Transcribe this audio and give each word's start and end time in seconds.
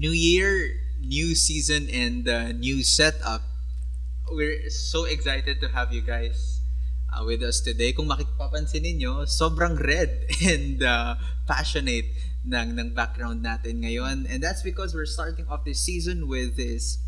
new 0.00 0.16
year, 0.16 0.80
new 0.96 1.36
season, 1.36 1.84
and 1.92 2.24
uh, 2.26 2.52
new 2.56 2.82
setup. 2.82 3.44
We're 4.32 4.70
so 4.70 5.04
excited 5.04 5.60
to 5.60 5.68
have 5.68 5.92
you 5.92 6.00
guys 6.00 6.64
uh, 7.12 7.22
with 7.28 7.42
us 7.44 7.60
today. 7.60 7.92
Kung 7.92 8.08
makipapansin 8.08 8.88
ninyo, 8.88 9.28
sobrang 9.28 9.76
red 9.76 10.24
and 10.40 10.80
uh, 10.80 11.20
passionate 11.44 12.08
ng, 12.48 12.80
ng 12.80 12.96
background 12.96 13.44
natin 13.44 13.84
ngayon. 13.84 14.24
And 14.24 14.40
that's 14.40 14.64
because 14.64 14.96
we're 14.96 15.04
starting 15.04 15.44
off 15.52 15.68
this 15.68 15.84
season 15.84 16.24
with 16.24 16.56
this 16.56 17.04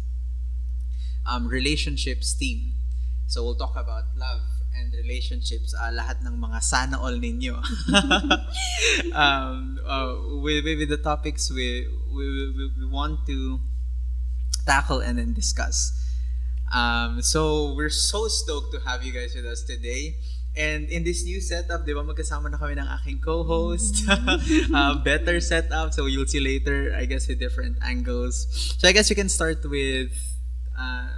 um, 1.24 1.49
relationships 1.49 2.37
theme. 2.37 2.77
So 3.24 3.41
we'll 3.41 3.57
talk 3.57 3.73
about 3.73 4.13
love 4.21 4.62
and 4.77 4.93
relationships, 4.93 5.75
uh, 5.75 5.93
lahat 5.93 6.23
ng 6.25 6.37
mga 6.41 6.59
sana 6.62 6.97
all 6.99 7.13
ninyo. 7.13 7.57
um, 9.15 9.79
uh, 9.85 10.15
with, 10.41 10.65
with 10.65 10.89
the 10.89 11.01
topics 11.01 11.51
we, 11.51 11.87
we, 12.13 12.25
we, 12.57 12.65
we 12.79 12.87
want 12.87 13.27
to 13.27 13.61
tackle 14.66 15.01
and 15.01 15.19
then 15.19 15.33
discuss. 15.33 15.93
Um, 16.73 17.21
so 17.21 17.75
we're 17.75 17.93
so 17.93 18.29
stoked 18.29 18.73
to 18.73 18.80
have 18.80 19.05
you 19.05 19.13
guys 19.13 19.35
with 19.35 19.45
us 19.45 19.63
today. 19.63 20.16
And 20.57 20.89
in 20.91 21.05
this 21.05 21.25
new 21.25 21.41
setup, 21.41 21.87
di 21.89 21.97
ba, 21.97 22.05
magkasama 22.05 22.52
na 22.52 22.61
kami 22.61 22.77
ng 22.77 22.89
aking 23.01 23.25
co-host. 23.25 24.05
uh, 24.75 24.95
better 25.01 25.41
setup. 25.41 25.97
So 25.97 26.05
you'll 26.05 26.29
see 26.29 26.41
later, 26.41 26.93
I 26.93 27.09
guess, 27.09 27.29
with 27.29 27.41
different 27.41 27.80
angles. 27.80 28.49
So 28.77 28.89
I 28.89 28.93
guess 28.93 29.09
we 29.09 29.16
can 29.16 29.33
start 29.33 29.65
with 29.65 30.13
uh, 30.77 31.09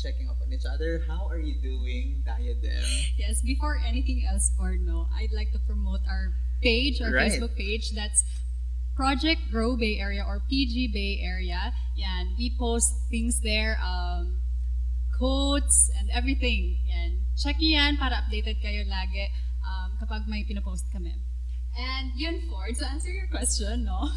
checking 0.00 0.28
up 0.32 0.37
on 0.48 0.54
each 0.54 0.64
other. 0.64 1.04
How 1.06 1.28
are 1.28 1.38
you 1.38 1.60
doing, 1.60 2.24
Diadem? 2.24 2.82
Yes, 3.18 3.42
before 3.44 3.76
anything 3.84 4.24
else, 4.24 4.50
Porno, 4.56 5.08
I'd 5.14 5.32
like 5.32 5.52
to 5.52 5.58
promote 5.60 6.00
our 6.08 6.32
page, 6.62 7.00
our 7.00 7.12
Right. 7.12 7.30
Facebook 7.30 7.54
page. 7.56 7.92
That's 7.92 8.24
Project 8.96 9.52
Grow 9.52 9.76
Bay 9.76 9.98
Area 10.00 10.24
or 10.24 10.40
PG 10.48 10.88
Bay 10.92 11.20
Area. 11.22 11.72
And 12.00 12.34
we 12.38 12.56
post 12.58 12.94
things 13.10 13.40
there, 13.44 13.78
um, 13.84 14.40
quotes 15.16 15.90
and 15.98 16.08
everything. 16.10 16.80
Yan. 16.88 17.28
Check 17.36 17.60
nyo 17.60 17.68
yan 17.78 17.96
para 18.00 18.24
updated 18.24 18.58
kayo 18.64 18.88
lagi 18.88 19.28
um, 19.62 19.94
kapag 20.00 20.26
may 20.26 20.42
pinopost 20.42 20.88
kami. 20.90 21.14
And 21.78 22.10
yun, 22.16 22.42
Ford, 22.50 22.74
to 22.74 22.86
answer 22.88 23.12
your 23.12 23.28
question, 23.28 23.84
no? 23.84 24.08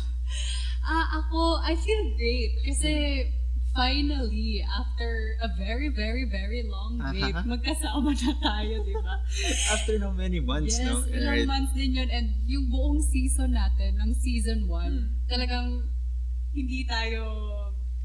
Ah, 0.81 1.21
ako, 1.21 1.61
I 1.61 1.77
feel 1.77 2.17
great 2.17 2.57
kasi 2.65 3.29
finally, 3.71 4.59
after 4.61 5.09
a 5.41 5.49
very, 5.55 5.87
very, 5.89 6.25
very 6.25 6.63
long 6.67 6.99
wait, 7.11 7.31
Aha. 7.31 7.43
magkasama 7.47 8.11
na 8.11 8.31
tayo, 8.37 8.83
di 8.83 8.93
ba? 8.93 9.15
After 9.73 9.95
no 9.97 10.11
many 10.11 10.39
months, 10.39 10.75
yes, 10.75 10.87
no? 10.87 11.07
ilang 11.07 11.31
Right. 11.31 11.47
months 11.47 11.73
din 11.73 11.95
yun. 11.95 12.09
And 12.11 12.35
yung 12.45 12.67
buong 12.67 12.99
season 13.01 13.55
natin, 13.55 13.95
ng 13.97 14.11
season 14.13 14.67
1, 14.67 14.91
Hmm. 14.91 15.07
talagang 15.25 15.67
hindi 16.51 16.83
tayo 16.83 17.23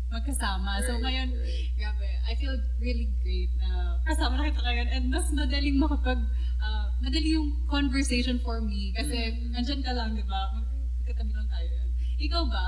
magkasama. 0.07 0.79
so 0.87 0.95
Right, 0.97 1.03
ngayon, 1.03 1.29
right. 1.35 1.67
grabe, 1.75 2.07
I 2.25 2.33
feel 2.39 2.55
really 2.79 3.11
great 3.21 3.51
na 3.59 3.99
kasama 4.07 4.39
na 4.39 4.49
kita 4.49 4.63
ngayon. 4.63 4.89
And 4.89 5.05
mas 5.11 5.27
madaling 5.35 5.77
makapag, 5.77 6.23
ah, 6.63 6.95
madali 7.03 7.35
yung 7.35 7.67
conversation 7.67 8.39
for 8.39 8.63
me. 8.63 8.95
Kasi 8.95 9.19
Hmm. 9.35 9.59
andyan 9.59 9.83
ka 9.83 9.91
lang, 9.91 10.15
di 10.15 10.23
ba? 10.23 10.55
Mag- 10.55 10.75
Magkatabi 11.03 11.31
lang 11.35 11.47
tayo. 11.47 11.71
Ikaw 12.19 12.43
ba? 12.51 12.67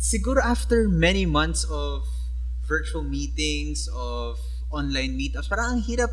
Siguro 0.00 0.40
after 0.40 0.88
many 0.88 1.28
months 1.28 1.68
of 1.68 2.08
virtual 2.64 3.04
meetings, 3.04 3.84
of 3.92 4.40
online 4.72 5.12
meetups, 5.20 5.46
parang 5.52 5.76
ang 5.76 5.82
hirap, 5.84 6.08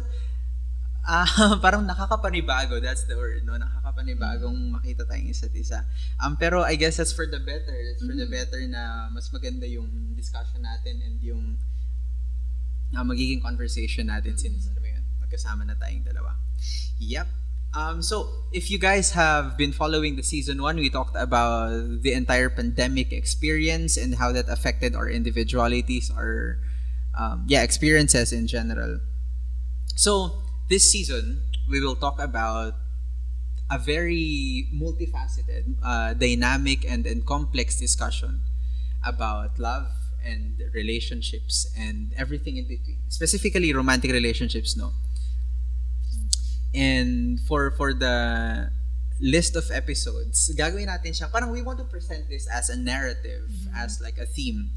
ah 1.08 1.55
parang 1.64 1.87
nakakapanibago, 1.87 2.83
that's 2.83 3.08
the 3.08 3.15
word, 3.15 3.48
no? 3.48 3.55
Nakakapanibagong 3.55 4.75
makita 4.75 5.08
tayong 5.08 5.31
isa't 5.31 5.55
isa. 5.55 5.87
Um, 6.20 6.36
pero 6.36 6.67
I 6.67 6.75
guess 6.75 6.99
that's 6.99 7.15
for 7.15 7.23
the 7.23 7.39
better. 7.39 7.71
That's 7.71 8.03
for 8.03 8.11
the 8.11 8.27
Mhm. 8.27 8.36
better 8.36 8.59
na 8.67 9.08
mas 9.08 9.31
maganda 9.31 9.64
yung 9.64 9.87
discussion 10.19 10.67
natin 10.67 10.99
and 10.99 11.23
yung 11.23 11.55
ah, 12.92 13.04
magiging 13.08 13.39
conversation 13.39 14.08
natin 14.08 14.36
since, 14.39 14.67
ano 14.67 14.80
ba 14.80 14.87
yun, 14.87 15.04
magkasama 15.19 15.64
na 15.64 15.75
tayong 15.75 16.04
dalawa. 16.08 16.36
Yep. 16.99 17.46
Um, 17.73 18.02
so, 18.02 18.30
if 18.54 18.72
you 18.72 18.80
guys 18.80 19.11
have 19.11 19.58
been 19.58 19.72
following 19.72 20.16
the 20.16 20.23
season 20.23 20.61
one, 20.61 20.78
we 20.78 20.89
talked 20.89 21.16
about 21.16 22.02
the 22.02 22.14
entire 22.14 22.50
pandemic 22.50 23.11
experience 23.11 23.98
and 23.98 24.16
how 24.16 24.32
that 24.32 24.50
affected 24.50 24.95
our 24.95 25.10
individualities, 25.10 26.10
our 26.10 26.60
um, 27.17 27.45
yeah 27.48 27.64
experiences 27.64 28.32
in 28.32 28.48
general. 28.48 29.00
So, 29.95 30.42
this 30.70 30.89
season 30.89 31.44
we 31.70 31.82
will 31.82 31.95
talk 31.95 32.20
about 32.20 32.73
a 33.70 33.78
very 33.78 34.70
multifaceted, 34.73 35.76
uh, 35.84 36.14
dynamic, 36.14 36.89
and, 36.89 37.05
and 37.05 37.26
complex 37.26 37.80
discussion 37.80 38.42
about 39.05 39.60
love 39.60 39.88
and 40.23 40.61
relationships 40.73 41.67
and 41.78 42.14
everything 42.17 42.58
in 42.58 42.67
between. 42.67 42.99
Specifically, 43.10 43.73
romantic 43.73 44.11
relationships, 44.11 44.78
no? 44.78 44.94
And 46.73 47.39
for 47.48 47.72
for 47.72 47.94
the 47.94 48.70
list 49.20 49.55
of 49.55 49.70
episodes, 49.72 50.52
gagawin 50.54 50.88
natin 50.88 51.16
siya. 51.16 51.32
Parang 51.32 51.50
we 51.50 51.61
want 51.61 51.80
to 51.80 51.88
present 51.88 52.30
this 52.30 52.45
as 52.48 52.70
a 52.70 52.78
narrative, 52.78 53.50
as 53.73 54.00
like 54.02 54.17
a 54.17 54.26
theme. 54.26 54.70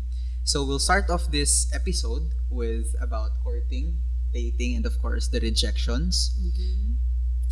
So 0.44 0.64
we'll 0.64 0.80
start 0.80 1.10
off 1.10 1.30
this 1.30 1.68
episode 1.74 2.32
with 2.48 2.96
about 3.00 3.36
courting, 3.44 4.00
dating, 4.32 4.76
and 4.80 4.86
of 4.86 4.96
course 5.02 5.28
the 5.28 5.40
rejections. 5.40 6.32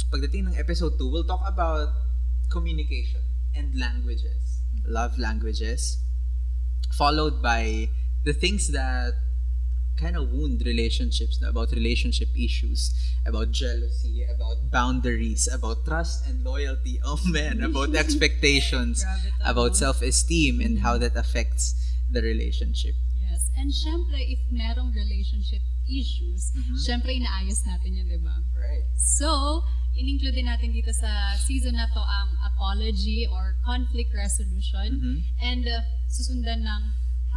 Pagdating 0.08 0.48
ng 0.48 0.56
episode 0.56 0.96
2, 0.96 1.04
we'll 1.04 1.28
talk 1.28 1.44
about 1.44 1.92
communication 2.48 3.20
and 3.52 3.76
languages, 3.76 4.64
love 4.88 5.18
languages, 5.18 6.00
followed 6.96 7.42
by 7.42 7.92
the 8.24 8.32
things 8.32 8.72
that 8.72 9.12
kind 9.98 10.16
of 10.16 10.30
wound 10.30 10.62
relationships, 10.64 11.42
about 11.42 11.72
relationship 11.74 12.28
issues, 12.38 12.94
about 13.26 13.50
jealousy, 13.50 14.22
about 14.30 14.70
boundaries, 14.70 15.48
about 15.50 15.84
trust 15.84 16.26
and 16.30 16.44
loyalty. 16.46 17.00
Oh 17.04 17.18
man, 17.26 17.60
about 17.62 17.94
expectations, 18.04 19.04
about 19.44 19.74
no? 19.74 19.82
self-esteem 19.84 20.60
and 20.62 20.78
how 20.86 20.96
that 20.98 21.16
affects 21.18 21.74
the 22.10 22.22
relationship. 22.22 22.94
Yes. 23.18 23.50
And 23.58 23.74
syempre, 23.74 24.22
if 24.22 24.38
merong 24.48 24.94
relationship 24.94 25.60
issues, 25.88 26.52
Mhm. 26.54 26.76
syempre 26.78 27.10
inaayos 27.16 27.64
natin 27.66 27.96
yun, 27.98 28.06
di 28.08 28.20
ba? 28.22 28.38
Right. 28.54 28.86
So, 28.96 29.64
in-include 29.98 30.38
natin 30.46 30.70
dito 30.70 30.94
sa 30.94 31.34
season 31.36 31.74
na 31.74 31.90
to 31.90 31.98
ang 32.00 32.38
apology 32.46 33.26
or 33.26 33.58
conflict 33.66 34.14
resolution. 34.14 34.88
Mhm. 35.00 35.16
And 35.42 35.62
uh, 35.66 35.82
susundan 36.08 36.62
ng 36.64 36.82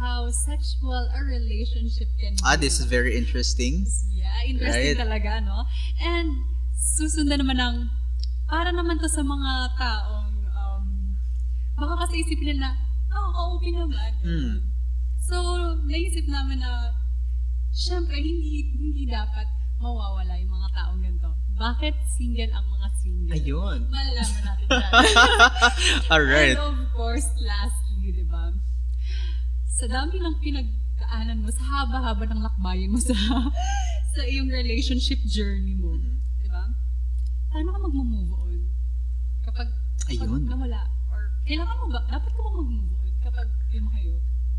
how 0.02 0.26
sexual 0.34 1.06
a 1.14 1.20
relationship 1.22 2.10
can 2.18 2.34
be. 2.34 2.42
Ah, 2.42 2.58
this 2.58 2.82
is 2.82 2.90
very 2.90 3.14
interesting. 3.14 3.86
Yeah, 4.10 4.34
interesting 4.50 4.98
Right. 4.98 4.98
talaga, 4.98 5.38
no? 5.46 5.62
And 6.02 6.42
susundan 6.74 7.46
naman 7.46 7.62
ng, 7.62 7.76
para 8.50 8.74
naman 8.74 8.98
to 8.98 9.06
sa 9.06 9.22
mga 9.22 9.78
taong, 9.78 10.34
um, 10.50 10.84
baka 11.78 11.94
kasi 12.02 12.26
isipin 12.26 12.58
nila 12.58 12.66
na, 12.66 12.70
oh, 13.14 13.30
ka-OP 13.30 13.64
naman. 13.70 14.10
Hmm. 14.26 14.54
So, 15.22 15.38
naisip 15.86 16.26
namin 16.26 16.58
na, 16.58 16.90
syempre, 17.70 18.18
hindi, 18.18 18.74
hindi 18.74 19.06
dapat 19.06 19.46
mawawala 19.78 20.34
yung 20.42 20.50
mga 20.50 20.68
taong 20.74 20.98
ganito. 20.98 21.30
Bakit 21.54 21.94
single 22.18 22.50
ang 22.50 22.66
mga 22.66 22.88
single? 22.98 23.32
Ayun. 23.38 23.78
Malalaman 23.86 24.42
natin 24.42 24.66
yan. 24.66 24.92
Alright. 26.10 26.58
And 26.58 26.66
of 26.82 26.90
course, 26.90 27.26
lastly, 27.38 28.10
di 28.10 28.26
ba? 28.26 28.50
Sa 29.72 29.88
dami 29.88 30.20
ng 30.20 30.36
pinagdaanan 30.38 31.42
mo, 31.42 31.48
sa 31.50 31.64
haba-haba 31.64 32.24
ng 32.28 32.40
lakbayin 32.44 32.92
mo 32.92 33.00
sa 33.00 33.16
sa 34.12 34.22
iyong 34.28 34.52
relationship 34.52 35.18
journey 35.24 35.72
mo, 35.74 35.96
Mhm. 35.96 36.12
di 36.44 36.48
ba? 36.52 36.68
Paano 37.48 37.68
ka 37.72 37.78
mag-move 37.80 38.32
on? 38.36 38.58
Kapag, 39.42 39.68
kapag 40.04 40.28
Ayun. 40.28 40.44
nawala, 40.44 40.84
or 41.08 41.32
kailangan 41.48 41.76
mo 41.80 41.86
ba, 41.88 42.00
dapat 42.06 42.30
ka 42.30 42.40
ba 42.40 42.50
mag-move 42.52 42.92
on 42.92 43.12
kapag 43.24 43.48
yun 43.72 43.86
kayo? 43.88 44.14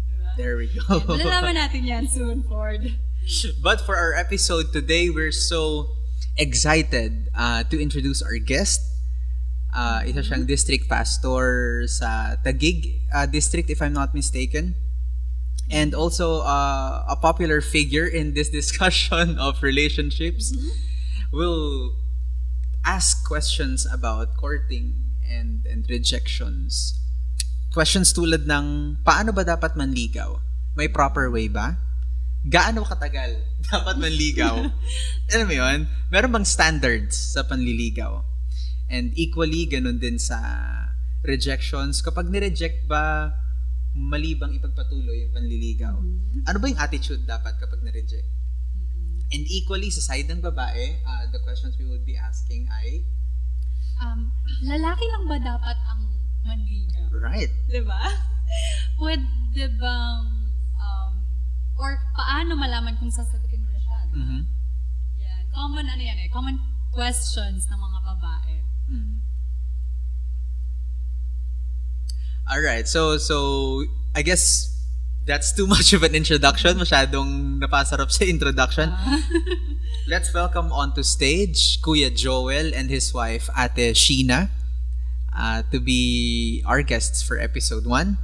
Di 0.09 0.15
ba? 0.17 0.29
There 0.35 0.55
we 0.57 0.67
go. 0.73 0.81
Malalaman 1.05 1.55
natin 1.55 1.85
yan 1.85 2.05
soon, 2.09 2.41
Ford. 2.43 2.81
But 3.61 3.79
for 3.85 3.95
our 3.95 4.17
episode 4.17 4.73
today, 4.75 5.07
we're 5.07 5.31
so 5.31 5.93
excited 6.35 7.29
uh, 7.37 7.63
to 7.69 7.77
introduce 7.79 8.19
our 8.19 8.35
guest. 8.41 8.81
Uh, 9.73 10.03
isa 10.05 10.21
siyang 10.21 10.45
district 10.45 10.85
pastor 10.85 11.81
sa 11.87 12.35
Taguig 12.41 13.07
uh, 13.09 13.25
district, 13.25 13.69
if 13.69 13.79
I'm 13.79 13.93
not 13.93 14.11
mistaken. 14.13 14.75
And 15.73 15.97
also 15.97 16.45
uh, 16.45 17.01
a 17.09 17.17
popular 17.17 17.57
figure 17.57 18.05
in 18.05 18.37
this 18.37 18.53
discussion 18.61 19.41
of 19.41 19.65
relationships. 19.65 20.53
We'll 21.33 21.97
ask 22.85 23.25
questions 23.25 23.89
about 23.89 24.37
courting 24.37 25.17
and, 25.25 25.65
and 25.65 25.81
rejections. 25.89 26.93
Questions 27.73 28.13
tulad 28.13 28.45
ng, 28.45 29.01
paano 29.01 29.33
ba 29.33 29.41
dapat 29.41 29.73
manligaw? 29.73 30.37
May 30.77 30.93
proper 30.93 31.33
way 31.33 31.49
ba? 31.49 31.73
Gaano 32.45 32.85
katagal 32.85 33.41
dapat 33.73 33.97
manligaw? 33.97 34.69
Alam 35.33 35.47
mo 35.49 35.55
yun? 35.57 35.79
Meron 36.13 36.37
bang 36.37 36.45
standards 36.45 37.17
sa 37.33 37.41
panliligaw? 37.41 38.21
And 38.93 39.09
equally, 39.17 39.65
ganun 39.65 39.97
din 39.97 40.21
sa 40.21 40.37
rejections. 41.25 42.03
Kapag 42.05 42.29
nireject 42.29 42.85
ba, 42.85 43.33
mali 43.93 44.33
bang 44.33 44.53
ipagpatuloy 44.53 45.23
yung 45.23 45.33
panliligaw? 45.33 45.95
Mhm. 45.95 46.43
Ano 46.45 46.57
ba 46.57 46.65
yung 46.65 46.81
attitude 46.81 47.23
dapat 47.23 47.57
kapag 47.57 47.81
na-reject? 47.81 48.25
Mhm. 48.73 49.29
And 49.29 49.43
equally, 49.47 49.89
sa 49.89 50.01
side 50.03 50.27
ng 50.27 50.41
babae, 50.41 51.01
uh, 51.01 51.23
the 51.29 51.39
questions 51.41 51.77
we 51.77 51.85
would 51.85 52.03
be 52.03 52.13
asking 52.13 52.65
ay, 52.69 53.05
Um, 53.95 54.33
lalaki 54.65 55.05
lang 55.05 55.23
ba 55.29 55.37
dapat 55.37 55.77
ang 55.87 56.01
manligaw? 56.41 57.07
right, 57.15 57.53
Di 57.69 57.79
ba? 57.79 58.01
Pwede 58.97 59.23
bang, 59.77 60.25
um, 60.75 61.13
or 61.75 61.93
paano 62.11 62.53
malaman 62.53 62.97
kung 62.97 63.09
sasagutin 63.09 63.61
mo 63.61 63.69
na 63.69 63.79
siya? 63.79 63.97
di 64.03 64.11
ba? 64.11 64.17
Mhm. 64.17 64.41
Yan. 65.19 65.43
Common, 65.49 65.85
ano 65.87 66.01
yan 66.01 66.17
eh, 66.19 66.29
common 66.29 66.57
questions 66.89 67.65
ng 67.65 67.79
mga 67.79 67.99
babae. 68.03 68.55
Mm. 68.85 69.17
All 72.53 72.61
right. 72.61 72.85
So 72.85 73.17
so 73.17 73.81
I 74.13 74.21
guess 74.21 74.69
that's 75.25 75.57
too 75.57 75.65
much 75.73 75.89
of 75.97 76.05
an 76.05 76.13
introduction. 76.13 76.77
Masyadong 76.77 77.57
napasarap 77.57 78.13
sa 78.13 78.29
introduction. 78.29 78.93
Ah. 78.93 79.17
Let's 80.11 80.29
welcome 80.29 80.69
onto 80.69 81.01
stage 81.01 81.81
Kuya 81.81 82.13
Joel 82.13 82.69
and 82.77 82.93
his 82.93 83.09
wife 83.09 83.49
Ate 83.57 83.97
Sheena 83.97 84.53
uh, 85.33 85.65
to 85.73 85.81
be 85.81 86.61
our 86.69 86.85
guests 86.85 87.25
for 87.25 87.41
episode 87.41 87.89
1. 87.89 88.21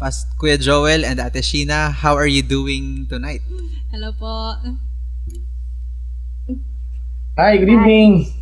Pas 0.00 0.16
Kuya 0.40 0.56
Joel 0.56 1.04
and 1.04 1.20
Ate 1.20 1.44
Sheena, 1.44 1.92
how 1.92 2.16
are 2.16 2.30
you 2.30 2.40
doing 2.40 3.04
tonight? 3.04 3.44
Hello 3.92 4.16
po. 4.16 4.56
Hi, 7.36 7.60
good 7.60 7.68
evening. 7.68 8.32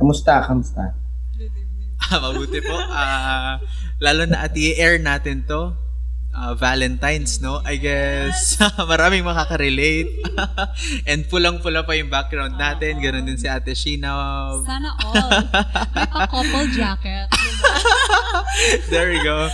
Kamusta? 0.00 0.40
Kamusta? 0.48 0.96
Good 1.36 1.52
evening. 1.52 1.92
Ah, 2.08 2.20
Mabuti 2.20 2.60
po. 2.64 2.76
Ah, 2.76 3.60
lalo 4.02 4.26
na 4.26 4.46
at 4.46 4.54
i-air 4.56 4.98
natin 4.98 5.46
to. 5.46 5.74
ah, 6.34 6.52
Valentine's, 6.58 7.38
no? 7.38 7.62
I 7.62 7.78
guess 7.78 8.58
maraming 8.90 9.22
makaka-relate. 9.22 10.10
And 11.08 11.22
pulang-pula 11.30 11.86
pa 11.86 11.94
yung 11.94 12.10
background 12.10 12.58
natin. 12.58 12.98
Ganon 12.98 13.22
din 13.24 13.38
si 13.38 13.46
Ate 13.46 13.72
Sheena. 13.72 14.10
Sana 14.66 14.90
all. 14.98 15.30
May 15.94 16.06
pa-couple 16.10 16.66
jacket. 16.74 17.30
di 17.30 17.50
ba? 17.62 17.72
there 18.90 19.14
we 19.14 19.22
go. 19.22 19.46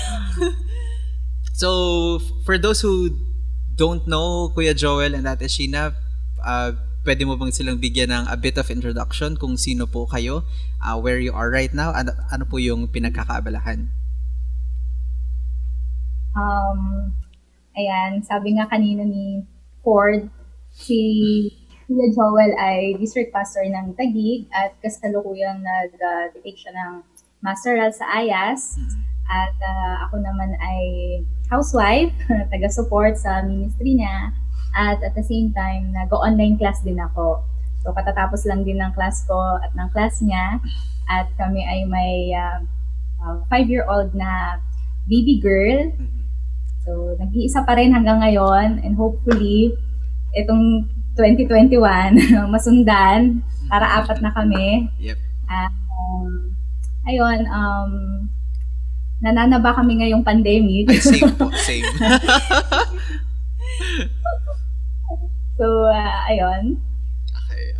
So, 1.52 2.18
for 2.48 2.56
those 2.56 2.80
who 2.80 3.12
don't 3.76 4.08
know 4.08 4.48
Kuya 4.56 4.72
Joel 4.72 5.12
and 5.12 5.28
Ate 5.28 5.52
Sheena, 5.52 5.92
uh, 6.40 6.72
pwede 7.04 7.28
mo 7.28 7.36
bang 7.36 7.52
silang 7.52 7.76
bigyan 7.76 8.08
ng 8.08 8.24
a 8.28 8.36
bit 8.40 8.56
of 8.56 8.72
introduction 8.72 9.36
kung 9.36 9.60
sino 9.60 9.84
po 9.84 10.08
kayo, 10.08 10.48
uh, 10.80 10.96
where 10.96 11.20
you 11.20 11.32
are 11.36 11.52
right 11.52 11.76
now, 11.76 11.92
ano, 11.92 12.16
ano 12.32 12.48
po 12.48 12.56
yung 12.56 12.88
pinagkakaabalahan? 12.88 13.88
Um, 16.40 17.12
ayan, 17.76 18.24
sabi 18.24 18.56
nga 18.56 18.64
kanina 18.72 19.04
ni 19.04 19.44
Ford, 19.84 20.24
si 20.72 21.00
Kuya 21.84 22.06
Joel 22.14 22.52
ay 22.56 22.96
district 22.96 23.34
pastor 23.34 23.66
ng 23.66 23.92
Taguig 23.98 24.46
at 24.54 24.72
kasalukuyang 24.80 25.60
nag-take 25.60 26.56
siya 26.56 26.72
ng 26.72 26.92
masteral 27.44 27.90
sa 27.92 28.06
IAS. 28.22 28.78
At 29.30 29.54
ah, 29.62 30.06
ako 30.08 30.22
naman 30.22 30.54
ay 30.58 30.82
housewife, 31.50 32.14
taga-support 32.52 33.18
sa 33.18 33.42
ministry 33.44 33.98
niya. 33.98 34.32
At 34.70 35.02
at 35.02 35.18
the 35.18 35.26
same 35.26 35.50
time, 35.50 35.90
nag-online 35.90 36.56
class 36.56 36.80
din 36.86 36.98
ako. 36.98 37.42
So 37.82 37.90
katatapos 37.90 38.46
lang 38.46 38.62
din 38.62 38.78
ng 38.78 38.92
class 38.94 39.26
ko 39.26 39.58
at 39.58 39.74
ng 39.74 39.90
class 39.90 40.22
niya. 40.22 40.62
At 41.10 41.26
kami 41.34 41.66
ay 41.66 41.90
may 41.90 42.30
ah, 42.38 42.62
ah, 43.18 43.42
five-year-old 43.50 44.14
na 44.14 44.62
baby 45.10 45.42
girl 45.42 45.90
So, 46.80 47.12
nag-iisa 47.20 47.68
pa 47.68 47.76
rin 47.76 47.92
hanggang 47.92 48.24
ngayon 48.24 48.80
and 48.80 48.96
hopefully, 48.96 49.76
itong 50.32 50.88
2021, 51.18 51.76
masundan 52.54 53.44
para 53.68 54.00
apat 54.00 54.24
na 54.24 54.32
kami. 54.32 54.88
Yep. 54.96 55.18
Um, 55.50 56.56
ayun, 57.04 57.44
um, 57.52 57.92
nananaba 59.20 59.76
kami 59.76 60.00
ngayong 60.00 60.24
pandemic. 60.24 60.88
Ay, 60.88 61.00
same 61.04 61.32
po, 61.36 61.52
same. 61.68 61.84
so, 65.60 65.66
uh, 65.84 66.18
ayun. 66.32 66.80
okay. 67.28 67.76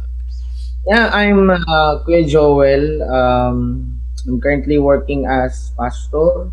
Yeah, 0.84 1.08
I'm 1.16 1.48
uh, 1.48 2.04
Kuya 2.04 2.28
Joel. 2.28 3.00
Um, 3.08 3.96
I'm 4.28 4.36
currently 4.36 4.76
working 4.76 5.24
as 5.24 5.72
pastor 5.80 6.52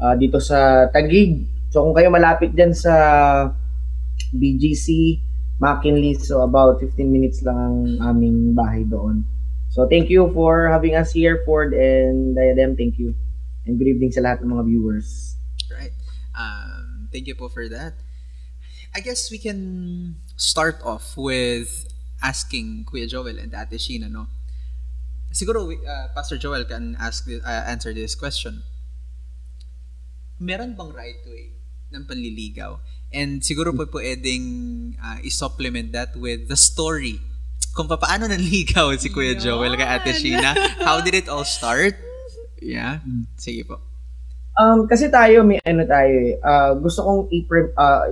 uh, 0.00 0.14
dito 0.18 0.38
sa 0.42 0.88
Tagig. 0.90 1.46
So 1.70 1.82
kung 1.82 1.94
kayo 1.94 2.10
malapit 2.10 2.54
dyan 2.54 2.74
sa 2.74 2.94
BGC, 4.34 5.18
McKinley, 5.58 6.14
so 6.18 6.42
about 6.42 6.82
15 6.82 7.06
minutes 7.06 7.42
lang 7.42 7.56
ang 7.58 8.14
aming 8.14 8.54
bahay 8.54 8.82
doon. 8.86 9.26
So 9.70 9.86
thank 9.90 10.06
you 10.10 10.30
for 10.30 10.70
having 10.70 10.94
us 10.94 11.10
here, 11.10 11.42
Ford 11.42 11.74
and 11.74 12.34
Diadem. 12.34 12.78
Thank 12.78 12.98
you. 12.98 13.14
And 13.66 13.78
good 13.78 13.90
evening 13.90 14.14
sa 14.14 14.22
lahat 14.22 14.42
ng 14.42 14.50
mga 14.54 14.64
viewers. 14.70 15.34
Right. 15.66 15.94
Um, 16.36 17.10
thank 17.10 17.26
you 17.26 17.34
po 17.34 17.50
for 17.50 17.66
that. 17.70 17.98
I 18.94 19.02
guess 19.02 19.30
we 19.30 19.42
can 19.42 20.22
start 20.38 20.78
off 20.86 21.18
with 21.18 21.90
asking 22.22 22.86
Kuya 22.86 23.10
Joel 23.10 23.42
and 23.42 23.50
Ate 23.50 23.74
Sheena, 23.74 24.06
no? 24.06 24.30
Siguro, 25.34 25.66
uh, 25.66 26.06
Pastor 26.14 26.38
Joel 26.38 26.64
can 26.64 26.94
ask 27.02 27.26
uh, 27.26 27.42
answer 27.66 27.90
this 27.90 28.14
question. 28.14 28.62
Meron 30.38 30.74
bang 30.74 30.90
right 30.90 31.22
way 31.26 31.54
ng 31.90 32.04
panliligaw? 32.04 32.78
And 33.14 33.38
siguro 33.38 33.70
po 33.70 33.86
pwedeng 33.94 34.44
uh, 34.98 35.18
i-supplement 35.22 35.94
that 35.94 36.18
with 36.18 36.50
the 36.50 36.58
story 36.58 37.22
kung 37.74 37.86
paano 37.86 38.26
nanligaw 38.26 38.94
si 38.94 39.10
Kuya 39.10 39.34
Joel 39.34 39.74
kay 39.74 39.86
Ate. 39.86 40.14
Sheena. 40.14 40.54
How 40.82 41.02
did 41.02 41.14
it 41.14 41.26
all 41.26 41.42
start? 41.46 41.94
Yeah. 42.62 43.02
Sige 43.34 43.66
po. 43.66 43.82
Um, 44.54 44.86
kasi 44.86 45.10
tayo, 45.10 45.42
may 45.42 45.58
ano 45.66 45.82
tayo 45.82 46.14
eh. 46.14 46.38
Ah, 46.38 46.74
gusto 46.78 47.02
kong 47.02 47.20
i- 47.34 47.46
uh, 47.74 48.06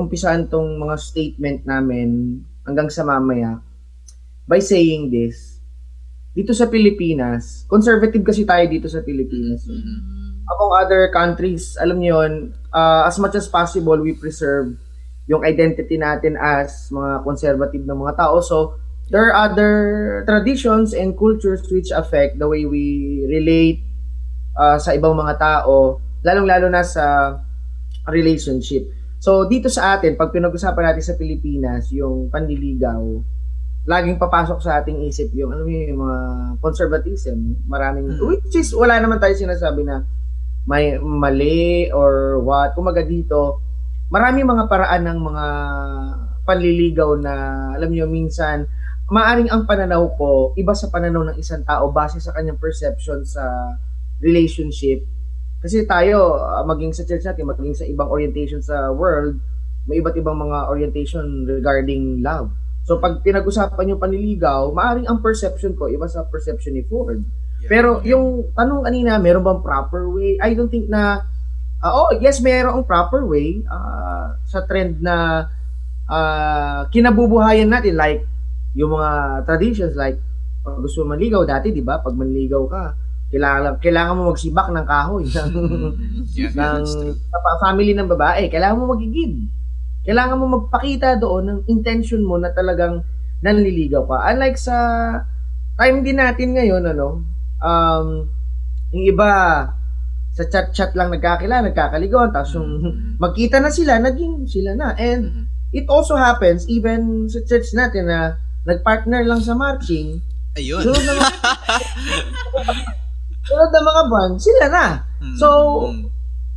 umpisahan 0.00 0.48
tong 0.48 0.80
mga 0.80 0.96
statement 0.96 1.68
namin 1.68 2.40
hanggang 2.64 2.88
sa 2.88 3.04
mamaya 3.04 3.60
by 4.48 4.56
saying 4.56 5.12
this. 5.12 5.60
Dito 6.32 6.56
sa 6.56 6.72
Pilipinas, 6.72 7.68
conservative 7.68 8.24
kasi 8.24 8.48
tayo 8.48 8.64
dito 8.64 8.88
sa 8.88 9.04
Pilipinas. 9.04 9.68
eh. 9.68 9.76
Among 10.52 10.70
other 10.76 11.08
countries, 11.08 11.74
alam 11.80 11.98
niyo 11.98 12.20
yun, 12.20 12.32
ah, 12.70 13.08
as 13.08 13.16
much 13.16 13.32
as 13.34 13.48
possible, 13.48 13.96
we 13.96 14.12
preserve 14.12 14.76
yung 15.26 15.46
identity 15.46 15.96
natin 15.96 16.36
as 16.36 16.90
mga 16.92 17.24
conservative 17.24 17.84
na 17.86 17.96
mga 17.96 18.20
tao. 18.20 18.42
So, 18.42 18.76
there 19.08 19.32
are 19.32 19.48
other 19.48 19.72
traditions 20.26 20.92
and 20.92 21.16
cultures 21.16 21.62
which 21.70 21.88
affect 21.94 22.36
the 22.36 22.48
way 22.48 22.66
we 22.66 23.22
relate 23.28 23.80
uh, 24.58 24.76
sa 24.76 24.92
ibang 24.92 25.16
mga 25.16 25.38
tao, 25.38 26.02
lalong-lalo 26.20 26.68
na 26.68 26.82
sa 26.84 27.38
relationship. 28.10 28.88
So, 29.22 29.46
dito 29.46 29.70
sa 29.70 29.94
atin, 29.94 30.18
pag 30.18 30.34
pinag-usapan 30.34 30.90
natin 30.90 31.04
sa 31.06 31.14
Pilipinas, 31.14 31.94
yung 31.94 32.26
panliligaw, 32.26 32.98
laging 33.86 34.18
papasok 34.18 34.58
sa 34.62 34.82
ating 34.82 35.06
isip 35.06 35.30
yung, 35.34 35.54
ano 35.54 35.66
yung 35.66 36.02
mga 36.02 36.18
conservatism. 36.58 37.62
Maraming, 37.66 38.18
Mm. 38.18 38.26
which 38.26 38.54
is, 38.54 38.74
wala 38.74 38.98
naman 38.98 39.22
tayo 39.22 39.34
sinasabi 39.34 39.86
na 39.86 40.02
may 40.66 40.98
mali 40.98 41.90
or 41.90 42.38
what. 42.42 42.74
Kumaga 42.74 43.02
dito, 43.02 43.62
maraming 44.12 44.46
mga 44.46 44.64
paraan 44.70 45.02
ng 45.08 45.18
mga 45.18 45.46
panliligaw 46.46 47.10
na, 47.18 47.32
alam 47.74 47.90
niyo 47.90 48.06
minsan, 48.06 48.66
maaring 49.10 49.50
ang 49.50 49.66
pananaw 49.66 50.14
ko, 50.14 50.56
iba 50.58 50.74
sa 50.74 50.90
pananaw 50.90 51.32
ng 51.32 51.36
isang 51.38 51.62
tao 51.66 51.90
base 51.90 52.18
sa 52.22 52.34
kanyang 52.34 52.58
perception 52.58 53.26
sa 53.26 53.44
relationship. 54.22 55.02
Kasi 55.62 55.86
tayo, 55.86 56.38
ah, 56.42 56.66
maging 56.66 56.90
sa 56.90 57.06
church 57.06 57.22
natin, 57.22 57.46
maging 57.46 57.76
sa 57.76 57.86
ibang 57.86 58.10
orientation 58.10 58.58
sa 58.58 58.90
world, 58.90 59.38
may 59.86 59.98
iba't 59.98 60.14
ibang 60.18 60.38
mga 60.38 60.70
orientation 60.70 61.46
regarding 61.46 62.22
love. 62.22 62.50
So 62.82 62.98
pag 62.98 63.22
pinag-usapan 63.22 63.94
yung 63.94 64.02
panliligaw, 64.02 64.74
maaring 64.74 65.06
ang 65.06 65.22
perception 65.22 65.78
ko 65.78 65.86
iba 65.86 66.06
sa 66.10 66.26
perception 66.26 66.74
ni 66.74 66.82
Ford. 66.86 67.22
Yeah. 67.62 67.70
Pero 67.70 68.02
yung 68.02 68.50
tanong 68.58 68.82
kanina, 68.82 69.22
meron 69.22 69.46
bang 69.46 69.62
proper 69.62 70.10
way? 70.10 70.34
I 70.42 70.58
don't 70.58 70.66
think 70.66 70.90
na 70.90 71.22
ah, 71.78 71.92
oh, 71.94 72.10
yes, 72.18 72.42
mayroong 72.42 72.82
proper 72.82 73.22
way 73.26 73.62
ah, 73.70 74.34
sa 74.50 74.66
trend 74.66 74.98
na 74.98 75.46
ah, 76.10 76.86
kinabubuhayan 76.90 77.70
natin 77.70 77.94
like 77.94 78.26
yung 78.74 78.94
mga 78.98 79.44
traditions 79.46 79.94
like 79.94 80.18
pag 80.62 80.78
gusto 80.78 81.02
manligaw 81.02 81.42
dati, 81.42 81.74
'di 81.74 81.82
ba? 81.82 81.98
Pag 82.02 82.14
manligaw 82.14 82.62
ka, 82.70 82.82
kailangan 83.34 83.78
kailangan 83.82 84.14
mo 84.14 84.22
magsibak 84.30 84.70
ng 84.70 84.86
kahoy 84.86 85.26
ng 85.26 85.48
Mhm. 85.50 85.90
Yeah, 86.32 86.50
ng 86.58 86.82
pa- 87.30 87.60
family 87.62 87.92
ng 87.94 88.08
babae, 88.10 88.46
kailangan 88.50 88.78
mo 88.78 88.94
magigib. 88.94 89.42
Kailangan 90.02 90.38
mo 90.38 90.46
magpakita 90.58 91.18
doon 91.18 91.42
ng 91.46 91.60
intention 91.70 92.22
mo 92.26 92.34
na 92.38 92.50
talagang 92.50 93.02
nanliligaw 93.42 94.02
ka. 94.06 94.18
Unlike 94.34 94.58
sa 94.58 94.76
time 95.78 96.02
din 96.06 96.18
natin 96.18 96.54
ngayon, 96.54 96.82
ano, 96.90 97.22
um, 97.62 98.26
yung 98.92 99.04
iba, 99.08 99.30
sa 100.32 100.44
chat-chat 100.48 100.92
lang 100.96 101.12
nagkakilala, 101.12 101.70
nagkakaligon, 101.70 102.32
tapos 102.32 102.56
yung 102.56 102.70
Mm. 102.82 103.20
magkita 103.20 103.60
na 103.60 103.70
sila, 103.70 104.00
naging 104.00 104.44
sila 104.48 104.72
na. 104.74 104.96
And 104.96 105.22
Mhm. 105.28 105.44
it 105.72 105.86
also 105.88 106.16
happens 106.16 106.64
even 106.68 107.28
sa 107.28 107.40
church 107.44 107.72
natin 107.72 108.08
na 108.08 108.36
nagpartner 108.64 109.24
lang 109.24 109.40
sa 109.40 109.52
marching, 109.52 110.20
Ayun. 110.56 110.82
sunod 110.84 111.04
na 111.04 111.12
mga, 111.16 111.30
sunod 113.44 113.70
na 113.72 113.80
mga 113.82 114.02
buwan, 114.08 114.32
sila 114.36 114.64
na. 114.68 114.86
Mm. 115.20 115.36
So. 115.38 115.48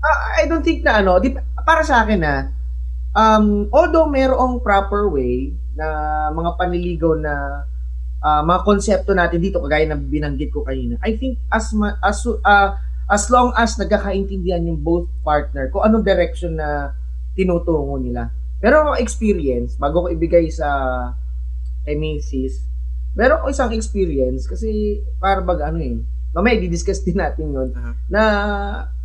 Ah, 0.06 0.38
I 0.38 0.46
don't 0.46 0.62
think 0.62 0.86
na 0.86 1.02
ano, 1.02 1.18
di, 1.18 1.34
para 1.66 1.82
sa 1.82 2.06
akin 2.06 2.22
na, 2.22 2.46
um, 3.18 3.66
although 3.74 4.06
merong 4.06 4.62
proper 4.62 5.10
way 5.10 5.50
na 5.74 5.88
mga 6.30 6.52
panliligaw 6.62 7.18
na 7.18 7.34
ah, 8.26 8.42
mga 8.42 8.66
konsepto 8.66 9.14
natin 9.14 9.38
dito, 9.38 9.62
kagaya 9.62 9.86
na 9.86 9.94
binanggit 9.94 10.50
ko 10.50 10.66
kanina, 10.66 10.98
I 11.06 11.14
think 11.14 11.38
as, 11.54 11.70
ma- 11.78 12.02
as, 12.02 12.26
ah, 12.42 12.82
as 13.06 13.30
long 13.30 13.54
as 13.54 13.78
nagkakaintindihan 13.78 14.66
yung 14.66 14.82
both 14.82 15.06
partner 15.22 15.70
kung 15.70 15.86
anong 15.86 16.02
direction 16.02 16.58
na 16.58 16.98
tinutungo 17.38 18.02
nila. 18.02 18.34
Pero 18.58 18.82
ako 18.82 18.98
experience, 18.98 19.78
bago 19.78 20.04
ko 20.04 20.08
ibigay 20.10 20.50
sa 20.50 20.66
kay 21.86 21.94
Macy's, 21.94 22.66
meron 23.14 23.46
ko 23.46 23.54
isang 23.54 23.70
experience 23.78 24.50
kasi 24.50 25.00
para 25.22 25.46
bag 25.46 25.62
ano 25.62 25.78
eh, 25.78 26.02
mamaya 26.34 26.58
i-discuss 26.58 27.06
din 27.06 27.22
natin 27.22 27.54
yun, 27.54 27.70
Aha. 27.78 27.92
na 28.10 28.22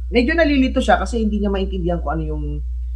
medyo 0.09 0.33
nalilito 0.33 0.81
siya 0.81 0.97
kasi 0.97 1.21
hindi 1.21 1.39
niya 1.39 1.53
maintindihan 1.53 2.01
kung 2.01 2.17
ano 2.17 2.25
yung 2.25 2.45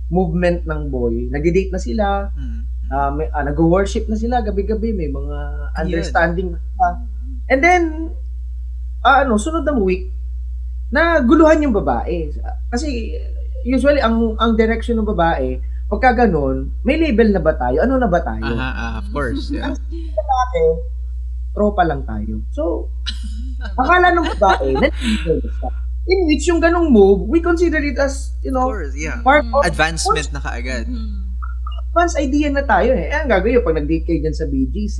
movement 0.09 0.64
ng 0.64 0.83
boy. 0.88 1.28
Nag-date 1.28 1.71
na 1.71 1.81
sila, 1.81 2.07
Mm. 2.33 2.61
Uh, 2.95 3.11
may, 3.11 3.27
ah, 3.35 3.43
nag-worship 3.43 4.07
na 4.07 4.15
sila 4.15 4.39
gabi-gabi, 4.41 4.95
may 4.95 5.11
mga 5.11 5.39
understanding 5.75 6.55
na 6.55 6.59
sila. 6.63 6.87
And 7.51 7.61
then, 7.61 7.83
ah, 9.03 9.27
ano, 9.27 9.35
sunod 9.35 9.67
na 9.67 9.75
week, 9.75 10.15
na 10.95 11.19
guluhan 11.19 11.67
yung 11.67 11.75
babae. 11.75 12.31
Kasi 12.71 13.19
usually 13.67 13.99
ang 13.99 14.39
ang 14.39 14.55
direction 14.55 14.95
ng 14.95 15.11
babae, 15.11 15.59
pagka 15.91 16.25
ganun, 16.25 16.71
may 16.87 16.95
label 16.95 17.35
na 17.35 17.43
ba 17.43 17.59
tayo? 17.59 17.83
Ano 17.83 17.99
na 17.99 18.07
ba 18.07 18.23
tayo? 18.23 18.47
Aha, 18.47 18.71
ah, 18.71 18.93
of 19.03 19.07
course. 19.11 19.51
Yeah. 19.51 19.75
Ate, 19.75 20.63
tropa 21.51 21.83
lang 21.83 22.07
tayo. 22.07 22.47
So, 22.55 22.95
akala 23.75 24.15
ng 24.15 24.27
babae, 24.39 24.69
nag-label 24.79 25.43
siya. 25.43 25.71
In 26.05 26.21
which 26.29 26.45
yung 26.45 26.61
ganung 26.61 26.93
move, 26.93 27.25
we 27.25 27.41
consider 27.41 27.81
it 27.81 27.97
as, 27.97 28.37
you 28.45 28.53
Of 28.53 28.61
know, 28.61 28.69
course, 28.69 28.93
yeah. 28.93 29.25
part 29.25 29.41
of 29.49 29.65
Advancement 29.65 30.29
na 30.37 30.41
kaagad. 30.45 30.85
Mhm. 30.85 31.24
Advance 31.95 32.19
idea 32.19 32.51
na 32.51 32.67
tayo 32.67 32.91
eh. 32.91 33.07
Eh, 33.07 33.15
ang 33.15 33.31
gagawin 33.31 33.55
nyo 33.55 33.63
pag 33.63 33.79
nag-date 33.79 34.03
kayo 34.03 34.19
dyan 34.27 34.35
sa 34.35 34.51
BGC, 34.51 34.99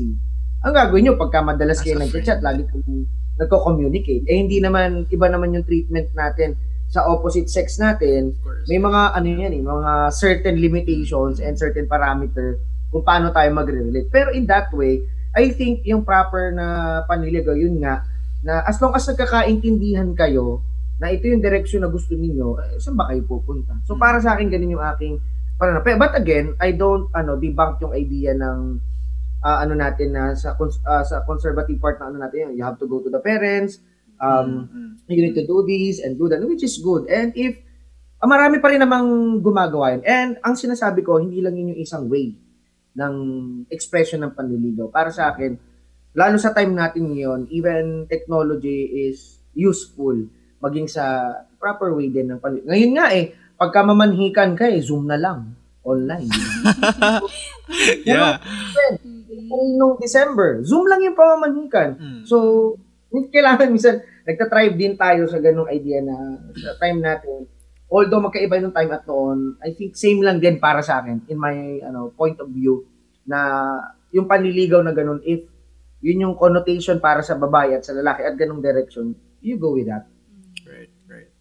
ang 0.63 0.71
gagawin 0.79 1.03
nyo 1.11 1.15
pagka 1.19 1.43
madalas 1.43 1.83
As 1.83 1.85
kayo 1.85 1.99
nag-chat, 1.99 2.39
lagi 2.39 2.63
kayo 2.71 3.03
nagko-communicate. 3.35 4.31
Eh, 4.31 4.39
hindi 4.39 4.63
naman, 4.63 5.11
iba 5.11 5.27
naman 5.27 5.59
yung 5.59 5.67
treatment 5.67 6.15
natin 6.15 6.55
sa 6.87 7.03
opposite 7.11 7.51
sex 7.51 7.83
natin. 7.83 8.31
May 8.71 8.79
mga, 8.79 9.11
ano 9.11 9.27
yan 9.27 9.51
eh, 9.51 9.59
mga 9.59 10.15
certain 10.15 10.55
limitations 10.55 11.43
and 11.43 11.59
certain 11.59 11.91
parameter 11.91 12.63
kung 12.95 13.03
paano 13.03 13.35
tayo 13.35 13.51
magre-relate. 13.51 14.07
Pero 14.15 14.31
in 14.31 14.47
that 14.47 14.71
way, 14.71 15.03
I 15.35 15.51
think 15.51 15.83
yung 15.83 16.07
proper 16.07 16.55
na 16.55 17.03
panliligaw, 17.11 17.59
yun 17.59 17.83
nga, 17.83 18.07
na 18.47 18.63
as 18.71 18.79
long 18.79 18.95
as 18.95 19.03
nagkakaintindihan 19.11 20.15
kayo 20.15 20.63
na 21.03 21.11
ito 21.11 21.27
yung 21.27 21.43
direction 21.43 21.83
na 21.83 21.91
gusto 21.91 22.15
ninyo, 22.15 22.55
eh, 22.63 22.79
saan 22.79 22.95
ba 22.95 23.11
kayo 23.11 23.27
pupunta? 23.27 23.75
So 23.83 23.99
para 23.99 24.23
sa 24.23 24.39
akin, 24.39 24.47
ganun 24.47 24.79
yung 24.79 24.87
aking 24.95 25.19
parang 25.65 25.99
But 25.99 26.13
again, 26.13 26.53
I 26.61 26.77
don't 26.77 27.09
ano 27.17 27.41
debunk 27.41 27.81
yung 27.81 27.97
idea 27.97 28.37
ng 28.37 28.59
ah, 29.45 29.61
ano 29.65 29.73
natin 29.77 30.13
na 30.13 30.37
sa 30.37 30.57
ah, 30.85 31.05
sa 31.05 31.25
conservative 31.25 31.81
part 31.81 32.01
na 32.01 32.13
ano 32.13 32.21
natin, 32.21 32.53
you 32.57 32.65
have 32.65 32.77
to 32.81 32.89
go 32.89 33.01
to 33.01 33.09
the 33.09 33.21
parents, 33.21 33.81
um, 34.21 34.69
Mm. 34.69 34.91
you 35.09 35.21
need 35.25 35.37
to 35.37 35.45
do 35.45 35.65
this 35.65 36.01
and 36.01 36.17
do 36.17 36.29
that, 36.29 36.41
which 36.45 36.65
is 36.65 36.81
good. 36.81 37.09
And 37.09 37.33
if 37.37 37.61
ah, 38.21 38.29
marami 38.29 38.61
pa 38.61 38.73
rin 38.73 38.81
namang 38.81 39.41
gumagawa 39.45 39.97
yun. 39.97 40.03
And 40.05 40.31
ang 40.41 40.57
sinasabi 40.57 41.05
ko, 41.05 41.21
hindi 41.21 41.41
lang 41.45 41.57
yun 41.57 41.77
yung 41.77 41.83
isang 41.85 42.09
way 42.09 42.37
ng 42.95 43.15
expression 43.69 44.23
ng 44.25 44.33
panliligaw. 44.33 44.89
Para 44.89 45.11
sa 45.11 45.35
akin, 45.35 45.59
lalo 46.15 46.37
sa 46.39 46.55
time 46.55 46.73
natin 46.73 47.11
ngayon, 47.11 47.51
even 47.51 48.07
technology 48.07 49.11
is 49.11 49.43
useful 49.53 50.15
maging 50.65 50.89
sa 50.89 51.37
proper 51.61 51.93
way 51.93 52.09
din 52.09 52.33
ng 52.33 52.41
panliligaw. 52.41 52.71
Ngayon 52.73 52.93
nga 52.97 53.07
eh, 53.13 53.25
pagka 53.65 53.81
mamanhikan 53.81 54.53
ka 54.53 54.69
eh, 54.69 54.85
Zoom 54.85 55.09
na 55.09 55.17
lang. 55.17 55.57
Online. 55.81 56.29
Yeah. 58.05 58.45
Kung 59.49 59.81
nung 59.81 59.97
December, 59.97 60.61
Zoom 60.69 60.85
lang 60.85 61.01
yung 61.01 61.17
pamamanhikan. 61.17 61.97
Mm. 61.97 62.23
So, 62.29 62.37
kailangan 63.35 63.73
minsan, 63.73 64.05
nagtatribe 64.29 64.77
din 64.77 65.01
tayo 65.01 65.25
sa 65.25 65.41
ganung 65.41 65.73
idea 65.73 66.05
na 66.05 66.45
sa 66.53 66.77
time 66.77 67.01
natin, 67.01 67.49
although 67.89 68.21
magkaiba 68.21 68.61
yung 68.61 68.77
time 68.77 68.93
at 68.93 69.09
noon, 69.09 69.57
I 69.65 69.73
think 69.73 69.97
same 69.97 70.21
lang 70.21 70.45
din 70.45 70.61
para 70.61 70.85
sa 70.85 71.01
akin, 71.01 71.25
in 71.29 71.41
my 71.41 71.81
ano 71.85 72.13
point 72.13 72.37
of 72.37 72.53
view, 72.53 72.85
na 73.25 73.41
yung 74.13 74.29
panliligaw 74.29 74.85
na 74.85 74.93
ganun, 74.93 75.25
if 75.25 75.49
yun 76.05 76.29
yung 76.29 76.37
connotation 76.37 77.01
para 77.01 77.25
sa 77.25 77.41
babae 77.41 77.81
at 77.81 77.85
sa 77.89 77.97
lalaki 77.97 78.29
at 78.29 78.37
ganung 78.37 78.61
direction, 78.61 79.17
you 79.41 79.57
go 79.57 79.73
with 79.73 79.89
that. 79.89 80.05
Right, 80.69 80.93
right. 81.09 81.33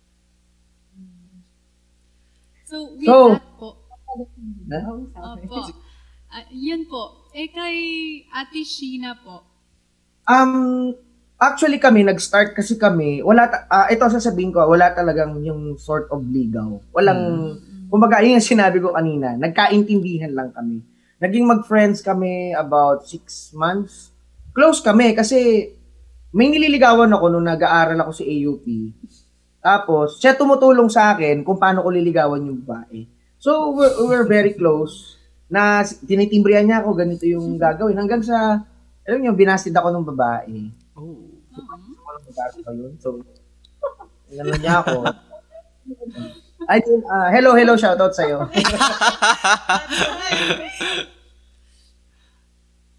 So, 2.73 2.97
with 2.97 3.05
So- 3.05 3.37
that 3.37 3.45
po, 3.61 3.85
opo, 3.85 5.61
Ah, 6.33 6.49
yun 6.49 6.89
po, 6.89 7.29
eh 7.37 7.45
kay 7.53 7.77
Ate 8.33 8.65
Sheena 8.65 9.13
po, 9.13 9.45
Um, 10.25 10.95
actually 11.37 11.77
kami, 11.77 12.01
nag-start 12.01 12.57
kasi 12.57 12.79
kami, 12.79 13.21
wala, 13.21 13.45
ta- 13.45 13.67
ah, 13.69 13.85
ito 13.91 14.01
sasabihin 14.07 14.49
ko, 14.49 14.65
wala 14.65 14.89
talagang 14.95 15.37
yung 15.45 15.77
sort 15.77 16.09
of 16.09 16.23
ligaw. 16.25 16.79
Walang, 16.95 17.53
kumbaga, 17.91 18.23
yun 18.25 18.39
yung 18.39 18.49
sinabi 18.49 18.81
ko 18.81 18.95
kanina, 18.95 19.35
nagkaintindihan 19.37 20.31
lang 20.33 20.49
kami. 20.55 20.81
Naging 21.21 21.45
mag-friends 21.45 22.01
kami 22.01 22.55
about 22.55 23.05
six 23.05 23.51
months. 23.53 24.09
Close 24.55 24.81
kami 24.81 25.13
kasi 25.13 25.69
may 26.33 26.49
nililigawan 26.49 27.13
ako 27.13 27.25
nung 27.29 27.45
nag-aaral 27.45 27.99
ako 27.99 28.11
sa 28.15 28.25
AUP. 28.25 28.65
Tapos, 29.63 30.20
siya 30.20 30.36
tumutulong 30.36 30.91
sa 30.91 31.15
akin 31.15 31.39
kung 31.48 31.55
paano 31.55 31.79
ko 31.79 31.88
liligawan 31.88 32.43
yung 32.43 32.60
babae. 32.67 33.08
So, 33.39 33.72
we're, 33.72 33.96
we're 34.03 34.27
very 34.27 34.51
close 34.51 35.15
na 35.48 35.88
tinitimbrihan 35.88 36.67
niya 36.67 36.84
ako, 36.84 37.00
ganito 37.00 37.24
yung 37.24 37.55
gagawin. 37.55 37.96
Hanggang 37.96 38.20
sa, 38.20 38.60
alam 39.08 39.20
niyo, 39.24 39.32
binasid 39.32 39.72
ako 39.72 39.88
ng 39.96 40.08
babae. 40.12 40.67
Oh. 41.00 41.32
So, 43.00 43.24
gano'n 44.36 44.60
niya 44.60 44.84
ako. 44.84 45.08
I 46.67 46.79
mean, 46.84 47.03
ah, 47.08 47.27
hello, 47.32 47.55
hello, 47.55 47.75
shoutout 47.79 48.15
sa'yo. 48.15 48.48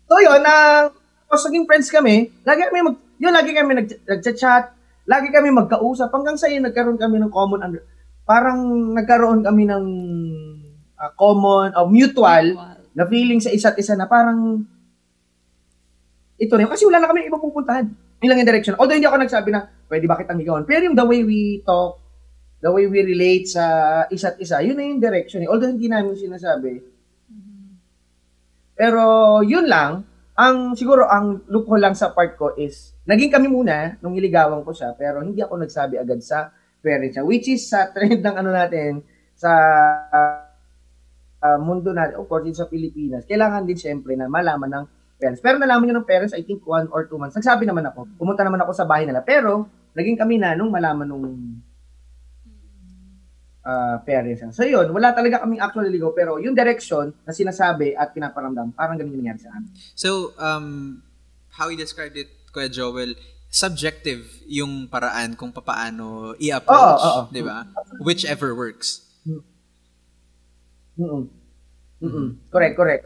so, 0.09 0.15
yun, 0.21 0.41
na, 0.41 0.89
tapos 1.29 1.45
naging 1.49 1.67
friends 1.69 1.89
kami, 1.93 2.33
lagi 2.45 2.61
kami 2.69 2.81
mag, 2.85 2.97
yun, 3.21 3.33
lagi 3.33 3.51
kami 3.57 3.73
nag, 3.85 3.89
nagchat-chat, 4.05 4.73
lagi 5.05 5.29
kami 5.29 5.53
magkausap, 5.53 6.09
hanggang 6.13 6.37
sa 6.37 6.49
nagkaroon 6.49 7.01
kami 7.01 7.21
ng 7.21 7.33
common 7.33 7.61
under, 7.61 7.83
parang 8.25 8.93
nagkaroon 8.97 9.45
kami 9.45 9.69
ng 9.69 9.85
ah, 10.97 11.13
common, 11.17 11.73
o 11.77 11.89
mutual, 11.89 12.57
na 12.95 13.05
feeling 13.11 13.43
sa 13.43 13.51
isa't 13.51 13.77
isa 13.77 13.99
na 13.99 14.07
parang 14.07 14.63
ito 16.39 16.53
rin. 16.55 16.71
Kasi 16.71 16.87
wala 16.87 17.03
na 17.03 17.11
kami 17.11 17.27
ibang 17.27 17.43
pupuntahan. 17.43 17.87
Yun 18.23 18.29
lang 18.31 18.41
yung 18.41 18.51
direction. 18.51 18.75
Although 18.79 18.97
hindi 18.97 19.07
ako 19.11 19.19
nagsabi 19.21 19.51
na, 19.51 19.67
pwede 19.91 20.07
ba 20.07 20.17
kitang 20.17 20.41
ligawan? 20.41 20.65
Pero 20.65 20.87
yung 20.87 20.97
the 20.97 21.07
way 21.07 21.21
we 21.27 21.61
talk, 21.67 22.01
the 22.65 22.71
way 22.71 22.89
we 22.89 23.05
relate 23.05 23.51
sa 23.51 23.65
isa't 24.09 24.41
isa, 24.41 24.63
yun 24.65 24.79
na 24.79 24.87
yung 24.87 25.03
direction. 25.03 25.45
Eh. 25.45 25.51
Although 25.51 25.69
hindi 25.69 25.91
namin 25.91 26.17
sinasabi. 26.17 26.81
Pero 28.75 29.03
yun 29.45 29.67
lang, 29.69 30.07
ang 30.35 30.75
siguro 30.75 31.07
ang 31.07 31.47
loophole 31.47 31.79
lang 31.79 31.95
sa 31.95 32.11
part 32.11 32.35
ko 32.35 32.59
is, 32.59 32.99
naging 33.07 33.31
kami 33.31 33.47
muna 33.47 33.95
nung 34.03 34.19
iligawan 34.19 34.67
ko 34.67 34.75
siya, 34.75 34.91
pero 34.99 35.23
hindi 35.23 35.39
ako 35.39 35.63
nagsabi 35.63 35.95
agad 35.95 36.19
sa 36.19 36.51
parents 36.83 37.15
niya. 37.15 37.25
Which 37.25 37.47
is 37.47 37.71
sa 37.71 37.89
trend 37.95 38.19
ng 38.19 38.37
ano 38.43 38.51
natin, 38.51 39.03
sa 39.39 39.51
uh, 41.39 41.59
mundo 41.63 41.95
natin, 41.95 42.19
of 42.19 42.27
course, 42.27 42.51
sa 42.51 42.67
Pilipinas, 42.67 43.23
kailangan 43.31 43.63
din 43.63 43.79
siyempre 43.79 44.19
na 44.19 44.27
malaman 44.27 44.71
ng 44.71 44.85
parents. 45.23 45.39
Pero 45.39 45.63
nalaman 45.63 45.87
nyo 45.87 45.97
ng 46.03 46.09
parents, 46.09 46.35
I 46.35 46.43
think 46.43 46.67
one 46.67 46.91
or 46.91 47.07
two 47.07 47.17
months. 47.17 47.39
Nagsabi 47.39 47.63
naman 47.63 47.87
ako, 47.95 48.19
pumunta 48.19 48.43
naman 48.43 48.59
ako 48.67 48.75
sa 48.75 48.87
bahay 48.91 49.07
nila. 49.07 49.23
Pero, 49.23 49.71
naging 49.95 50.19
kami 50.19 50.43
na 50.43 50.59
nung 50.59 50.75
malaman 50.75 51.07
nung 51.07 51.27
uh, 53.65 53.97
parents. 54.05 54.45
So 54.55 54.63
yun, 54.63 54.93
wala 54.93 55.11
talaga 55.17 55.43
kaming 55.43 55.61
actual 55.61 55.89
ligaw, 55.89 56.13
pero 56.13 56.37
yung 56.39 56.55
direction 56.55 57.11
na 57.25 57.33
sinasabi 57.33 57.97
at 57.97 58.13
pinaparamdam, 58.13 58.77
parang 58.77 59.01
ganun 59.01 59.17
nangyari 59.19 59.41
sa 59.41 59.51
amin. 59.57 59.73
So, 59.97 60.37
um, 60.39 61.01
how 61.57 61.73
you 61.73 61.81
described 61.81 62.15
it, 62.21 62.29
Kuya 62.53 62.71
Joel, 62.71 63.17
subjective 63.51 64.45
yung 64.47 64.87
paraan 64.87 65.35
kung 65.35 65.51
papaano 65.51 66.37
i-approach, 66.39 67.03
Oo, 67.03 67.27
oo. 67.27 67.33
di 67.33 67.43
ba? 67.43 67.67
Whichever 68.03 68.55
works. 68.55 69.03
Mm-mm. 70.95 71.27
Mm-mm. 72.05 72.29
Correct, 72.53 72.75
correct. 72.79 73.05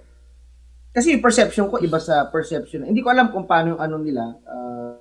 Kasi 0.92 1.14
yung 1.14 1.22
perception 1.22 1.70
ko, 1.70 1.78
iba 1.78 2.00
sa 2.00 2.26
perception. 2.28 2.84
Hindi 2.84 3.00
ko 3.04 3.12
alam 3.12 3.30
kung 3.30 3.46
paano 3.46 3.76
yung 3.76 3.80
ano 3.80 3.96
nila, 4.00 4.24
uh, 4.44 4.92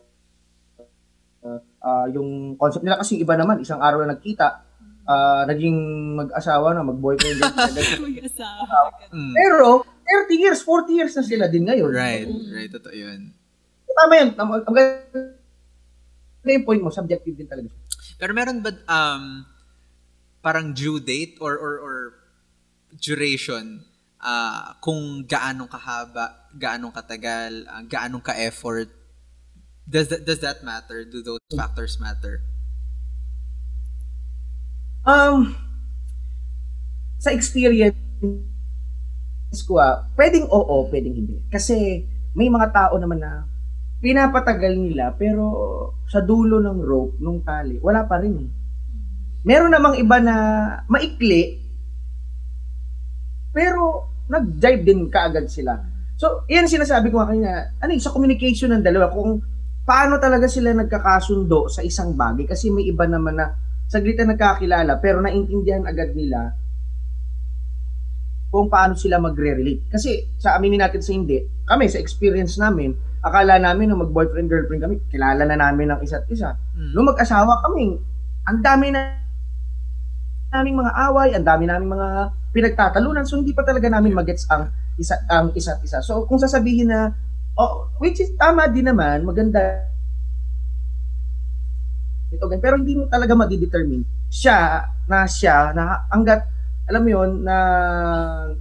uh, 1.47 1.59
Ah, 1.87 2.03
yung 2.11 2.59
concept 2.59 2.83
nila 2.83 2.99
kasi 2.99 3.15
iba 3.15 3.39
naman, 3.39 3.63
isang 3.63 3.79
araw 3.79 4.03
na 4.03 4.19
nagkita, 4.19 4.66
ah, 5.07 5.43
naging 5.47 5.77
mag-asawa 6.19 6.75
na, 6.75 6.83
mag-boyfriend. 6.83 7.39
Mag-asawa. 8.07 8.91
Mm. 9.09 9.33
Pero 9.33 9.87
30 10.27 10.35
years, 10.35 10.59
40 10.61 10.97
years 10.99 11.13
na 11.15 11.23
sila 11.23 11.45
din 11.47 11.65
ngayon. 11.65 11.89
Right, 11.91 12.27
right, 12.51 12.71
totoo 12.71 12.93
yun. 12.93 13.31
Tama 13.87 14.13
yun. 14.19 14.29
Ang 14.37 14.49
ang 14.61 14.75
ganda 14.75 16.51
yung 16.53 16.63
point 16.67 16.81
mo, 16.83 16.93
subjective 16.93 17.33
din 17.33 17.49
talaga. 17.49 17.71
Pero 18.21 18.31
meron 18.31 18.61
ba 18.61 18.71
um 18.87 19.43
parang 20.39 20.71
due 20.71 21.01
date 21.01 21.41
or 21.41 21.57
or 21.57 21.73
or 21.81 21.97
duration 23.01 23.83
ah 24.21 24.77
kung 24.79 25.25
gaano 25.25 25.65
kahaba, 25.65 26.51
gaano 26.53 26.93
katagal, 26.93 27.65
ah, 27.67 27.83
gaano 27.83 28.21
ka-effort 28.21 28.89
does 29.87 30.11
that 30.11 30.27
does 30.27 30.39
that 30.43 30.63
matter? 30.63 31.07
Do 31.07 31.23
those 31.23 31.39
factors 31.55 31.95
matter? 31.99 32.43
Um, 35.07 35.55
sa 37.15 37.31
experience 37.31 37.95
ko 39.63 39.79
ah, 39.79 40.03
pwedeng 40.19 40.51
oo, 40.51 40.91
pwedeng 40.91 41.15
hindi. 41.15 41.39
Kasi 41.47 42.03
may 42.35 42.51
mga 42.51 42.75
tao 42.75 42.99
naman 42.99 43.23
na 43.23 43.47
pinapatagal 44.03 44.75
nila 44.75 45.15
pero 45.15 45.47
sa 46.11 46.19
dulo 46.19 46.59
ng 46.59 46.79
rope, 46.83 47.15
nung 47.23 47.39
tali, 47.39 47.79
wala 47.79 48.03
pa 48.03 48.19
rin 48.19 48.35
eh. 48.35 48.49
Meron 49.47 49.71
namang 49.71 49.95
iba 49.95 50.19
na 50.19 50.35
maikli 50.91 51.63
pero 53.55 54.11
nag-jive 54.27 54.83
din 54.83 55.07
kaagad 55.07 55.47
sila. 55.47 55.79
So, 56.19 56.43
yan 56.51 56.67
sinasabi 56.67 57.15
ko 57.15 57.23
kanina, 57.23 57.79
ano 57.79 57.89
yun, 57.95 58.03
sa 58.03 58.11
communication 58.11 58.75
ng 58.75 58.83
dalawa, 58.83 59.07
kung 59.07 59.39
paano 59.87 60.19
talaga 60.19 60.51
sila 60.51 60.75
nagkakasundo 60.75 61.71
sa 61.71 61.79
isang 61.79 62.11
bagay 62.11 62.43
kasi 62.43 62.67
may 62.67 62.91
iba 62.91 63.07
naman 63.07 63.39
na 63.39 63.66
saglit 63.87 64.19
na 64.19 64.35
nagkakilala 64.35 64.99
pero 64.99 65.23
naintindihan 65.23 65.87
agad 65.87 66.11
nila 66.11 66.53
kung 68.47 68.71
paano 68.71 68.95
sila 68.95 69.19
magre-relate. 69.19 69.91
Kasi 69.91 70.39
sa 70.39 70.55
aminin 70.55 70.79
natin 70.79 71.03
sa 71.03 71.11
hindi, 71.11 71.43
kami 71.67 71.91
sa 71.91 71.99
experience 71.99 72.55
namin, 72.55 72.95
akala 73.19 73.59
namin 73.59 73.91
nung 73.91 74.07
mag-boyfriend 74.07 74.47
girlfriend 74.47 74.83
kami, 74.83 74.95
kilala 75.11 75.43
na 75.43 75.59
namin 75.59 75.91
ng 75.91 75.99
isa't 75.99 76.23
isa. 76.31 76.55
Mm. 76.75 76.91
Nung 76.95 77.07
mag-asawa 77.11 77.59
kami, 77.67 77.99
ang 78.47 78.59
dami 78.63 78.87
na 78.95 79.19
naming 80.47 80.79
mga 80.79 80.91
away, 81.11 81.35
ang 81.35 81.43
dami 81.43 81.67
naming 81.67 81.91
mga 81.91 82.09
pinagtatalunan, 82.55 83.27
so 83.27 83.35
hindi 83.35 83.51
pa 83.51 83.67
talaga 83.67 83.91
namin 83.91 84.15
magets 84.15 84.47
ang 84.47 84.71
isa 84.95 85.19
ang 85.27 85.51
isa't 85.53 85.83
isa. 85.83 85.99
So 85.99 86.23
kung 86.23 86.39
sasabihin 86.39 86.87
na 86.87 87.11
oh, 87.59 87.91
which 87.99 88.23
is 88.23 88.31
tama 88.39 88.71
din 88.71 88.87
naman, 88.87 89.27
maganda 89.27 89.91
ito 92.37 92.45
ganyan. 92.45 92.63
Pero 92.63 92.75
hindi 92.77 92.93
mo 92.93 93.09
talaga 93.09 93.33
madidetermine 93.33 94.05
siya 94.29 94.85
na 95.09 95.25
siya 95.25 95.73
na 95.73 96.05
hanggat 96.13 96.45
alam 96.87 97.01
mo 97.03 97.09
yun 97.09 97.31
na 97.43 97.57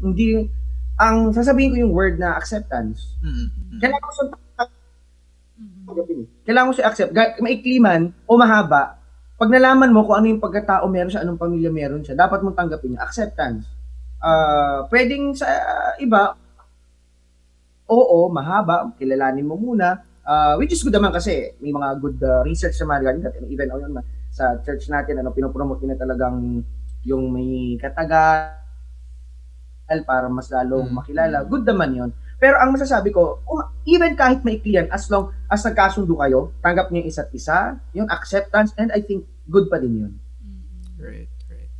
hindi 0.00 0.48
ang 0.96 1.30
sasabihin 1.30 1.70
ko 1.70 1.76
yung 1.84 1.92
word 1.94 2.16
na 2.16 2.34
acceptance. 2.34 3.14
Mm. 3.20 3.78
Kailangan 3.78 4.02
ko 4.02 4.10
siya 4.10 4.24
Mhm. 5.56 5.88
eh. 5.88 6.24
Kailangan 6.44 6.68
mo 6.68 6.74
siya 6.74 6.86
accept. 6.88 7.12
Maikli 7.40 7.76
man 7.80 8.12
o 8.28 8.36
mahaba, 8.36 9.00
pag 9.36 9.52
nalaman 9.52 9.92
mo 9.92 10.04
kung 10.04 10.16
ano 10.16 10.26
yung 10.32 10.40
pagkatao 10.40 10.88
meron 10.88 11.12
siya, 11.12 11.24
anong 11.24 11.40
pamilya 11.40 11.68
meron 11.68 12.00
siya, 12.00 12.16
dapat 12.16 12.40
mong 12.40 12.56
tanggapin 12.56 12.96
niya. 12.96 13.04
Acceptance. 13.04 13.68
Ah, 14.16 14.88
pwedeng 14.88 15.36
sa 15.36 15.44
iba, 16.00 16.32
oo, 17.86 18.18
mahaba, 18.32 18.90
kilalanin 18.96 19.44
mo 19.46 19.54
muna. 19.54 20.02
Ah, 20.26 20.58
which 20.58 20.74
is 20.74 20.82
good 20.82 20.90
naman 20.90 21.14
kasi 21.14 21.54
may 21.62 21.70
mga 21.70 22.02
good 22.02 22.18
ah, 22.26 22.42
research 22.42 22.74
naman 22.82 22.98
regarding 22.98 23.22
that. 23.22 23.38
And 23.38 23.46
even 23.46 23.70
oh, 23.70 23.78
yun, 23.78 23.94
sa 24.28 24.58
church 24.60 24.90
natin, 24.90 25.22
ano, 25.22 25.30
pinopromote 25.30 25.86
nila 25.86 25.96
talagang 25.96 26.66
yung 27.06 27.24
may 27.30 27.78
katagal 27.78 28.58
para 30.02 30.26
mas 30.26 30.50
lalong 30.50 30.90
Mm. 30.90 30.96
makilala. 30.98 31.38
Good 31.46 31.62
naman 31.64 31.90
yun. 31.94 32.10
Pero 32.36 32.58
ang 32.58 32.74
masasabi 32.74 33.14
ko, 33.14 33.40
kung- 33.46 33.70
even 33.86 34.12
kahit 34.12 34.42
maikli 34.42 34.76
yan, 34.76 34.90
as 34.90 35.06
long 35.08 35.30
as 35.46 35.62
nagkasundo 35.62 36.18
kayo, 36.18 36.50
tanggap 36.58 36.90
niyo 36.90 37.06
yung 37.06 37.08
isa't 37.08 37.30
isa, 37.32 37.78
yung 37.94 38.10
acceptance, 38.10 38.74
and 38.76 38.90
I 38.90 39.00
think 39.00 39.24
good 39.46 39.70
pa 39.70 39.78
din 39.78 39.94
yun. 40.04 40.12
Mhm. 40.42 40.98
Right, 40.98 41.30
right. 41.46 41.70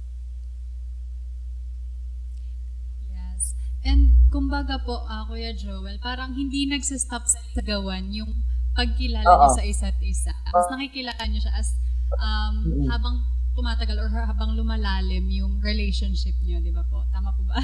Yes. 3.11 3.53
And 3.87 4.27
kumbaga 4.35 4.83
po, 4.83 5.07
ah, 5.07 5.23
Kuya 5.31 5.55
Joel, 5.55 6.03
parang 6.03 6.35
hindi 6.35 6.67
nagsistop 6.67 7.23
sa 7.31 7.63
gawan 7.63 8.11
yung 8.11 8.43
pagkilala 8.75 9.23
niyo 9.23 9.47
Oo. 9.47 9.57
sa 9.57 9.63
isa't 9.63 9.99
isa. 10.03 10.35
Mas 10.51 10.67
nakikilala 10.69 11.23
niyo 11.31 11.41
siya 11.47 11.55
as 11.55 11.79
um, 12.19 12.85
habang 12.91 13.23
tumatagal 13.57 13.97
or 13.97 14.11
habang 14.13 14.53
lumalalim 14.53 15.25
yung 15.33 15.63
relationship 15.65 16.37
niyo, 16.45 16.61
di 16.61 16.75
ba 16.75 16.85
po? 16.91 17.07
Tama 17.15 17.33
po 17.33 17.47
ba? 17.47 17.57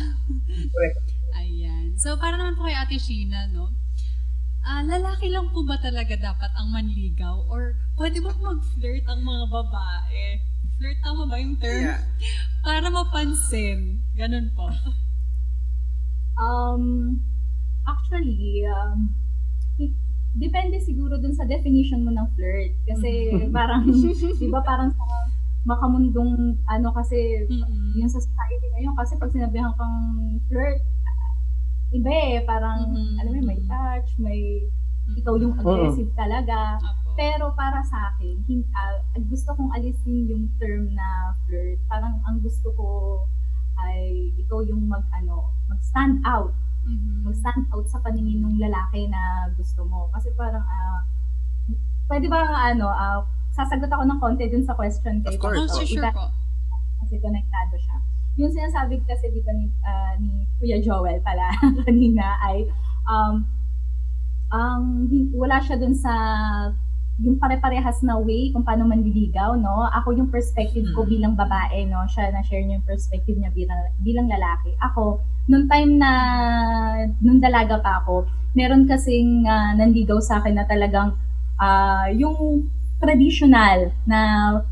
Correct. 0.73 0.97
Ayan. 1.43 1.99
So, 2.01 2.17
para 2.17 2.39
naman 2.41 2.57
po 2.57 2.65
kay 2.65 2.79
Ate 2.79 2.97
Sheena, 2.97 3.51
no? 3.53 3.75
Ah, 4.63 4.81
lalaki 4.87 5.27
lang 5.29 5.51
po 5.51 5.67
ba 5.67 5.77
talaga 5.83 6.15
dapat 6.17 6.49
ang 6.55 6.71
manligaw? 6.71 7.45
Or 7.51 7.77
pwede 7.99 8.23
ba 8.23 8.31
mag-flirt 8.31 9.05
ang 9.11 9.21
mga 9.27 9.45
babae? 9.51 10.39
Flirt, 10.79 10.99
tama 11.03 11.27
ba 11.29 11.37
yung 11.37 11.59
term? 11.59 11.93
Yeah. 11.93 12.01
Para 12.65 12.89
mapansin. 12.89 14.07
Ganun 14.15 14.55
po. 14.55 14.71
Um, 16.35 17.21
actually, 17.85 18.65
um, 18.65 19.13
it- 19.77 19.97
depende 20.35 20.79
siguro 20.79 21.17
dun 21.17 21.33
sa 21.33 21.45
definition 21.45 22.03
mo 22.03 22.11
ng 22.11 22.29
flirt. 22.33 22.73
Kasi 22.85 23.11
parang, 23.57 23.85
di 24.35 24.49
ba 24.49 24.61
parang 24.61 24.91
sa 24.91 25.05
makamundong 25.63 26.35
ano 26.67 26.89
kasi 26.91 27.47
Mm-mm. 27.47 27.95
yung 27.95 28.11
sa 28.11 28.19
society 28.19 28.67
ngayon 28.73 28.99
kasi 28.99 29.15
pag 29.15 29.31
sinabihan 29.31 29.71
kang 29.73 29.99
flirt 30.51 30.83
iba 31.93 32.11
eh 32.11 32.43
parang 32.43 32.91
Mhm. 32.91 33.15
alam 33.15 33.31
mo 33.31 33.43
may 33.45 33.61
touch 33.63 34.11
may 34.19 34.67
ikaw 35.15 35.39
yung 35.39 35.55
aggressive 35.55 36.11
talaga 36.15 36.81
Apo. 36.81 37.15
pero 37.15 37.55
para 37.55 37.79
sa 37.85 38.11
akin 38.11 38.43
hin, 38.43 38.67
ah, 38.75 38.99
gusto 39.23 39.55
kong 39.55 39.71
alisin 39.71 40.27
yung 40.27 40.51
term 40.59 40.91
na 40.91 41.09
flirt 41.47 41.79
parang 41.87 42.19
ang 42.25 42.43
gusto 42.43 42.75
ko 42.75 42.87
ay 43.79 44.01
ikaw 44.37 44.61
yung 44.63 44.85
mag 44.85 45.05
ano 45.11 45.51
mag 45.67 45.81
stand 45.81 46.21
out 46.25 46.53
Mhm. 46.83 47.23
mag 47.23 47.35
stand 47.35 47.65
out 47.71 47.87
sa 47.87 47.99
paningin 47.99 48.41
ng 48.41 48.59
lalaki 48.59 49.07
na 49.07 49.23
gusto 49.53 49.83
mo 49.83 50.11
kasi 50.11 50.35
parang 50.35 50.63
ah 50.63 51.07
pwede 52.07 52.27
ba 52.27 52.43
ano 52.67 52.87
ah, 52.87 53.23
sasagot 53.51 53.87
ako 53.87 54.03
ng 54.03 54.19
konti 54.19 54.45
dun 54.47 54.61
sa 54.61 54.75
question 54.75 55.21
kay 55.21 55.31
Of 55.31 55.39
course. 55.39 55.57
Oh, 55.57 55.67
Pastor 55.71 55.87
sure, 55.87 56.11
po. 56.11 56.27
kasi 56.99 57.15
konektado 57.19 57.77
siya. 57.77 57.97
Yung 58.35 58.49
sinasabi 58.49 58.97
kasi 59.03 59.29
di 59.29 59.41
ba 59.41 59.53
ni, 59.53 59.69
ah, 59.83 60.17
ni 60.17 60.31
Kuya 60.57 60.79
Joel 60.79 61.21
pala 61.21 61.53
kanina 61.87 62.41
ay 62.41 62.65
um, 63.05 63.45
ang 64.51 64.83
hin- 65.07 65.33
wala 65.33 65.57
siya 65.59 65.77
dun 65.77 65.93
sa 65.93 66.13
yung 67.21 67.37
pare-parehas 67.37 68.01
na 68.01 68.17
way 68.17 68.49
kung 68.57 68.65
paano 68.65 68.89
manliligaw, 68.89 69.61
no? 69.61 69.85
Ako 70.01 70.17
yung 70.17 70.33
perspective 70.33 70.89
ko 70.97 71.05
Mm. 71.05 71.11
bilang 71.13 71.35
babae, 71.37 71.85
no? 71.85 72.01
Siya 72.09 72.33
na-share 72.33 72.65
niya 72.65 72.81
yung 72.81 72.89
perspective 72.89 73.37
niya 73.37 73.53
bilang, 73.53 73.81
bilang 74.01 74.27
lalaki. 74.33 74.73
Ako, 74.81 75.21
nung 75.53 75.69
time 75.69 76.01
na, 76.01 76.11
nung 77.21 77.37
dalaga 77.37 77.77
pa 77.85 78.01
ako, 78.01 78.25
meron 78.57 78.89
kasing 78.89 79.45
ah, 79.45 79.77
nanligaw 79.77 80.17
sa 80.25 80.41
akin 80.41 80.57
na 80.57 80.65
talagang 80.65 81.13
ah, 81.61 82.09
yung 82.09 82.69
traditional 83.03 83.93
na 84.09 84.19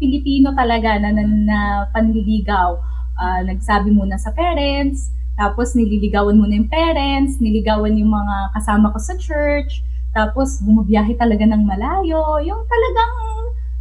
Pilipino 0.00 0.54
talaga 0.56 0.96
na, 0.96 1.12
na, 1.12 1.24
na 1.26 1.58
panliligaw. 1.92 2.80
Ah, 3.20 3.44
nagsabi 3.44 3.92
muna 3.92 4.16
sa 4.16 4.32
parents, 4.32 5.12
tapos 5.36 5.76
nililigawan 5.76 6.40
muna 6.40 6.56
yung 6.56 6.72
parents, 6.72 7.36
niligawan 7.36 7.96
yung 8.00 8.08
mga 8.08 8.56
kasama 8.56 8.88
ko 8.92 8.98
sa 9.00 9.12
church, 9.20 9.84
tapos 10.10 10.58
bumabiyahe 10.66 11.14
talaga 11.14 11.46
ng 11.46 11.62
malayo, 11.62 12.42
yung 12.42 12.62
talagang, 12.66 13.14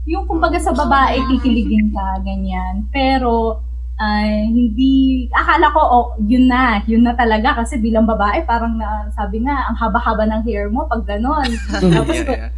yung 0.06 0.26
kumbaga 0.30 0.62
sa 0.62 0.74
babae, 0.74 1.18
kikiligin 1.26 1.90
ka, 1.90 2.22
ganyan. 2.22 2.86
Pero, 2.94 3.66
ay 4.00 4.48
hindi, 4.48 5.28
akala 5.34 5.74
ko, 5.76 5.82
oh, 5.82 6.06
yun 6.24 6.48
na, 6.48 6.80
yun 6.88 7.04
na 7.04 7.18
talaga, 7.18 7.60
kasi 7.60 7.82
bilang 7.82 8.08
babae, 8.08 8.46
parang 8.46 8.78
na, 8.78 9.10
sabi 9.12 9.42
nga, 9.44 9.68
ang 9.68 9.76
haba-haba 9.76 10.24
ng 10.30 10.42
hair 10.46 10.70
mo 10.70 10.86
pag 10.86 11.04
ganon. 11.04 11.50
Tapos, 11.98 12.16
yeah, 12.16 12.48
yeah. 12.48 12.52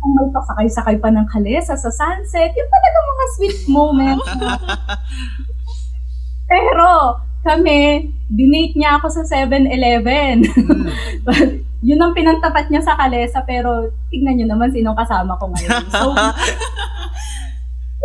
kung 0.00 0.12
may 0.16 0.28
pasakay-sakay 0.32 0.96
pa 0.98 1.12
ng 1.12 1.28
kalesa 1.28 1.76
sa 1.76 1.92
sunset, 1.92 2.50
yung 2.56 2.70
talaga 2.72 2.98
mga 2.98 3.26
sweet 3.36 3.58
moments. 3.68 4.28
Pero, 6.50 7.20
kami, 7.44 8.08
dinate 8.32 8.74
niya 8.74 8.98
ako 8.98 9.06
sa 9.12 9.22
7-Eleven. 9.28 10.42
Mm. 10.42 11.52
Yun 11.78 12.02
ang 12.02 12.12
pinantapat 12.14 12.66
niya 12.68 12.82
sa 12.82 12.98
kalesa, 12.98 13.42
pero 13.46 13.90
tignan 14.10 14.34
niyo 14.34 14.46
naman 14.50 14.70
sinong 14.74 14.98
kasama 14.98 15.38
ko 15.38 15.46
ngayon. 15.54 15.84
So, 15.94 16.10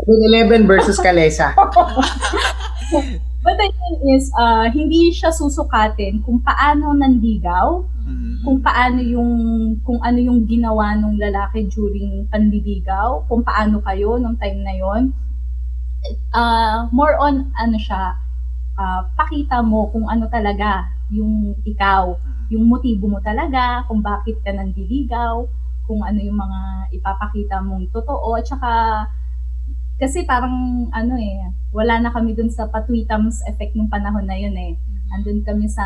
11 0.06 0.66
versus 0.66 0.98
Kalesa. 0.98 1.54
But 3.44 3.60
the 3.60 3.68
thing 3.68 3.98
is, 4.16 4.32
uh, 4.40 4.72
hindi 4.72 5.12
siya 5.12 5.30
susukatin 5.30 6.24
kung 6.24 6.40
paano 6.40 6.96
nandigaw, 6.96 7.84
Mhm. 8.04 8.44
kung 8.44 8.58
paano 8.60 9.00
yung 9.00 9.32
kung 9.84 10.00
ano 10.04 10.20
yung 10.20 10.44
ginawa 10.44 10.92
ng 11.00 11.16
lalaki 11.16 11.68
during 11.72 12.28
panliligaw, 12.28 13.24
kung 13.28 13.44
paano 13.44 13.80
kayo 13.80 14.20
nung 14.20 14.36
time 14.36 14.60
na 14.60 14.76
yon. 14.76 15.04
Uh, 16.36 16.88
more 16.92 17.16
on 17.16 17.52
ano 17.56 17.80
siya, 17.80 18.16
uh, 18.76 19.08
pakita 19.16 19.64
mo 19.64 19.88
kung 19.88 20.08
ano 20.08 20.28
talaga 20.28 20.84
yung 21.12 21.56
ikaw, 21.64 22.12
yung 22.54 22.70
motibo 22.70 23.10
mo 23.10 23.20
talaga, 23.20 23.82
kung 23.90 24.06
bakit 24.06 24.38
ka 24.46 24.54
nandiligaw, 24.54 25.42
kung 25.90 26.06
ano 26.06 26.20
yung 26.22 26.38
mga 26.38 26.60
ipapakita 26.96 27.60
mong 27.66 27.90
totoo, 27.90 28.38
at 28.38 28.46
saka 28.46 28.72
kasi 29.98 30.26
parang 30.26 30.90
ano 30.94 31.16
eh, 31.18 31.50
wala 31.74 31.98
na 32.02 32.14
kami 32.14 32.38
dun 32.38 32.50
sa 32.54 32.70
patwitams 32.70 33.42
effect 33.50 33.74
nung 33.74 33.90
panahon 33.90 34.26
na 34.26 34.38
yun 34.38 34.54
eh. 34.54 34.78
Andun 35.14 35.42
kami 35.42 35.66
sa 35.70 35.86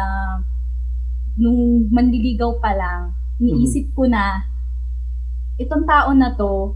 nung 1.37 1.87
manliligaw 1.93 2.57
pa 2.59 2.73
lang, 2.73 3.13
niisip 3.37 3.93
ko 3.93 4.09
na 4.09 4.41
itong 5.61 5.85
tao 5.85 6.09
na 6.13 6.33
to, 6.33 6.73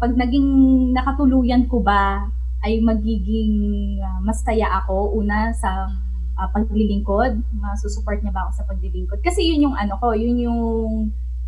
pag 0.00 0.16
naging 0.16 0.48
nakatuluyan 0.96 1.68
ko 1.70 1.78
ba 1.84 2.26
ay 2.60 2.80
magiging 2.82 3.96
uh, 4.00 4.20
masaya 4.24 4.82
ako? 4.82 5.16
Una 5.16 5.54
sa 5.54 5.88
uh, 6.40 6.48
paglilingkod, 6.48 7.44
masusuport 7.60 8.24
niya 8.24 8.32
ba 8.32 8.48
ako 8.48 8.52
sa 8.56 8.64
paglilingkod? 8.64 9.20
Kasi 9.20 9.44
yun 9.44 9.68
yung 9.68 9.76
ano 9.76 10.00
ko, 10.00 10.16
yun 10.16 10.40
yung 10.40 10.60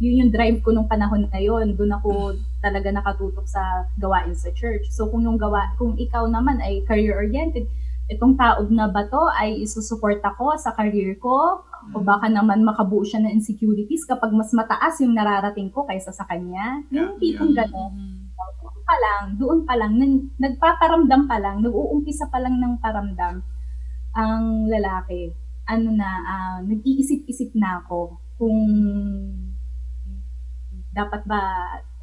yun 0.02 0.26
yung 0.26 0.30
drive 0.34 0.58
ko 0.60 0.74
nung 0.74 0.90
panahon 0.90 1.30
na 1.30 1.40
yun. 1.40 1.72
Doon 1.78 1.96
ako 1.96 2.36
talaga 2.60 2.90
nakatutok 2.90 3.46
sa 3.48 3.88
gawain 3.96 4.34
sa 4.36 4.50
church. 4.52 4.90
So 4.90 5.08
kung 5.08 5.24
yung 5.24 5.38
gawa, 5.38 5.72
kung 5.78 5.94
ikaw 5.94 6.26
naman 6.26 6.58
ay 6.58 6.82
career-oriented, 6.84 7.70
itong 8.10 8.34
taob 8.34 8.68
na 8.74 8.90
ba 8.90 9.06
to 9.06 9.22
ay 9.38 9.62
isusupport 9.62 10.18
ako 10.20 10.58
sa 10.58 10.74
career 10.74 11.16
ko 11.22 11.62
o 11.94 11.96
baka 12.02 12.26
naman 12.26 12.66
makabuo 12.66 13.06
siya 13.06 13.22
ng 13.22 13.32
insecurities 13.38 14.02
kapag 14.02 14.34
mas 14.34 14.50
mataas 14.50 14.98
yung 15.00 15.14
nararating 15.14 15.70
ko 15.70 15.86
kaysa 15.86 16.10
sa 16.10 16.26
kanya. 16.26 16.82
Yung 16.90 17.16
tipong 17.22 17.54
yeah. 17.54 17.64
gano'n. 17.64 17.94
Doon 18.58 18.80
pa 18.82 18.96
lang, 18.98 19.24
doon 19.38 19.60
pa 19.62 19.74
lang, 19.78 19.92
nagpaparamdam 20.36 21.30
pa 21.30 21.38
lang, 21.38 21.62
nag-uumpisa 21.62 22.26
pa 22.26 22.42
lang 22.42 22.58
ng 22.58 22.82
paramdam 22.82 23.46
ang 24.12 24.68
lalaki. 24.68 25.32
Ano 25.68 25.94
na, 25.94 26.08
ah, 26.22 26.58
nag-iisip-isip 26.60 27.54
na 27.54 27.80
ako 27.80 28.18
kung 28.36 28.60
dapat 30.92 31.24
ba, 31.24 31.40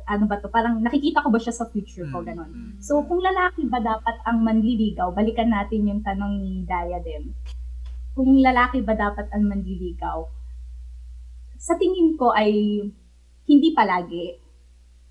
ano 0.10 0.26
ba 0.26 0.41
to, 0.41 0.50
parang 0.50 0.82
nakikita 0.82 1.22
ko 1.22 1.30
ba 1.30 1.38
siya 1.38 1.54
sa 1.54 1.69
future 1.69 2.10
ko, 2.10 2.22
Mm, 2.22 2.26
ganon. 2.26 2.50
mm. 2.50 2.72
So, 2.82 3.06
kung 3.06 3.22
lalaki 3.22 3.69
ba 3.69 3.78
dapat 3.78 4.17
ang 4.26 4.41
manliligaw, 4.41 5.13
balikan 5.13 5.54
natin 5.54 5.86
yung 5.86 6.02
tanong 6.02 6.41
ni 6.41 6.65
Diadem. 6.65 7.30
Kung 8.17 8.41
lalaki 8.41 8.82
ba 8.82 8.98
dapat 8.98 9.30
ang 9.30 9.45
manliligaw, 9.45 10.26
sa 11.60 11.78
tingin 11.78 12.17
ko 12.17 12.34
ay 12.34 12.82
hindi 13.45 13.69
palagi. 13.76 14.48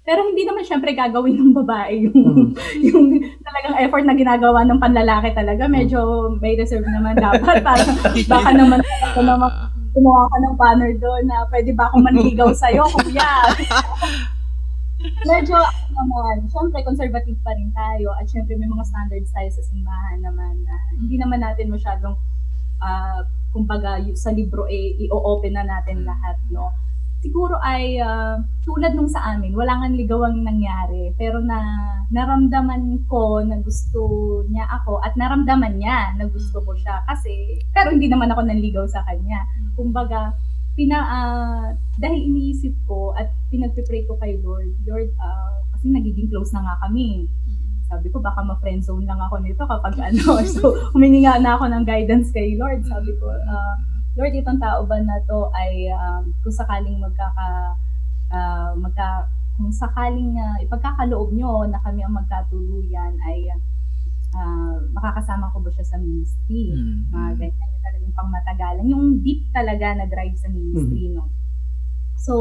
Pero 0.09 0.25
hindi 0.25 0.49
naman 0.49 0.65
syempre 0.65 0.97
gagawin 0.97 1.37
ng 1.37 1.53
babae 1.53 2.09
yung, 2.09 2.57
yung 2.81 3.07
talagang 3.45 3.77
effort 3.77 4.09
na 4.09 4.17
ginagawa 4.17 4.65
ng 4.65 4.81
panlalaki 4.81 5.37
talaga. 5.37 5.69
Medyo 5.69 6.33
may 6.41 6.57
reserve 6.57 6.89
naman 6.89 7.13
dapat. 7.21 7.61
Parang 7.69 7.93
baka 8.25 8.51
naman 8.57 8.81
ako 9.05 9.21
naman 9.21 9.53
kumuha 9.93 10.25
ka 10.33 10.37
ng 10.41 10.57
banner 10.57 10.93
doon 10.97 11.29
na 11.29 11.45
pwede 11.53 11.77
ba 11.77 11.93
akong 11.93 12.09
manligaw 12.09 12.49
sa'yo, 12.57 12.89
kuya? 12.89 13.53
Medyo, 15.31 15.55
ano 15.55 15.91
naman, 15.93 16.49
syempre, 16.51 16.81
conservative 16.83 17.39
pa 17.45 17.53
rin 17.55 17.71
tayo 17.71 18.15
at 18.17 18.25
syempre 18.27 18.57
may 18.59 18.67
mga 18.67 18.89
standards 18.89 19.31
tayo 19.31 19.49
sa 19.53 19.63
simbahan 19.69 20.19
naman 20.25 20.55
na 20.65 20.75
hindi 20.97 21.21
naman 21.21 21.45
natin 21.45 21.71
masyadong, 21.71 22.17
ah, 22.81 23.23
kumbaga, 23.53 24.01
sa 24.15 24.33
libro 24.33 24.65
eh, 24.67 24.99
i-open 25.05 25.55
na 25.55 25.69
natin 25.69 26.03
lahat, 26.03 26.39
no? 26.51 26.73
Siguro 27.19 27.59
ay 27.59 27.99
ah, 27.99 28.39
tulad 28.63 28.95
nung 28.95 29.11
sa 29.11 29.35
amin, 29.35 29.51
wala 29.59 29.75
nga 29.83 29.91
ligawang 29.91 30.39
nangyari, 30.47 31.11
pero 31.19 31.43
na 31.43 31.59
naramdaman 32.15 33.05
ko 33.11 33.43
na 33.43 33.59
gusto 33.61 34.01
niya 34.49 34.65
ako 34.81 35.03
at 35.03 35.19
naramdaman 35.19 35.77
niya 35.77 36.15
na 36.15 36.31
gusto 36.31 36.63
ko 36.63 36.73
siya. 36.79 37.03
Kasi 37.11 37.59
pero 37.75 37.91
hindi 37.91 38.07
naman 38.07 38.31
ako 38.31 38.47
nanligaw 38.47 38.87
sa 38.87 39.03
kanya. 39.03 39.43
Kumbaga, 39.75 40.31
pina, 40.79 40.99
ah, 41.03 41.67
dahil 41.99 42.31
iniisip 42.31 42.71
ko 42.87 43.11
at 43.19 43.35
pinagpipray 43.51 44.07
ko 44.07 44.15
kay 44.23 44.39
Lord, 44.39 44.79
Lord, 44.87 45.11
ah, 45.19 45.59
kasi 45.75 45.91
nagiging 45.91 46.31
close 46.31 46.55
na 46.55 46.63
nga 46.63 46.87
kami. 46.87 47.27
Sabi 47.91 48.15
ko, 48.15 48.23
baka 48.23 48.47
ma-friend 48.47 48.87
zone 48.87 49.09
lang 49.09 49.19
ako 49.19 49.43
nito 49.43 49.67
kapag 49.67 49.99
ano. 50.07 50.39
So, 50.47 50.79
humingi 50.95 51.27
nga 51.27 51.43
na 51.43 51.59
ako 51.59 51.67
ng 51.67 51.83
guidance 51.83 52.31
kay 52.31 52.55
Lord. 52.55 52.87
Sabi 52.87 53.11
ko, 53.19 53.27
ah, 53.27 53.75
Lord, 54.19 54.35
itong 54.35 54.59
tao 54.59 54.83
ba 54.83 54.99
na 54.99 55.23
to 55.31 55.47
ay 55.55 55.87
um, 55.95 56.35
kung 56.43 56.51
sakaling 56.51 56.99
magkaka, 56.99 57.79
ah, 58.35 58.75
magka, 58.75 59.31
kung 59.55 59.71
sakaling 59.71 60.35
ah, 60.35 60.59
ipagkakaloob 60.59 61.31
nyo 61.39 61.63
na 61.71 61.79
kami 61.79 62.03
ang 62.03 62.19
magkatuluyan 62.19 63.15
ay 63.31 63.47
ah, 64.35 64.75
makakasama 64.91 65.55
ko 65.55 65.63
ba 65.63 65.71
siya 65.71 65.87
sa 65.87 66.03
ministry? 66.03 66.75
mm, 66.75 67.15
mga 67.15 67.31
ganyan 67.39 67.71
yung 67.71 67.85
talagang 67.87 68.15
pangmatagalan. 68.19 68.85
Yung 68.91 69.05
deep 69.23 69.47
talaga 69.55 69.95
na 69.95 70.11
drive 70.11 70.35
sa 70.35 70.51
ministry, 70.51 71.15
no? 71.15 71.31
So, 72.19 72.35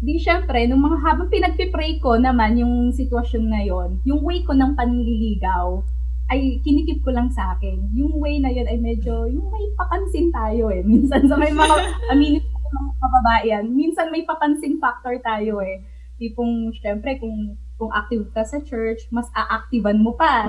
di 0.00 0.16
syempre, 0.16 0.64
nung 0.64 0.80
mga 0.80 1.04
habang 1.04 1.28
pinagpipray 1.28 2.00
ko 2.00 2.16
naman 2.16 2.56
yung 2.56 2.88
sitwasyon 2.88 3.44
na 3.52 3.60
yon 3.60 4.00
yung 4.08 4.24
way 4.24 4.40
ko 4.40 4.56
ng 4.56 4.72
panliligaw, 4.72 5.84
ay 6.32 6.60
kinikip 6.64 7.04
ko 7.04 7.12
lang 7.12 7.28
sa 7.32 7.56
akin. 7.56 7.92
Yung 7.92 8.16
way 8.16 8.40
na 8.40 8.48
yun 8.48 8.64
ay 8.64 8.80
medyo, 8.80 9.28
yung 9.28 9.48
may 9.52 9.66
papansin 9.76 10.32
tayo 10.32 10.72
eh. 10.72 10.80
Minsan 10.90 11.28
sa 11.28 11.36
may 11.36 11.52
mga, 11.52 11.76
aminin 12.12 12.40
ko 12.40 12.56
ng 12.56 12.76
mga 12.80 12.94
kababae 13.00 13.44
yan, 13.44 13.64
minsan 13.70 14.08
may 14.08 14.24
papansin 14.24 14.80
factor 14.80 15.14
tayo 15.20 15.60
eh. 15.60 15.84
Tipong, 16.16 16.72
syempre, 16.80 17.20
kung 17.20 17.58
kung 17.74 17.90
active 17.90 18.30
ka 18.30 18.46
sa 18.46 18.62
church, 18.62 19.10
mas 19.10 19.26
aaktiban 19.34 19.98
mo 19.98 20.14
pa. 20.14 20.46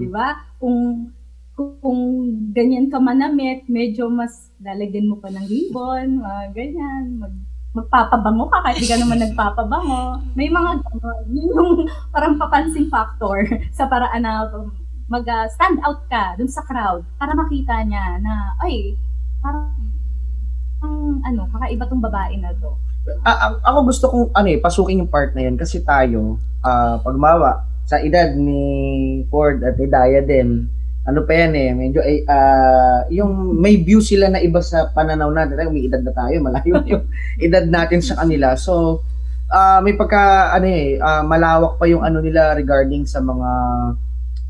Di 0.00 0.08
ba? 0.08 0.40
Kung, 0.56 1.12
kung, 1.52 1.76
kung 1.78 2.00
ganyan 2.56 2.88
ka 2.88 2.96
manamit, 2.96 3.68
medyo 3.68 4.08
mas 4.08 4.48
lalagyan 4.64 5.12
mo 5.12 5.20
pa 5.20 5.28
ng 5.28 5.44
ribbon, 5.44 6.24
mga 6.24 6.42
ganyan, 6.56 7.04
mag, 7.20 7.34
magpapabango 7.76 8.48
ka 8.48 8.64
kahit 8.64 8.80
di 8.80 8.88
ka 8.88 8.96
naman 8.96 9.20
nagpapabango. 9.28 10.24
May 10.32 10.48
mga 10.48 10.80
gano'n. 10.82 11.24
Yun 11.30 11.48
yung 11.52 11.72
parang 12.10 12.40
papansin 12.40 12.88
factor 12.88 13.44
sa 13.76 13.84
paraan 13.84 14.24
na 14.24 14.48
mag-stand 15.08 15.80
out 15.82 16.04
ka 16.06 16.36
dun 16.36 16.48
sa 16.48 16.60
crowd 16.62 17.00
para 17.16 17.32
makita 17.32 17.80
niya 17.82 18.20
na, 18.20 18.52
ay, 18.60 18.92
parang 19.40 19.72
ang 20.78 21.18
ano, 21.26 21.42
kakaiba 21.50 21.84
tong 21.88 22.04
babae 22.04 22.38
na 22.38 22.54
to. 22.54 22.70
A- 23.24 23.40
a- 23.50 23.60
ako 23.64 23.78
gusto 23.88 24.04
kong 24.12 24.26
ano 24.36 24.48
eh 24.52 24.60
pasukin 24.60 25.00
yung 25.00 25.10
part 25.10 25.32
na 25.32 25.48
yan 25.48 25.56
kasi 25.56 25.80
tayo 25.80 26.36
ah 26.60 27.00
pagmawa 27.00 27.64
sa 27.88 27.96
edad 28.04 28.36
ni 28.36 28.60
Ford 29.32 29.64
at 29.64 29.80
ni 29.80 29.88
Diadem 29.88 30.68
ano 31.08 31.24
pa 31.24 31.32
yan 31.32 31.52
eh 31.56 31.70
medyo 31.72 32.04
ah, 32.28 33.08
yung 33.08 33.56
may 33.56 33.80
view 33.80 34.04
sila 34.04 34.28
na 34.28 34.44
iba 34.44 34.60
sa 34.60 34.92
pananaw 34.92 35.32
natin 35.32 35.56
Tayo, 35.56 35.72
may 35.72 35.88
edad 35.88 36.04
na 36.04 36.12
tayo 36.12 36.36
malayo 36.44 36.74
yung 36.84 37.04
edad 37.48 37.64
natin 37.64 38.04
sa 38.04 38.20
kanila 38.20 38.52
so 38.60 39.00
ah, 39.48 39.80
may 39.80 39.96
pagka 39.96 40.52
ano 40.52 40.68
eh 40.68 41.00
ah, 41.00 41.24
malawak 41.24 41.80
pa 41.80 41.88
yung 41.88 42.04
ano 42.04 42.20
nila 42.20 42.52
regarding 42.52 43.08
sa 43.08 43.24
mga 43.24 43.50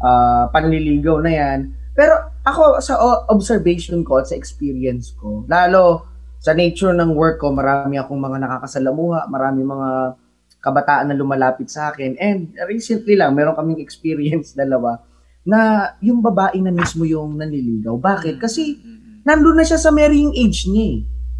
ah, 0.02 0.50
panliligaw 0.50 1.22
na 1.22 1.32
yan 1.32 1.58
pero 1.92 2.30
ako 2.46 2.78
sa 2.78 2.94
observation 3.28 4.06
ko 4.06 4.22
at 4.22 4.30
sa 4.30 4.38
experience 4.38 5.12
ko 5.18 5.42
lalo 5.50 6.08
sa 6.38 6.54
nature 6.54 6.94
ng 6.94 7.18
work 7.18 7.42
ko, 7.42 7.50
marami 7.50 7.98
akong 7.98 8.18
mga 8.18 8.38
nakakasalamuha, 8.38 9.26
marami 9.26 9.66
mga 9.66 10.14
kabataan 10.62 11.10
na 11.10 11.18
lumalapit 11.18 11.66
sa 11.70 11.90
akin. 11.90 12.14
And 12.18 12.54
recently 12.66 13.18
lang, 13.18 13.34
meron 13.34 13.58
kaming 13.58 13.82
experience 13.82 14.54
dalawa 14.58 15.02
na 15.42 15.92
yung 16.02 16.22
babae 16.22 16.62
na 16.62 16.70
mismo 16.70 17.02
yung 17.02 17.38
nanliligaw. 17.38 17.94
Bakit? 17.98 18.38
Kasi 18.38 18.78
Mm, 18.78 19.26
nandun 19.26 19.56
na 19.58 19.64
siya 19.66 19.80
sa 19.80 19.90
marrying 19.90 20.32
age 20.32 20.70
niya 20.70 20.86
eh. 20.94 20.98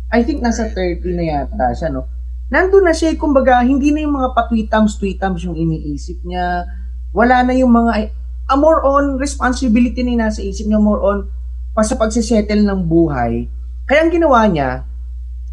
I 0.08 0.20
think 0.24 0.40
nasa 0.40 0.66
30 0.72 1.04
na 1.14 1.24
yata 1.24 1.72
siya, 1.76 1.92
no? 1.92 2.08
Nandun 2.48 2.88
na 2.88 2.96
siya, 2.96 3.12
eh, 3.12 3.20
kumbaga, 3.20 3.60
hindi 3.60 3.92
na 3.92 4.00
yung 4.08 4.16
mga 4.16 4.32
patwitams, 4.32 4.96
tweetams 4.96 5.44
yung 5.44 5.52
iniisip 5.52 6.24
niya. 6.24 6.64
Wala 7.12 7.44
na 7.44 7.52
yung 7.52 7.68
mga, 7.68 8.08
ah, 8.48 8.58
more 8.58 8.80
on 8.82 9.20
responsibility 9.20 10.00
na 10.02 10.28
nasa 10.28 10.40
isip 10.40 10.64
niya, 10.64 10.80
more 10.80 11.04
on 11.04 11.28
pa 11.76 11.84
sa 11.84 11.94
pagsisettle 11.94 12.64
ng 12.64 12.80
buhay. 12.88 13.46
Kaya 13.86 14.02
ang 14.02 14.10
ginawa 14.10 14.48
niya, 14.48 14.82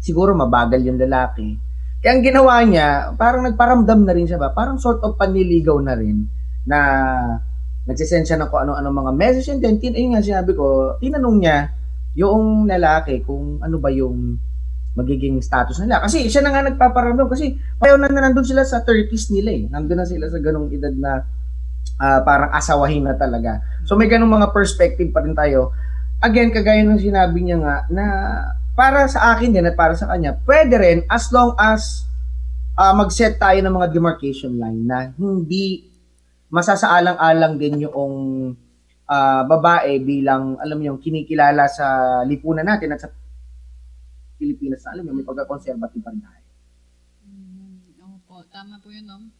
siguro 0.02 0.34
mabagal 0.34 0.82
yung 0.82 0.98
lalaki. 0.98 1.54
Kaya 2.02 2.18
ang 2.18 2.24
ginawa 2.24 2.60
niya, 2.66 3.14
parang 3.14 3.46
nagparamdam 3.46 4.00
na 4.02 4.12
rin 4.16 4.26
siya 4.26 4.40
ba? 4.40 4.50
Parang 4.50 4.80
sort 4.80 5.04
of 5.06 5.14
panliligaw 5.14 5.78
na 5.84 5.94
rin 5.94 6.26
na 6.66 6.78
nagsisend 7.86 8.26
siya 8.26 8.42
ng 8.42 8.50
kung 8.50 8.66
ano-ano 8.66 8.90
mga 8.90 9.12
message 9.14 9.46
and 9.54 9.62
then, 9.62 9.78
tin, 9.78 9.94
ayun 9.94 10.18
nga 10.18 10.24
sinabi 10.24 10.50
ko, 10.58 10.98
tinanong 10.98 11.38
niya 11.38 11.70
yung 12.18 12.66
lalaki 12.66 13.22
kung 13.22 13.62
ano 13.62 13.78
ba 13.78 13.94
yung 13.94 14.34
magiging 14.96 15.38
status 15.44 15.78
nila. 15.84 16.02
Kasi 16.02 16.26
siya 16.26 16.42
na 16.42 16.50
nga 16.50 16.66
nagpaparamdam 16.66 17.28
kasi 17.28 17.54
pareho 17.78 18.00
na, 18.00 18.08
na 18.08 18.26
nandun 18.26 18.42
sila 18.42 18.64
sa 18.64 18.82
30s 18.82 19.30
nila 19.30 19.50
eh. 19.52 19.62
Nandun 19.68 20.00
na 20.00 20.08
sila 20.08 20.26
sa 20.26 20.40
ganong 20.40 20.72
edad 20.72 20.90
na 20.96 21.22
ah, 22.00 22.20
parang 22.22 22.52
asawahin 22.52 23.06
na 23.06 23.14
talaga. 23.16 23.62
So 23.86 23.94
may 23.94 24.10
ganung 24.10 24.32
mga 24.32 24.50
perspective 24.52 25.10
pa 25.14 25.22
rin 25.22 25.36
tayo. 25.36 25.72
Again, 26.20 26.50
kagaya 26.50 26.82
ng 26.82 27.00
sinabi 27.00 27.44
niya 27.44 27.60
nga 27.60 27.76
na 27.92 28.04
para 28.76 29.08
sa 29.08 29.36
akin 29.36 29.52
din 29.52 29.68
at 29.68 29.76
para 29.76 29.96
sa 29.96 30.08
kanya, 30.08 30.36
pwede 30.44 30.74
rin 30.76 30.98
as 31.08 31.32
long 31.32 31.56
as 31.56 32.04
ah, 32.76 32.92
mag-set 32.92 33.40
tayo 33.40 33.58
ng 33.62 33.74
mga 33.74 33.88
demarcation 33.92 34.52
line 34.56 34.84
na 34.84 35.12
hindi 35.16 35.88
masasaalang-alang 36.52 37.56
din 37.56 37.88
yung 37.88 38.14
ah, 39.08 39.42
babae 39.46 39.96
bilang 40.02 40.60
alam 40.60 40.78
yung 40.82 40.98
kinikilala 41.00 41.66
sa 41.66 42.20
lipunan 42.28 42.66
natin 42.66 42.92
at 42.92 43.00
sa 43.00 43.08
Pilipinas 44.36 44.84
na 44.84 44.92
alam 44.92 45.04
mo 45.08 45.16
may 45.16 45.24
pagka-conservative 45.24 46.04
pa 46.04 46.12
rin 46.12 46.20
tayo. 46.20 46.44
Mm, 47.24 47.96
opo, 48.20 48.44
tama 48.52 48.76
po 48.84 48.92
yun, 48.92 49.08
no? 49.08 49.32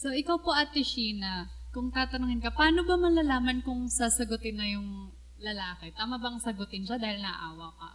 So, 0.00 0.16
ikaw 0.16 0.40
po, 0.40 0.56
Ate 0.56 0.80
Sheena, 0.80 1.44
kung 1.70 1.94
tatanungin 1.94 2.42
ka, 2.42 2.50
paano 2.50 2.82
ba 2.82 2.98
malalaman 2.98 3.62
kung 3.62 3.86
sasagutin 3.86 4.58
na 4.58 4.66
yung 4.66 5.14
lalaki? 5.38 5.94
Tama 5.94 6.18
bang 6.18 6.38
sagutin 6.42 6.82
siya 6.82 6.98
dahil 6.98 7.22
naawa 7.22 7.70
ka? 7.78 7.90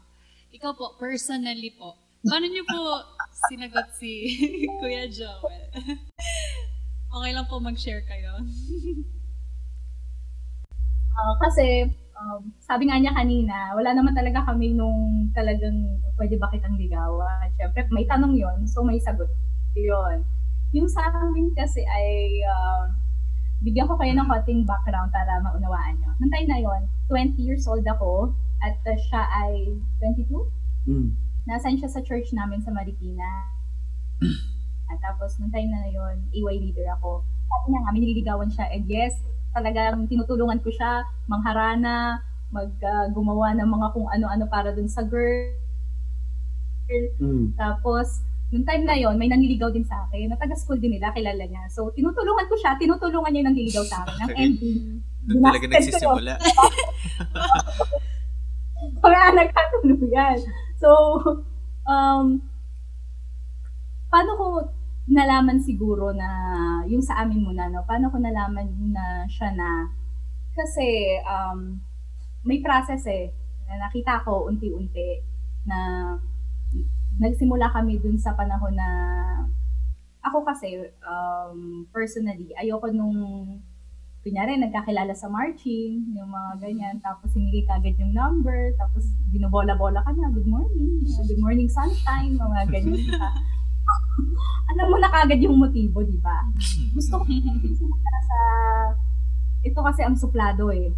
Ikaw 0.56 0.72
po, 0.80 0.96
personally 0.96 1.76
po, 1.76 2.00
paano 2.24 2.48
niyo 2.48 2.64
po 2.64 3.04
sinagot 3.52 3.92
si 4.00 4.32
Kuya 4.80 5.12
Joel? 5.12 5.68
okay 7.16 7.32
lang 7.36 7.48
po 7.52 7.60
mag-share 7.60 8.04
kayo. 8.08 8.40
Ah, 11.16 11.32
kasi, 11.40 11.88
um, 12.12 12.52
sabi 12.60 12.92
nga 12.92 13.00
niya 13.00 13.16
kanina, 13.16 13.72
wala 13.72 13.96
naman 13.96 14.12
talaga 14.12 14.44
kami 14.52 14.76
nung 14.76 15.32
talagang 15.32 15.96
pwede 16.20 16.36
ba 16.36 16.52
kitang 16.52 16.76
ligawan. 16.76 17.48
Siyempre, 17.56 17.88
may 17.88 18.04
tanong 18.04 18.36
yon 18.36 18.68
so 18.68 18.84
may 18.84 19.00
sagot 19.00 19.32
yon 19.80 20.28
Yung 20.76 20.92
sa 20.92 21.08
amin 21.08 21.56
kasi 21.56 21.88
ay, 21.88 22.44
um, 22.52 23.05
bigyan 23.66 23.90
ko 23.90 23.98
kayo 23.98 24.14
ng 24.14 24.30
konting 24.30 24.62
background 24.62 25.10
para 25.10 25.42
maunawaan 25.42 25.98
nyo. 25.98 26.14
Noong 26.22 26.30
time 26.30 26.48
na 26.48 26.62
yon 26.62 26.82
20 27.10 27.42
years 27.42 27.66
old 27.66 27.82
ako 27.90 28.30
at 28.62 28.78
uh, 28.86 28.94
siya 29.10 29.26
ay 29.42 29.74
22. 29.98 30.30
Mm. 30.86 31.18
Nasaan 31.50 31.82
siya 31.82 31.90
sa 31.90 32.06
church 32.06 32.30
namin 32.38 32.62
sa 32.62 32.70
Marikina. 32.70 33.50
At 34.90 35.02
tapos, 35.02 35.42
nung 35.42 35.50
time 35.50 35.74
na 35.74 35.90
yun, 35.90 36.30
AY 36.30 36.58
leader 36.62 36.86
ako. 36.94 37.26
Sabi 37.26 37.66
niya 37.74 37.80
nga, 37.82 37.94
minililigawan 37.94 38.50
siya. 38.54 38.70
And 38.70 38.86
yes, 38.86 39.18
talagang 39.50 40.06
tinutulungan 40.06 40.62
ko 40.62 40.70
siya, 40.70 41.06
mangharana, 41.26 42.22
mag 42.54 42.70
ah, 42.86 43.10
gumawa 43.10 43.58
ng 43.58 43.66
mga 43.66 43.88
kung 43.98 44.08
ano-ano 44.14 44.46
para 44.46 44.74
dun 44.78 44.90
sa 44.90 45.02
girl. 45.02 45.58
Mm. 47.18 47.58
Tapos, 47.58 48.22
nung 48.54 48.66
time 48.66 48.84
na 48.86 48.94
yon 48.94 49.18
may 49.18 49.30
nanliligaw 49.30 49.74
din 49.74 49.86
sa 49.86 50.06
akin. 50.06 50.30
Na 50.30 50.38
taga-school 50.38 50.78
din 50.78 50.98
nila, 50.98 51.14
kilala 51.16 51.46
niya. 51.46 51.66
So, 51.72 51.90
tinutulungan 51.96 52.46
ko 52.46 52.56
siya, 52.60 52.78
tinutulungan 52.78 53.32
niya 53.34 53.42
yung 53.42 53.50
nanliligaw 53.52 53.86
sa 53.86 54.06
akin. 54.06 54.18
Ang 54.22 54.36
ending, 54.38 55.02
Doon 55.26 55.42
talaga 55.42 55.66
nagsisimula. 55.74 56.34
Kaya 59.02 59.34
nagkatuluyan. 59.34 60.38
So, 60.78 60.90
um, 61.90 62.26
paano 64.14 64.32
ko 64.38 64.46
nalaman 65.06 65.62
siguro 65.62 66.14
na 66.14 66.30
yung 66.90 67.02
sa 67.02 67.26
amin 67.26 67.42
muna, 67.42 67.70
no? 67.70 67.86
Paano 67.86 68.14
ko 68.14 68.18
nalaman 68.22 68.94
na 68.94 69.26
siya 69.30 69.54
na 69.54 69.90
kasi 70.54 71.18
um, 71.26 71.82
may 72.46 72.62
process 72.62 73.10
eh. 73.10 73.34
Na 73.66 73.90
nakita 73.90 74.22
ko 74.22 74.46
unti-unti 74.46 75.26
na 75.66 76.14
nagsimula 77.20 77.72
kami 77.72 78.00
dun 78.00 78.20
sa 78.20 78.36
panahon 78.36 78.76
na 78.76 78.90
ako 80.26 80.42
kasi 80.42 80.90
um, 81.06 81.86
personally 81.94 82.52
ayoko 82.58 82.90
nung 82.90 83.16
kunyari, 84.26 84.58
nagkakilala 84.58 85.14
sa 85.14 85.30
marching, 85.30 86.02
yung 86.18 86.34
mga 86.34 86.52
ganyan, 86.58 86.98
tapos 86.98 87.30
hinili 87.38 87.62
ka 87.62 87.78
agad 87.78 87.94
yung 88.02 88.10
number, 88.10 88.74
tapos 88.74 89.06
binobola-bola 89.30 90.02
ka 90.02 90.10
na, 90.18 90.34
good 90.34 90.50
morning, 90.50 90.98
good 91.30 91.38
morning 91.38 91.70
sunshine, 91.70 92.34
mga 92.34 92.74
ganyan 92.74 93.06
ka. 93.06 93.30
Alam 94.74 94.88
mo 94.90 94.98
na 94.98 95.14
kagad 95.14 95.38
yung 95.46 95.62
motibo, 95.62 96.02
di 96.02 96.18
ba? 96.18 96.42
Gusto 96.98 97.22
ko 97.22 97.24
simula 97.30 98.18
sa, 98.26 98.40
ito 99.62 99.78
kasi 99.78 100.02
ang 100.02 100.18
suplado 100.18 100.74
eh. 100.74 100.90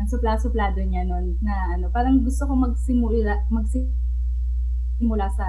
Ang 0.00 0.08
supla-suplado 0.08 0.80
niya 0.80 1.04
nun, 1.04 1.36
na 1.44 1.76
ano, 1.76 1.92
parang 1.92 2.24
gusto 2.24 2.48
ko 2.48 2.56
magsimula, 2.56 3.44
magsimula 3.52 4.03
sa, 5.12 5.46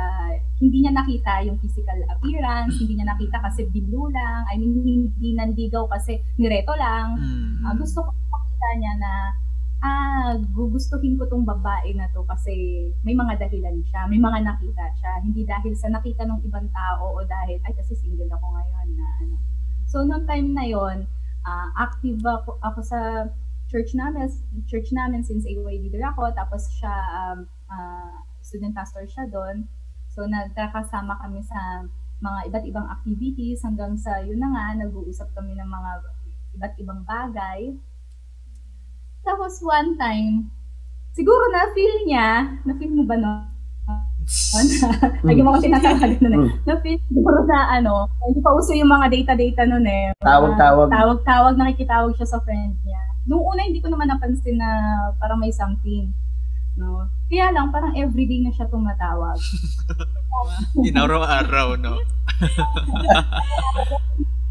hindi 0.59 0.83
niya 0.83 0.91
nakita 0.91 1.43
yung 1.47 1.55
physical 1.59 1.99
appearance, 2.11 2.75
hindi 2.79 2.99
niya 2.99 3.15
nakita 3.15 3.39
kasi 3.39 3.67
biglo 3.71 4.11
lang, 4.11 4.43
I 4.51 4.59
mean, 4.59 4.83
hindi 4.83 5.35
nandigaw 5.35 5.87
kasi 5.87 6.19
nireto 6.35 6.75
lang, 6.75 7.15
Mm. 7.15 7.63
Ah, 7.65 7.75
gusto 7.79 8.03
ko 8.03 8.09
makita 8.11 8.69
niya 8.77 8.93
na 8.99 9.11
ah, 9.85 10.33
gugustuhin 10.55 11.15
ko 11.19 11.29
tong 11.29 11.45
babae 11.45 11.93
na 11.93 12.09
to 12.09 12.25
kasi 12.25 12.89
may 13.05 13.13
mga 13.13 13.37
dahilan 13.37 13.77
siya, 13.85 14.09
may 14.09 14.17
mga 14.17 14.41
nakita 14.41 14.85
siya. 14.97 15.21
Hindi 15.21 15.45
dahil 15.45 15.73
sa 15.77 15.93
nakita 15.93 16.25
ng 16.25 16.41
ibang 16.47 16.65
tao 16.73 17.13
o 17.13 17.21
dahil, 17.21 17.61
ay 17.61 17.73
kasi 17.77 17.93
single 17.93 18.31
ako 18.33 18.45
ngayon 18.49 18.87
na 18.97 19.07
ano. 19.21 19.35
So, 19.85 20.01
noong 20.01 20.25
time 20.25 20.57
na 20.57 20.65
yon 20.65 21.05
ah, 21.45 21.69
active 21.77 22.17
ako, 22.25 22.57
ako 22.65 22.79
sa 22.81 22.99
church 23.69 23.93
namin, 23.93 24.25
church 24.65 24.89
namin 24.89 25.21
since 25.21 25.45
AOA 25.45 25.85
leader 25.85 26.01
ako, 26.01 26.33
tapos 26.33 26.65
siya, 26.73 26.93
um, 27.13 27.39
ah, 27.69 28.25
student 28.55 28.71
pastor 28.71 29.03
siya 29.03 29.27
doon. 29.27 29.67
So, 30.07 30.23
nagkakasama 30.23 31.19
kami 31.19 31.43
sa 31.43 31.83
mga 32.23 32.39
iba't 32.47 32.65
ibang 32.71 32.87
activities 32.87 33.59
hanggang 33.67 33.99
sa 33.99 34.23
yun 34.23 34.39
na 34.39 34.47
nga, 34.55 34.79
nag-uusap 34.79 35.27
kami 35.35 35.59
ng 35.59 35.67
mga 35.67 35.91
iba't 36.55 36.75
ibang 36.79 37.03
bagay. 37.03 37.75
Tapos 39.27 39.59
one 39.59 39.99
time, 39.99 40.47
siguro 41.11 41.51
na-feel 41.51 42.07
niya, 42.07 42.55
na-feel 42.63 42.95
mo 42.95 43.03
ba 43.03 43.19
no? 43.19 43.51
Lagi 45.27 45.41
mo 45.43 45.53
akong 45.53 45.67
tinatawagan 45.67 46.17
nun 46.23 46.33
eh. 46.33 46.39
Mm. 46.39 46.51
Na-feel 46.63 46.97
siguro 47.11 47.39
na 47.43 47.59
ano, 47.75 48.07
hindi 48.23 48.39
pa 48.39 48.55
uso 48.55 48.71
yung 48.71 48.89
mga 48.89 49.11
data-data 49.11 49.67
nun 49.67 49.85
eh. 49.85 50.15
Tawag-tawag. 50.23 50.87
Tawag-tawag, 50.87 51.53
nakikitawag 51.59 52.15
siya 52.15 52.27
sa 52.31 52.39
friend 52.39 52.79
niya. 52.87 53.03
Nung 53.27 53.43
una, 53.43 53.67
hindi 53.67 53.83
ko 53.83 53.91
naman 53.91 54.07
napansin 54.07 54.55
na 54.55 54.69
parang 55.19 55.43
may 55.43 55.51
something. 55.51 56.09
No? 56.75 57.07
Kaya 57.31 57.55
lang, 57.55 57.71
parang 57.71 57.95
everyday 57.95 58.43
na 58.43 58.51
siya 58.51 58.67
tumatawag. 58.67 59.39
Inaraw-araw, 60.87 61.79
no? 61.79 61.95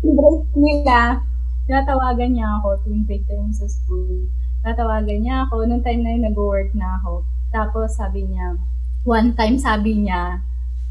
break 0.04 0.44
nila, 0.56 1.20
tinatawagan 1.64 2.36
niya 2.36 2.48
ako 2.60 2.68
tuwing 2.84 3.04
break 3.08 3.24
time 3.24 3.52
sa 3.52 3.64
school. 3.68 4.28
Tatawagan 4.64 5.20
niya 5.24 5.44
ako. 5.48 5.64
Nung 5.68 5.84
time 5.84 6.00
na 6.04 6.12
yun, 6.16 6.24
nag-work 6.28 6.72
na 6.72 7.00
ako. 7.00 7.24
Tapos 7.52 7.96
sabi 7.96 8.24
niya, 8.24 8.56
one 9.04 9.36
time 9.36 9.60
sabi 9.60 10.04
niya, 10.04 10.40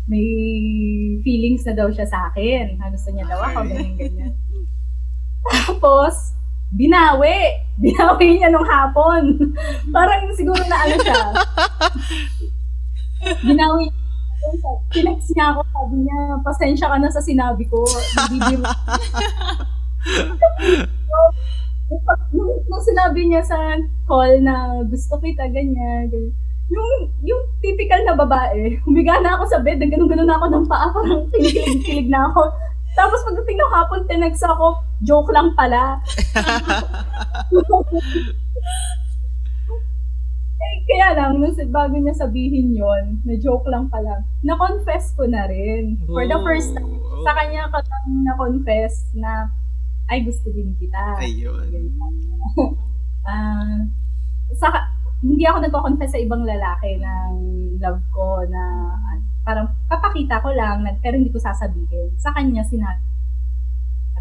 may 0.05 0.27
feelings 1.25 1.65
na 1.65 1.73
daw 1.73 1.89
siya 1.89 2.05
sa 2.05 2.29
akin. 2.29 2.77
Na 2.77 2.93
gusto 2.93 3.09
niya 3.09 3.25
daw 3.25 3.41
ako, 3.41 3.59
Ay. 3.65 3.69
ganyan, 3.69 3.93
ganyan. 3.97 4.33
Tapos, 5.53 6.37
binawi. 6.73 7.37
Binawi 7.83 8.37
niya 8.37 8.53
nung 8.53 8.67
hapon. 8.69 9.33
Parang 9.95 10.29
siguro 10.37 10.61
na 10.69 10.77
ano 10.77 10.95
siya. 11.01 11.21
binawi 13.41 13.89
niya. 13.89 14.01
Tinext 14.91 15.31
niya 15.33 15.55
ako, 15.55 15.61
sabi 15.71 15.95
niya, 16.03 16.19
pasensya 16.43 16.91
ka 16.91 16.97
na 16.99 17.09
sa 17.09 17.23
sinabi 17.23 17.63
ko. 17.71 17.79
Hindi 18.27 18.59
biro 18.59 18.67
nung, 22.33 22.51
nung 22.67 22.83
sinabi 22.83 23.21
niya 23.29 23.41
sa 23.45 23.57
call 24.09 24.41
na 24.43 24.83
gusto 24.87 25.15
kita, 25.21 25.47
ganyan, 25.47 26.11
ganyan. 26.11 26.33
Yung, 26.71 26.89
yung 27.21 27.41
typical 27.59 28.01
na 28.03 28.15
babae, 28.17 28.79
humiga 28.87 29.19
na 29.19 29.37
ako 29.37 29.43
sa 29.47 29.59
bed, 29.61 29.83
ganun-ganun 29.83 30.25
na 30.25 30.39
ako 30.39 30.47
ng 30.49 30.65
paa, 30.65 30.89
parang 30.89 31.27
kinikilig 31.29 32.09
na 32.09 32.27
ako. 32.31 32.49
Tapos 32.93 33.19
pagdating 33.27 33.57
ng 33.59 33.73
hapon, 33.73 34.01
tinext 34.09 34.43
ako, 34.43 34.79
joke 35.03 35.29
lang 35.35 35.51
pala. 35.53 35.99
eh, 40.63 40.75
kaya 40.87 41.07
lang, 41.19 41.39
nung 41.39 41.55
bago 41.69 41.95
niya 41.99 42.15
sabihin 42.15 42.71
yon 42.71 43.19
na 43.27 43.35
joke 43.37 43.67
lang 43.67 43.91
pala, 43.91 44.23
na-confess 44.41 45.11
ko 45.13 45.27
na 45.27 45.45
rin. 45.47 45.99
For 46.07 46.23
the 46.23 46.39
first 46.41 46.71
time, 46.73 46.87
Oh. 47.03 47.21
sa 47.27 47.35
kanya 47.37 47.69
ko 47.69 47.77
lang 47.77 48.05
na-confess 48.25 49.11
na, 49.15 49.51
ay, 50.11 50.23
gusto 50.23 50.49
din 50.51 50.75
kita. 50.79 51.19
Ayun. 51.19 51.67
Ah, 53.23 53.79
sa, 54.51 54.67
hindi 55.23 55.47
ako 55.47 55.63
nagko-confess 55.63 56.11
sa 56.11 56.19
ibang 56.19 56.43
lalaki 56.43 56.99
ng 56.99 57.31
love 57.79 58.03
ko 58.11 58.43
na 58.51 58.63
ah, 58.99 59.15
parang 59.47 59.71
papakita 59.87 60.43
ko 60.43 60.51
lang, 60.51 60.83
pero 60.99 61.15
hindi 61.15 61.31
ko 61.31 61.39
sasabihin. 61.39 62.11
Sa 62.19 62.35
kanya 62.35 62.67
sinabi 62.67 63.12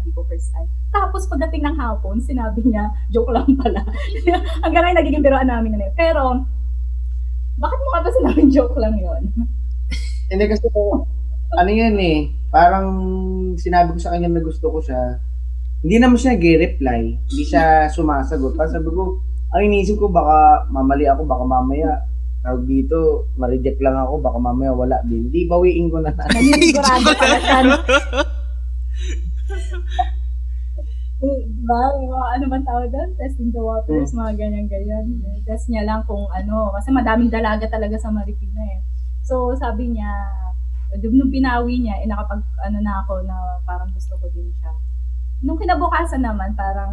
sabi 0.03 0.19
ko 0.19 0.27
first 0.27 0.51
time. 0.51 0.67
Tapos 0.91 1.23
pagdating 1.31 1.63
ng 1.63 1.79
hapon, 1.79 2.19
sinabi 2.19 2.59
niya, 2.67 2.91
joke 3.07 3.31
lang 3.31 3.47
pala. 3.55 3.87
Hanggang 4.67 4.83
ngayon 4.83 4.99
nagiging 4.99 5.23
biroan 5.23 5.47
namin 5.47 5.79
na 5.79 5.87
yun. 5.87 5.95
Pero, 5.95 6.43
bakit 7.55 7.79
mo 7.79 7.87
nga 7.95 8.03
ba 8.03 8.11
sinabing 8.11 8.51
joke 8.51 8.75
lang 8.75 8.99
yon? 8.99 9.31
Hindi 10.27 10.45
kasi 10.51 10.67
ano 11.53 11.71
yan 11.71 11.95
eh, 12.03 12.35
parang 12.51 12.87
sinabi 13.55 13.95
ko 13.95 13.99
sa 14.03 14.11
kanya 14.11 14.27
na 14.27 14.43
gusto 14.43 14.67
ko 14.67 14.83
siya. 14.83 15.21
hindi 15.83 15.99
naman 15.99 16.15
siya 16.15 16.39
nag-reply. 16.39 17.01
Hindi 17.27 17.43
siya 17.43 17.91
sumasagot. 17.91 18.55
Tapos 18.55 18.71
sabi 18.71 18.87
ko, 18.87 19.19
ang 19.51 19.61
iniisip 19.67 19.99
ko, 19.99 20.07
baka 20.07 20.65
mamali 20.71 21.05
ako, 21.11 21.27
baka 21.27 21.43
mamaya, 21.43 21.91
tawag 22.39 22.63
dito, 22.65 23.29
ma-reject 23.35 23.83
lang 23.83 23.99
ako, 23.99 24.23
baka 24.23 24.39
mamaya 24.39 24.71
wala 24.71 24.97
din. 25.03 25.27
Di, 25.27 25.43
bawiin 25.43 25.91
ko 25.91 25.99
na 25.99 26.15
na. 26.15 26.23
Naninisigurado 26.31 27.11
ka 27.13 27.25
na 27.27 27.37
siya. 27.43 27.59
Eh, 31.23 31.47
Diba? 31.47 31.81
Mga 32.03 32.27
ano 32.35 32.45
man 32.51 32.63
tawag 32.67 32.91
doon? 32.91 33.15
Testing 33.15 33.55
the 33.55 33.63
waters, 33.63 34.11
mga 34.11 34.35
ganyan-ganyan. 34.35 35.23
Test 35.47 35.71
niya 35.71 35.87
lang 35.87 36.03
kung 36.03 36.27
ano. 36.27 36.75
Kasi 36.75 36.91
madaming 36.91 37.31
dalaga 37.31 37.63
talaga 37.71 37.95
sa 37.95 38.11
Marikina 38.11 38.59
eh. 38.75 38.83
So, 39.23 39.55
sabi 39.55 39.95
niya, 39.95 40.11
nung 40.99 41.31
pinawi 41.31 41.79
niya, 41.79 42.03
eh, 42.03 42.07
nakapag, 42.11 42.43
ano 42.67 42.77
na 42.83 42.99
ako 43.07 43.23
na 43.23 43.35
parang 43.63 43.87
gusto 43.95 44.19
ko 44.19 44.27
din 44.35 44.51
siya. 44.51 44.75
Nung 45.47 45.55
kinabukasan 45.55 46.27
naman, 46.27 46.59
parang, 46.59 46.91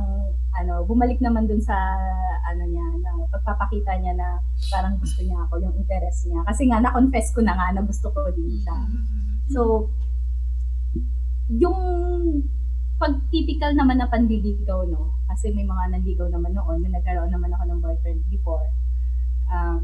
ano, 0.55 0.87
bumalik 0.87 1.19
naman 1.19 1.51
dun 1.51 1.59
sa, 1.59 1.75
ano 2.47 2.63
niya, 2.71 2.87
na 3.03 3.11
pagpapakita 3.35 3.99
niya 3.99 4.15
na 4.15 4.39
parang 4.71 4.95
gusto 5.03 5.27
niya 5.27 5.43
ako, 5.43 5.59
yung 5.59 5.75
interest 5.75 6.31
niya. 6.31 6.47
Kasi 6.47 6.71
nga, 6.71 6.79
na-confess 6.79 7.35
ko 7.35 7.43
na 7.43 7.59
nga 7.59 7.75
na 7.75 7.83
gusto 7.83 8.15
ko 8.15 8.31
din 8.31 8.63
siya. 8.63 8.79
So, 9.51 9.91
yung 11.51 11.79
pag 13.01 13.17
typical 13.33 13.73
naman 13.73 13.97
na 13.97 14.13
panliligaw, 14.13 14.85
no? 14.85 15.17
Kasi 15.25 15.49
may 15.57 15.65
mga 15.65 15.97
nanligaw 15.97 16.29
naman 16.29 16.53
noon, 16.53 16.85
may 16.85 16.93
nagkaroon 16.93 17.33
naman 17.33 17.49
ako 17.57 17.65
ng 17.65 17.81
boyfriend 17.81 18.21
before. 18.29 18.69
Ah, 19.49 19.81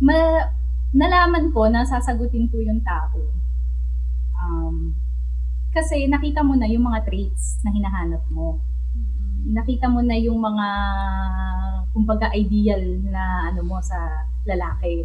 ma 0.00 0.16
nalaman 0.96 1.52
ko 1.52 1.68
na 1.68 1.84
sasagutin 1.84 2.48
ko 2.48 2.56
yung 2.64 2.80
tao. 2.80 3.20
Um, 4.40 4.96
kasi 5.76 6.08
nakita 6.08 6.40
mo 6.40 6.56
na 6.56 6.64
yung 6.64 6.88
mga 6.88 7.04
traits 7.04 7.60
na 7.60 7.68
hinahanap 7.76 8.24
mo. 8.32 8.56
Nakita 9.44 9.92
mo 9.92 10.00
na 10.00 10.16
yung 10.16 10.40
mga 10.40 10.68
kumbaga 11.92 12.32
ideal 12.32 13.04
na 13.04 13.52
ano 13.52 13.60
mo 13.60 13.76
sa 13.84 14.00
lalaki 14.48 15.04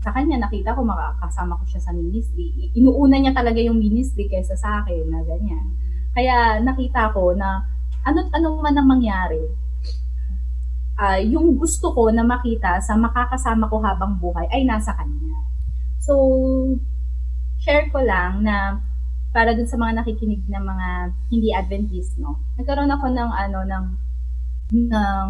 sa 0.00 0.16
kanya 0.16 0.40
nakita 0.40 0.72
ko 0.72 0.80
makakasama 0.80 1.60
ko 1.60 1.64
siya 1.68 1.82
sa 1.84 1.92
ministry. 1.92 2.72
Inuuna 2.72 3.20
niya 3.20 3.36
talaga 3.36 3.60
yung 3.60 3.76
ministry 3.76 4.32
kaysa 4.32 4.56
sa 4.56 4.80
akin 4.80 5.12
na 5.12 5.20
ganyan. 5.20 5.76
Kaya 6.14 6.58
nakita 6.62 7.14
ko 7.14 7.32
na 7.34 7.64
ano't 8.02 8.32
ano 8.32 8.58
man 8.58 8.76
ang 8.76 8.88
mangyari, 8.88 9.40
ah, 11.00 11.20
yung 11.20 11.56
gusto 11.56 11.92
ko 11.96 12.12
na 12.12 12.24
makita 12.24 12.80
sa 12.82 12.96
makakasama 12.96 13.68
ko 13.68 13.80
habang 13.80 14.20
buhay 14.20 14.44
ay 14.52 14.68
nasa 14.68 14.92
kanya. 14.96 15.36
So, 16.00 16.16
share 17.60 17.92
ko 17.92 18.00
lang 18.00 18.44
na 18.44 18.80
para 19.30 19.54
dun 19.54 19.68
sa 19.68 19.78
mga 19.78 20.02
nakikinig 20.02 20.42
na 20.50 20.58
mga 20.58 20.88
hindi 21.30 21.54
Adventist, 21.54 22.18
no? 22.18 22.42
Nagkaroon 22.58 22.90
ako 22.90 23.06
ng 23.14 23.30
ano 23.30 23.58
ng 23.62 23.84
ng 24.90 25.28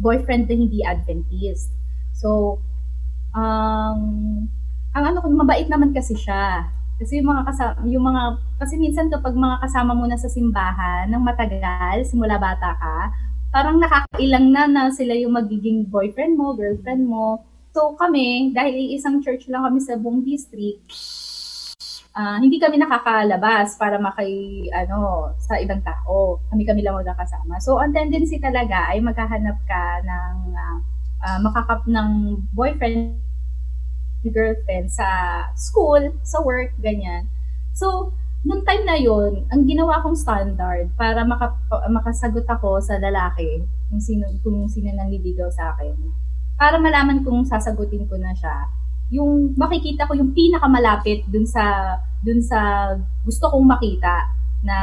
boyfriend 0.00 0.48
na 0.48 0.56
hindi 0.56 0.80
Adventist. 0.80 1.72
So, 2.16 2.60
ang 3.36 4.00
ang 4.96 5.04
ano 5.12 5.20
ko 5.20 5.28
mabait 5.28 5.68
naman 5.68 5.92
kasi 5.92 6.16
siya. 6.16 6.72
Kasi 6.96 7.20
yung 7.20 7.28
mga 7.28 7.42
kasama, 7.44 7.76
yung 7.84 8.04
mga 8.08 8.22
kasi 8.56 8.74
minsan 8.80 9.12
kapag 9.12 9.36
mga 9.36 9.60
kasama 9.68 9.92
mo 9.92 10.08
na 10.08 10.16
sa 10.16 10.32
simbahan 10.32 11.12
ng 11.12 11.20
matagal 11.20 12.08
simula 12.08 12.40
bata 12.40 12.72
ka, 12.72 13.12
parang 13.52 13.76
nakakailang 13.76 14.48
na 14.48 14.64
na 14.64 14.82
sila 14.88 15.12
yung 15.12 15.36
magiging 15.36 15.84
boyfriend 15.92 16.40
mo, 16.40 16.56
girlfriend 16.56 17.04
mo. 17.04 17.44
So 17.76 17.92
kami, 18.00 18.56
dahil 18.56 18.96
isang 18.96 19.20
church 19.20 19.44
lang 19.52 19.68
kami 19.68 19.84
sa 19.84 20.00
buong 20.00 20.24
district, 20.24 20.88
ah, 22.16 22.40
hindi 22.40 22.56
kami 22.56 22.80
nakakalabas 22.80 23.76
para 23.76 24.00
makay 24.00 24.64
ano 24.72 25.32
sa 25.36 25.60
ibang 25.60 25.84
tao. 25.84 26.40
Kami-kami 26.48 26.80
lang 26.80 26.96
magkakasama. 26.96 27.60
So 27.60 27.76
ang 27.76 27.92
tendency 27.92 28.40
talaga 28.40 28.88
ay 28.88 29.04
maghahanap 29.04 29.60
ka 29.68 30.00
ng 30.00 30.36
ah, 30.56 30.76
ah, 31.28 31.38
makakap 31.44 31.84
ng 31.84 32.40
boyfriend 32.56 33.25
girlfriend 34.24 34.90
sa 34.90 35.06
school, 35.54 36.14
sa 36.26 36.42
work, 36.42 36.74
ganyan. 36.80 37.28
So, 37.76 38.12
nung 38.46 38.62
time 38.62 38.86
na 38.86 38.96
yon 38.96 39.50
ang 39.50 39.66
ginawa 39.66 40.00
kong 40.06 40.16
standard 40.16 40.92
para 40.94 41.26
maka, 41.26 41.58
makasagot 41.90 42.46
ako 42.46 42.78
sa 42.78 42.96
lalaki, 42.96 43.66
kung 43.90 44.02
sino, 44.02 44.26
kung 44.40 44.66
sino 44.70 44.94
nang 44.94 45.10
liligaw 45.10 45.50
sa 45.50 45.74
akin, 45.74 45.94
para 46.56 46.80
malaman 46.80 47.20
kung 47.26 47.44
sasagutin 47.44 48.08
ko 48.08 48.16
na 48.16 48.32
siya, 48.32 48.70
yung 49.10 49.54
makikita 49.54 50.08
ko 50.08 50.18
yung 50.18 50.34
pinakamalapit 50.34 51.22
dun 51.30 51.46
sa 51.46 51.94
dun 52.26 52.42
sa 52.42 52.90
gusto 53.22 53.46
kong 53.54 53.62
makita 53.62 54.34
na 54.66 54.78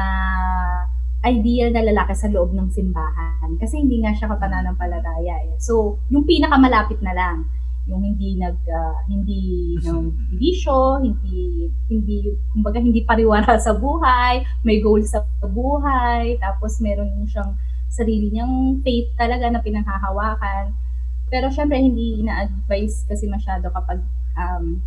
ideal 1.24 1.72
na 1.72 1.84
lalaki 1.84 2.16
sa 2.16 2.32
loob 2.32 2.56
ng 2.56 2.72
simbahan 2.72 3.52
kasi 3.60 3.80
hindi 3.84 4.00
nga 4.00 4.16
siya 4.16 4.32
kapananampalataya 4.32 5.52
eh. 5.52 5.56
So, 5.60 6.00
yung 6.08 6.24
pinakamalapit 6.24 7.04
na 7.04 7.16
lang 7.16 7.48
yung 7.84 8.02
hindi 8.04 8.40
nag 8.40 8.58
ah, 8.72 9.04
hindi 9.12 9.76
ng 9.84 10.32
bisyo, 10.40 11.04
hindi 11.04 11.68
hindi 11.92 12.32
kumbaga 12.56 12.80
hindi 12.80 13.04
pariwara 13.04 13.60
sa 13.66 13.76
buhay, 13.76 14.44
may 14.64 14.80
goal 14.80 15.04
sa 15.04 15.24
buhay, 15.44 16.40
tapos 16.40 16.80
meron 16.80 17.28
siyang 17.28 17.60
sarili 17.92 18.32
niyang 18.32 18.80
faith 18.82 19.12
talaga 19.20 19.52
na 19.52 19.60
pinanghahawakan. 19.60 20.72
Pero 21.28 21.52
syempre 21.52 21.82
hindi 21.82 22.24
ina-advise 22.24 23.04
kasi 23.10 23.28
masyado 23.28 23.68
kapag 23.74 24.00
um, 24.40 24.80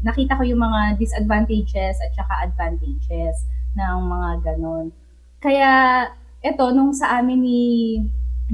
nakita 0.00 0.38
ko 0.38 0.42
yung 0.46 0.62
mga 0.62 0.96
disadvantages 0.96 1.98
at 1.98 2.12
saka 2.14 2.46
advantages 2.46 3.44
ng 3.76 3.98
mga 4.06 4.30
ganon. 4.44 4.94
Kaya 5.40 6.04
eto 6.40 6.72
nung 6.72 6.96
sa 6.96 7.20
amin 7.20 7.40
ni 7.42 7.62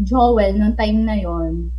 Joel 0.00 0.58
nung 0.58 0.74
time 0.74 1.06
na 1.06 1.16
yon 1.18 1.70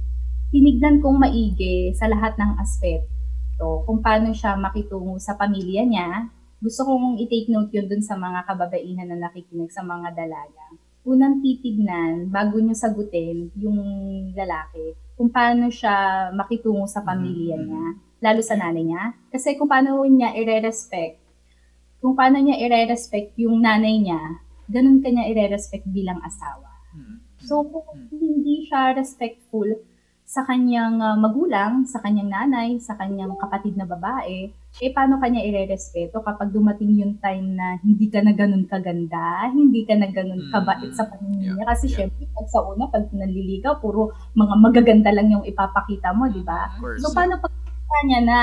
tinignan 0.47 1.03
kong 1.03 1.19
maigi 1.19 1.91
sa 1.91 2.07
lahat 2.07 2.39
ng 2.39 2.55
aspeto 2.59 3.83
kung 3.83 3.99
paano 3.99 4.31
siya 4.31 4.55
makitungo 4.55 5.19
sa 5.19 5.35
pamilya 5.35 5.83
niya. 5.83 6.31
Gusto 6.57 6.87
kong 6.87 7.21
i-take 7.21 7.51
note 7.53 7.69
yun 7.69 7.85
dun 7.85 8.01
sa 8.01 8.17
mga 8.17 8.47
kababaihan 8.47 9.05
na 9.05 9.29
nakikinig 9.29 9.69
sa 9.69 9.85
mga 9.85 10.15
dalaga. 10.15 10.65
Unang 11.07 11.39
titignan, 11.39 12.27
bago 12.27 12.59
niyo 12.59 12.75
sagutin 12.75 13.53
yung 13.55 13.79
lalaki, 14.35 14.97
kung 15.15 15.31
paano 15.31 15.71
siya 15.71 16.27
makitungo 16.33 16.83
sa 16.89 17.05
pamilya 17.05 17.55
niya, 17.55 17.85
lalo 18.19 18.41
sa 18.41 18.57
nanay 18.57 18.83
niya. 18.83 19.13
Kasi 19.29 19.55
kung 19.55 19.69
paano 19.69 20.01
niya 20.03 20.33
i-respect, 20.33 21.21
kung 22.01 22.17
paano 22.17 22.41
niya 22.41 22.57
i-respect 22.59 23.37
yung 23.39 23.61
nanay 23.61 24.01
niya, 24.01 24.19
ganun 24.67 24.99
kanya 24.99 25.29
i-respect 25.29 25.85
bilang 25.87 26.19
asawa. 26.25 26.67
So, 27.45 27.63
kung 27.69 28.09
hindi 28.11 28.65
siya 28.65 28.97
respectful 28.97 29.69
sa 30.27 30.43
kanyang 30.43 30.99
ah, 30.99 31.15
magulang, 31.15 31.87
sa 31.87 32.03
kanyang 32.03 32.27
nanay, 32.27 32.75
sa 32.83 32.99
kanyang 32.99 33.31
kapatid 33.39 33.79
na 33.79 33.87
babae, 33.87 34.51
eh 34.83 34.91
paano 34.91 35.23
kanya 35.23 35.39
irerespeto 35.39 36.19
kapag 36.19 36.51
dumating 36.51 36.99
yung 36.99 37.15
time 37.23 37.55
na 37.55 37.79
hindi 37.79 38.11
ka 38.11 38.19
na 38.19 38.35
ganun 38.35 38.67
kaganda, 38.67 39.47
hindi 39.55 39.87
ka 39.87 39.95
na 39.95 40.11
ganun 40.11 40.43
Mm, 40.43 40.51
kabait 40.51 40.91
sa 40.91 41.07
paningin 41.07 41.55
niya. 41.55 41.63
Kasi 41.63 41.87
yeah. 41.87 41.95
syempre, 42.03 42.27
pag 42.35 42.47
sa 42.51 42.59
una, 42.59 42.91
pag 42.91 43.07
nanliligaw, 43.07 43.79
puro 43.79 44.11
mga 44.35 44.55
magaganda 44.59 45.15
lang 45.15 45.31
yung 45.31 45.47
ipapakita 45.47 46.11
mo, 46.11 46.27
di 46.27 46.43
ba? 46.43 46.75
Course. 46.75 47.07
So, 47.07 47.15
paano 47.15 47.39
pag 47.39 47.55
niya 48.03 48.21
na, 48.27 48.39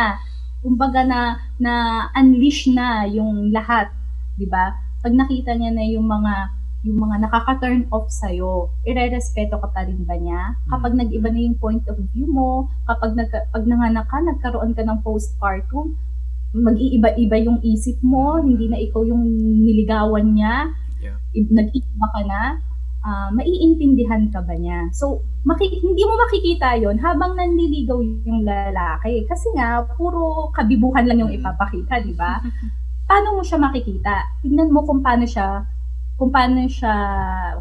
kumbaga 0.65 1.05
na, 1.05 1.37
na 1.61 1.75
unleash 2.17 2.73
na 2.73 3.05
yung 3.05 3.53
lahat, 3.53 3.93
di 4.41 4.49
ba? 4.49 4.73
Pag 5.05 5.13
nakita 5.13 5.53
niya 5.53 5.77
na 5.77 5.85
yung 5.85 6.09
mga 6.09 6.64
yung 6.85 7.01
mga 7.01 7.17
nakaka-turn 7.27 7.89
off 7.89 8.13
sa'yo, 8.13 8.69
ire-respeto 8.85 9.57
ka 9.57 9.69
pa 9.73 9.89
rin 9.89 10.05
ba 10.05 10.21
niya? 10.21 10.61
Kapag 10.69 10.93
nag-iba 10.93 11.33
na 11.33 11.41
yung 11.41 11.57
point 11.57 11.81
of 11.89 11.97
view 12.13 12.29
mo, 12.29 12.69
kapag 12.85 13.17
nag, 13.17 13.33
pag 13.33 13.65
nanganak 13.65 14.05
ka, 14.05 14.21
nagkaroon 14.21 14.77
ka 14.77 14.85
ng 14.85 15.01
postpartum, 15.01 15.97
mag-iiba-iba 16.55 17.41
yung 17.41 17.59
isip 17.65 17.99
mo, 18.05 18.37
hindi 18.39 18.69
na 18.69 18.77
ikaw 18.77 19.01
yung 19.03 19.25
niligawan 19.65 20.37
niya, 20.37 20.71
Yeah. 21.05 21.21
nag-iiba 21.37 22.07
ka 22.09 22.21
na, 22.25 22.41
ah, 23.05 23.29
maiintindihan 23.33 24.33
ka 24.33 24.41
ba 24.41 24.57
niya? 24.57 24.89
So, 24.93 25.21
maki- 25.45 25.81
hindi 25.81 26.01
mo 26.05 26.17
makikita 26.17 26.81
yon 26.81 26.97
habang 27.01 27.37
nanliligaw 27.37 28.01
yung 28.25 28.45
lalaki. 28.45 29.25
Kasi 29.29 29.53
nga, 29.53 29.85
puro 29.85 30.49
kabibuhan 30.53 31.05
lang 31.05 31.21
yung 31.21 31.33
Mm. 31.33 31.41
ipapakita, 31.41 32.01
di 32.01 32.17
ba? 32.17 32.41
Paano 33.09 33.37
mo 33.37 33.43
siya 33.45 33.61
makikita? 33.61 34.41
Tignan 34.41 34.73
mo 34.73 34.81
kung 34.89 35.05
paano 35.05 35.29
siya 35.29 35.69
kung 36.15 36.31
paano 36.31 36.63
siya 36.71 36.95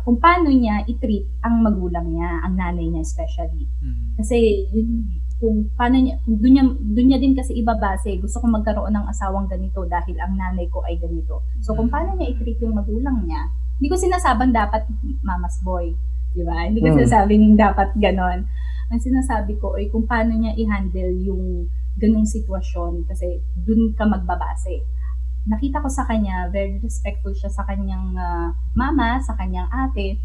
kung 0.06 0.22
paano 0.22 0.54
niya 0.54 0.86
i-treat 0.86 1.26
ang 1.42 1.66
magulang 1.66 2.06
niya, 2.14 2.46
ang 2.46 2.54
nanay 2.54 2.86
niya 2.86 3.02
especially. 3.02 3.66
Mhm. 3.82 4.14
Kasi 4.22 4.70
yun, 4.70 5.10
kung 5.42 5.68
paano 5.74 5.98
niya 5.98 6.16
doon 6.24 6.54
niya 6.54 6.64
doon 6.70 7.08
niya 7.10 7.20
din 7.20 7.34
kasi 7.34 7.58
ibabase, 7.58 8.16
gusto 8.22 8.40
ko 8.40 8.46
magkaroon 8.48 8.94
ng 8.94 9.10
asawang 9.10 9.50
ganito 9.50 9.82
dahil 9.90 10.16
ang 10.22 10.38
nanay 10.38 10.70
ko 10.70 10.86
ay 10.86 11.02
ganito. 11.02 11.42
So 11.66 11.74
kung 11.74 11.90
paano 11.90 12.14
niya 12.14 12.30
i-treat 12.30 12.62
yung 12.62 12.78
magulang 12.78 13.26
niya, 13.26 13.42
hindi 13.82 13.90
ko 13.90 13.98
sinasabang 13.98 14.54
dapat 14.54 14.86
mama's 15.26 15.58
boy, 15.66 15.90
di 16.32 16.46
ba? 16.46 16.70
Hindi 16.70 16.80
ko 16.80 16.94
Hmm. 16.94 16.98
sinasabing 17.02 17.58
dapat 17.58 17.90
ganon. 17.98 18.46
Ang 18.94 19.02
sinasabi 19.02 19.58
ko 19.58 19.74
ay 19.74 19.90
kung 19.90 20.06
paano 20.06 20.38
niya 20.38 20.54
i-handle 20.54 21.18
yung 21.26 21.66
ganong 21.98 22.30
sitwasyon 22.30 23.10
kasi 23.10 23.42
doon 23.66 23.98
ka 23.98 24.06
magbabase. 24.06 24.86
Nakita 25.44 25.84
ko 25.84 25.90
sa 25.92 26.08
kanya, 26.08 26.48
very 26.48 26.80
respectful 26.80 27.36
siya 27.36 27.52
sa 27.52 27.68
kanyang 27.68 28.16
uh, 28.16 28.56
mama, 28.76 29.20
sa 29.20 29.36
kanyang 29.36 29.68
ate. 29.68 30.20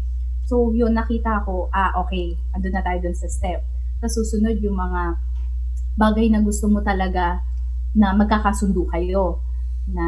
So, 0.47 0.71
yun, 0.71 0.95
nakita 0.95 1.43
ko, 1.43 1.67
ah, 1.75 1.93
okay, 1.99 2.39
andun 2.55 2.73
na 2.73 2.83
tayo 2.83 3.03
dun 3.03 3.15
sa 3.15 3.27
step. 3.27 3.61
Tapos 3.99 4.15
susunod 4.15 4.57
yung 4.63 4.79
mga 4.79 5.19
bagay 5.99 6.31
na 6.31 6.39
gusto 6.39 6.71
mo 6.71 6.79
talaga 6.79 7.43
na 7.93 8.15
magkakasundo 8.15 8.87
kayo. 8.89 9.43
Na, 9.91 10.05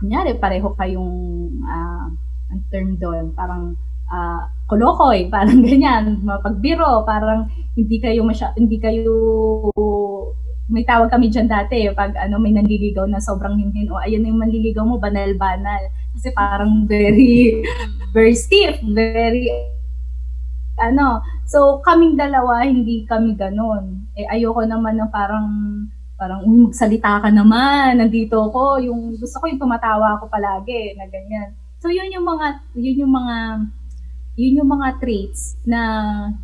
kunyari, 0.00 0.40
pareho 0.40 0.72
kayong, 0.72 1.14
uh, 1.62 2.08
ang 2.50 2.62
term 2.72 2.96
doon, 2.96 3.36
parang 3.36 3.76
uh, 4.08 4.42
kolokoy, 4.64 5.28
parang 5.28 5.60
ganyan, 5.66 6.24
mapagbiro, 6.24 7.04
parang 7.04 7.52
hindi 7.76 8.00
kayo 8.00 8.24
masya, 8.24 8.56
hindi 8.56 8.80
kayo 8.80 9.12
may 10.68 10.84
tawag 10.84 11.12
kami 11.12 11.28
diyan 11.28 11.44
dati 11.44 11.92
pag 11.92 12.16
ano 12.16 12.40
may 12.40 12.56
nanliligaw 12.56 13.04
na 13.04 13.20
sobrang 13.20 13.60
hinhin 13.60 13.92
o 13.92 14.00
ayan 14.00 14.24
yung 14.24 14.40
manliligaw 14.40 14.80
mo 14.84 14.96
banal-banal 14.96 15.92
kasi 16.16 16.32
parang 16.32 16.88
very 16.88 17.60
very 18.14 18.32
stiff, 18.32 18.78
very 18.80 19.50
ano. 20.78 21.20
So 21.44 21.82
kaming 21.84 22.16
dalawa 22.16 22.64
hindi 22.64 23.04
kami 23.04 23.36
ganoon. 23.36 24.14
Eh 24.14 24.26
ayoko 24.30 24.64
naman 24.64 24.96
na 24.98 25.10
parang 25.10 25.46
parang 26.14 26.46
uy 26.46 26.70
magsalita 26.70 27.20
ka 27.20 27.28
naman, 27.28 27.98
nandito 27.98 28.38
ako, 28.38 28.78
yung 28.80 29.18
gusto 29.18 29.42
ko 29.42 29.44
yung 29.50 29.60
tumatawa 29.60 30.16
ako 30.16 30.30
palagi 30.30 30.94
na 30.94 31.10
ganyan. 31.10 31.52
So 31.82 31.90
yun 31.90 32.08
yung 32.14 32.24
mga 32.24 32.46
yun 32.78 32.96
yung 33.04 33.12
mga 33.12 33.36
yun 34.34 34.58
yung 34.62 34.70
mga 34.70 34.88
traits 35.02 35.58
na 35.66 35.80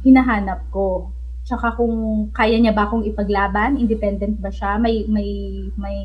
hinahanap 0.04 0.66
ko. 0.74 1.14
Tsaka 1.50 1.74
kung 1.74 2.30
kaya 2.30 2.62
niya 2.62 2.70
ba 2.70 2.86
akong 2.86 3.02
ipaglaban, 3.02 3.74
independent 3.74 4.38
ba 4.38 4.54
siya, 4.54 4.78
may 4.78 5.02
may 5.10 5.26
may 5.74 5.98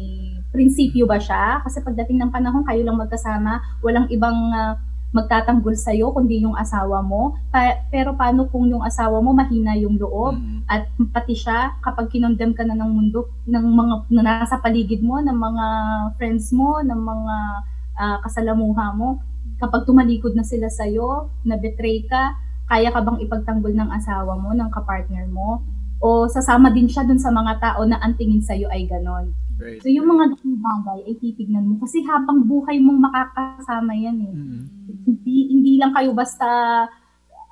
prinsipyo 0.49 1.05
ba 1.05 1.21
siya? 1.21 1.61
Kasi 1.61 1.85
pagdating 1.85 2.17
ng 2.17 2.33
panahon 2.33 2.65
kayo 2.65 2.81
lang 2.81 2.97
magkasama, 2.97 3.61
walang 3.85 4.09
ibang 4.09 4.33
uh, 4.49 4.73
magtatanggol 5.13 5.77
sa 5.77 5.93
iyo 5.93 6.09
kundi 6.17 6.41
yung 6.41 6.57
asawa 6.57 7.05
mo. 7.05 7.37
Pa- 7.53 7.85
pero 7.93 8.17
paano 8.17 8.49
kung 8.49 8.65
yung 8.65 8.81
asawa 8.81 9.21
mo 9.21 9.37
mahina 9.37 9.77
yung 9.77 10.01
loob 10.01 10.33
mm-hmm. 10.33 10.65
at 10.65 10.89
pati 11.13 11.37
siya 11.37 11.77
kapag 11.85 12.09
kinondem 12.09 12.57
ka 12.57 12.65
na 12.65 12.73
ng 12.73 12.89
mundo 12.89 13.29
ng 13.45 13.65
mga 13.69 13.93
na 14.17 14.21
nasa 14.25 14.57
paligid 14.57 15.05
mo, 15.05 15.21
ng 15.21 15.37
mga 15.37 15.65
friends 16.17 16.49
mo, 16.49 16.81
ng 16.81 16.99
mga 16.99 17.35
uh, 18.01 18.17
kasalamuha 18.25 18.97
mo, 18.97 19.21
kapag 19.61 19.85
tumalikod 19.87 20.33
na 20.35 20.43
sila 20.43 20.67
sa'yo, 20.67 21.31
na-betray 21.47 22.03
ka, 22.09 22.35
kaya 22.65 22.89
ka 22.89 23.01
bang 23.01 23.21
ipagtanggol 23.21 23.73
ng 23.73 23.89
asawa 23.93 24.33
mo, 24.37 24.53
ng 24.53 24.69
kapartner 24.73 25.29
mo? 25.29 25.61
O 26.01 26.27
sasama 26.27 26.73
din 26.73 26.89
siya 26.89 27.05
dun 27.05 27.21
sa 27.21 27.31
mga 27.31 27.61
tao 27.61 27.81
na 27.87 28.01
ang 28.01 28.17
tingin 28.17 28.41
sa'yo 28.41 28.67
ay 28.73 28.89
ganon. 28.89 29.31
Right. 29.55 29.79
So 29.79 29.87
yung 29.87 30.11
mga 30.11 30.35
bagay 30.43 30.99
ay 31.07 31.15
titignan 31.23 31.63
mo 31.63 31.79
kasi 31.79 32.03
habang 32.03 32.43
buhay 32.43 32.75
mong 32.83 33.07
makakasama 33.07 33.95
yan 33.95 34.17
eh. 34.19 34.33
Mm-hmm. 34.35 34.63
Hindi, 35.07 35.37
hindi 35.55 35.73
lang 35.79 35.95
kayo 35.95 36.11
basta 36.11 36.47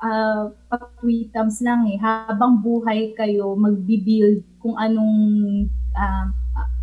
uh, 0.04 0.52
pag-tweetams 0.68 1.64
lang 1.64 1.88
eh. 1.88 1.98
Habang 2.02 2.60
buhay 2.60 3.16
kayo, 3.16 3.56
magbi-build 3.56 4.44
kung 4.60 4.76
anong 4.76 5.16
uh, 5.96 6.28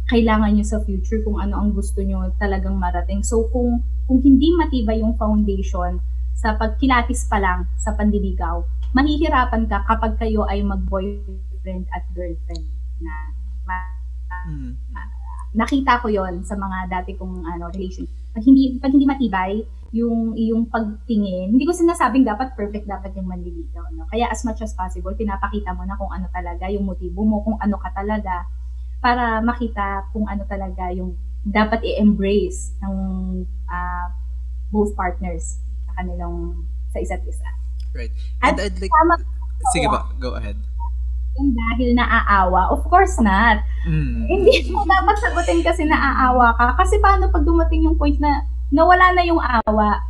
kailangan 0.09 0.57
nyo 0.57 0.67
sa 0.67 0.83
future, 0.83 1.23
kung 1.23 1.39
ano 1.39 1.61
ang 1.61 1.71
gusto 1.77 2.01
nyo 2.03 2.33
talagang 2.41 2.75
marating. 2.81 3.21
So 3.23 3.47
kung 3.53 3.85
kung 4.11 4.19
hindi 4.25 4.51
matibay 4.57 4.99
yung 5.05 5.15
foundation 5.15 6.03
sa 6.41 6.57
pagkilatis 6.57 7.29
pa 7.29 7.37
lang 7.37 7.69
sa 7.77 7.93
pandiligaw, 7.93 8.65
mahihirapan 8.97 9.69
ka 9.69 9.85
kapag 9.85 10.17
kayo 10.17 10.49
ay 10.49 10.65
mag-boyfriend 10.65 11.85
at 11.93 12.09
girlfriend 12.17 12.65
na 13.05 13.13
mm. 14.49 14.73
nakita 15.53 16.01
ko 16.01 16.09
yon 16.09 16.41
sa 16.49 16.57
mga 16.57 16.89
dati 16.89 17.13
kong 17.21 17.45
ano 17.45 17.69
relation. 17.69 18.09
Pag 18.33 18.49
hindi 18.49 18.81
pag 18.81 18.89
hindi 18.89 19.05
matibay 19.05 19.61
yung 19.93 20.33
yung 20.33 20.65
pagtingin, 20.73 21.53
hindi 21.53 21.69
ko 21.69 21.77
sinasabing 21.77 22.25
dapat 22.25 22.57
perfect 22.57 22.89
dapat 22.89 23.13
yung 23.21 23.29
manliligaw, 23.29 23.85
no. 23.93 24.09
Kaya 24.09 24.33
as 24.33 24.41
much 24.41 24.65
as 24.65 24.73
possible 24.73 25.13
pinapakita 25.13 25.77
mo 25.77 25.85
na 25.85 26.01
kung 26.01 26.09
ano 26.09 26.25
talaga 26.33 26.73
yung 26.73 26.89
motibo 26.89 27.21
mo, 27.21 27.45
kung 27.45 27.61
ano 27.61 27.77
ka 27.77 27.93
talaga 27.93 28.49
para 29.05 29.45
makita 29.45 30.09
kung 30.17 30.25
ano 30.25 30.49
talaga 30.49 30.89
yung 30.89 31.21
dapat 31.45 31.85
i-embrace 31.85 32.73
ng 32.81 32.97
uh, 33.69 34.07
both 34.73 34.93
partners 34.97 35.61
kanilang 36.01 36.57
sa 36.91 36.99
isa't 36.99 37.21
isa. 37.29 37.49
Right. 37.93 38.11
And 38.41 38.57
At 38.57 38.73
I'd 38.73 38.81
like, 38.81 38.89
tama, 38.89 39.15
sige 39.77 39.87
ba, 39.93 40.09
go 40.17 40.41
ahead. 40.41 40.57
Yung 41.39 41.55
dahil 41.55 41.95
naaawa, 41.95 42.73
of 42.73 42.83
course 42.89 43.21
not. 43.23 43.63
Mm. 43.87 44.27
Hindi 44.27 44.73
mo 44.73 44.83
dapat 44.89 45.17
sagutin 45.21 45.61
kasi 45.63 45.85
naaawa 45.85 46.57
ka. 46.57 46.81
Kasi 46.81 46.99
paano 46.99 47.29
pag 47.29 47.47
dumating 47.47 47.87
yung 47.87 48.01
point 48.01 48.19
na 48.19 48.49
nawala 48.73 49.15
na 49.15 49.23
yung 49.23 49.39
awa? 49.39 50.01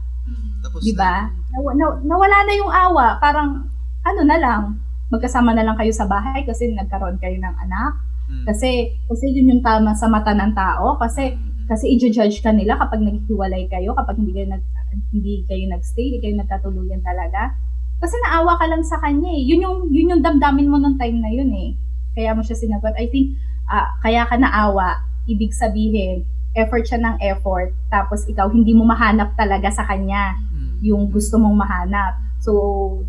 Tapos 0.63 0.81
di 0.85 0.93
ba? 0.97 1.29
Na, 1.29 1.59
na, 1.77 1.85
nawala 2.05 2.39
na 2.47 2.55
yung 2.57 2.73
awa. 2.73 3.21
Parang, 3.21 3.69
ano 4.05 4.21
na 4.25 4.37
lang, 4.41 4.63
magkasama 5.11 5.53
na 5.53 5.65
lang 5.65 5.77
kayo 5.77 5.93
sa 5.93 6.09
bahay 6.09 6.45
kasi 6.45 6.73
nagkaroon 6.73 7.21
kayo 7.21 7.37
ng 7.37 7.57
anak 7.69 7.93
Mm. 8.31 8.45
Kasi 8.47 8.71
kasi 9.11 9.25
yun 9.35 9.59
yung 9.59 9.63
tama 9.67 9.91
sa 9.99 10.07
mata 10.07 10.31
ng 10.31 10.55
tao 10.55 10.95
kasi 11.03 11.35
mm. 11.35 11.67
kasi 11.67 11.91
i-judge 11.99 12.39
ka 12.43 12.55
nila 12.55 12.79
kapag 12.79 13.03
naghiwalay 13.03 13.67
kayo, 13.67 13.91
kapag 13.99 14.23
hindi 14.23 14.33
kayo 14.35 14.55
nag 14.55 14.63
hindi 15.11 15.47
kayo 15.47 15.65
nagstay, 15.71 16.05
hindi 16.11 16.19
kayo 16.23 16.35
nagkatuluyan 16.41 17.03
talaga. 17.03 17.55
Kasi 18.01 18.17
naawa 18.25 18.57
ka 18.57 18.67
lang 18.67 18.83
sa 18.83 18.97
kanya 18.99 19.29
eh. 19.29 19.43
Yun 19.45 19.61
yung 19.61 19.79
yun 19.93 20.11
yung 20.17 20.23
damdamin 20.25 20.71
mo 20.73 20.81
nung 20.81 20.97
time 20.97 21.21
na 21.21 21.31
yun 21.31 21.53
eh. 21.53 21.77
Kaya 22.17 22.33
mo 22.33 22.41
siya 22.41 22.57
sinagot. 22.57 22.97
I 22.97 23.07
think 23.13 23.37
uh, 23.69 23.87
kaya 24.01 24.25
ka 24.25 24.41
naawa, 24.41 25.05
ibig 25.29 25.53
sabihin 25.53 26.25
effort 26.57 26.83
siya 26.83 26.99
ng 26.99 27.17
effort 27.23 27.71
tapos 27.87 28.27
ikaw 28.27 28.51
hindi 28.51 28.75
mo 28.75 28.83
mahanap 28.83 29.39
talaga 29.39 29.71
sa 29.71 29.87
kanya 29.87 30.35
mm. 30.51 30.83
yung 30.83 31.07
gusto 31.13 31.39
mong 31.39 31.55
mahanap. 31.55 32.19
So, 32.41 32.53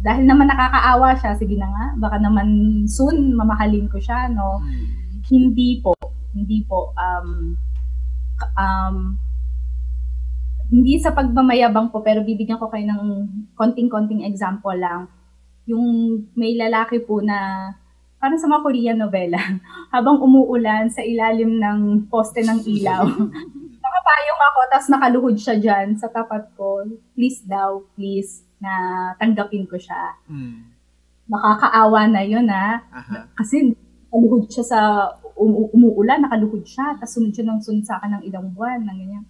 dahil 0.03 0.27
naman 0.27 0.51
nakakaawa 0.51 1.15
siya, 1.15 1.39
sige 1.39 1.55
na 1.55 1.71
nga, 1.71 1.85
baka 1.95 2.19
naman 2.19 2.83
soon 2.83 3.31
mamahalin 3.31 3.87
ko 3.87 3.95
siya, 3.95 4.27
no? 4.27 4.59
Hindi 5.31 5.79
po. 5.79 5.95
Hindi 6.35 6.67
po. 6.67 6.91
Um, 6.99 7.55
um, 8.59 9.15
hindi 10.71 10.95
sa 11.03 11.11
pagmamayabang 11.11 11.91
po, 11.91 11.99
pero 11.99 12.23
bibigyan 12.23 12.55
ko 12.55 12.71
kayo 12.71 12.87
ng 12.87 13.03
konting-konting 13.59 14.23
example 14.23 14.71
lang. 14.71 15.11
Yung 15.67 15.83
may 16.31 16.55
lalaki 16.55 17.03
po 17.03 17.19
na 17.19 17.69
parang 18.23 18.39
sa 18.39 18.47
mga 18.47 18.63
Korean 18.63 18.97
novela, 19.03 19.41
habang 19.93 20.23
umuulan 20.23 20.87
sa 20.87 21.03
ilalim 21.03 21.59
ng 21.59 22.07
poste 22.07 22.39
ng 22.39 22.63
ilaw, 22.63 23.03
nakapayong 23.83 24.41
ako, 24.47 24.59
tapos 24.71 24.87
nakaluhod 24.87 25.35
siya 25.35 25.55
dyan 25.59 25.99
sa 25.99 26.07
tapat 26.07 26.47
ko. 26.55 26.87
Please 27.19 27.43
daw, 27.43 27.83
please, 27.99 28.47
na 28.63 28.71
tanggapin 29.19 29.67
ko 29.67 29.75
siya. 29.75 30.15
Mm. 30.31 30.71
Makakaawa 31.27 32.07
na 32.07 32.23
yun, 32.23 32.47
ha? 32.47 32.79
Uh-huh. 32.79 33.27
Kasi 33.35 33.75
nakaluhod 34.07 34.47
siya 34.47 34.63
sa 34.63 34.79
um, 35.35 35.67
umuulan, 35.75 36.23
nakaluhod 36.23 36.63
siya, 36.63 36.95
tapos 36.95 37.11
sunod 37.19 37.35
siya 37.35 37.43
ng 37.51 37.59
sunod 37.59 37.83
sa 37.83 37.99
akin 37.99 38.21
ng 38.21 38.23
ilang 38.31 38.47
buwan, 38.55 38.87
ng 38.87 38.95
ganyan. 38.95 39.25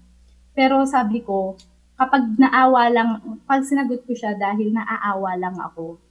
Pero 0.52 0.84
sabi 0.84 1.24
ko, 1.24 1.56
kapag 1.96 2.34
naawa 2.36 2.90
lang, 2.90 3.10
pag 3.46 3.62
sinagot 3.62 4.04
ko 4.04 4.12
siya 4.18 4.36
dahil 4.36 4.74
naaawa 4.74 5.38
lang 5.38 5.56
ako, 5.56 6.02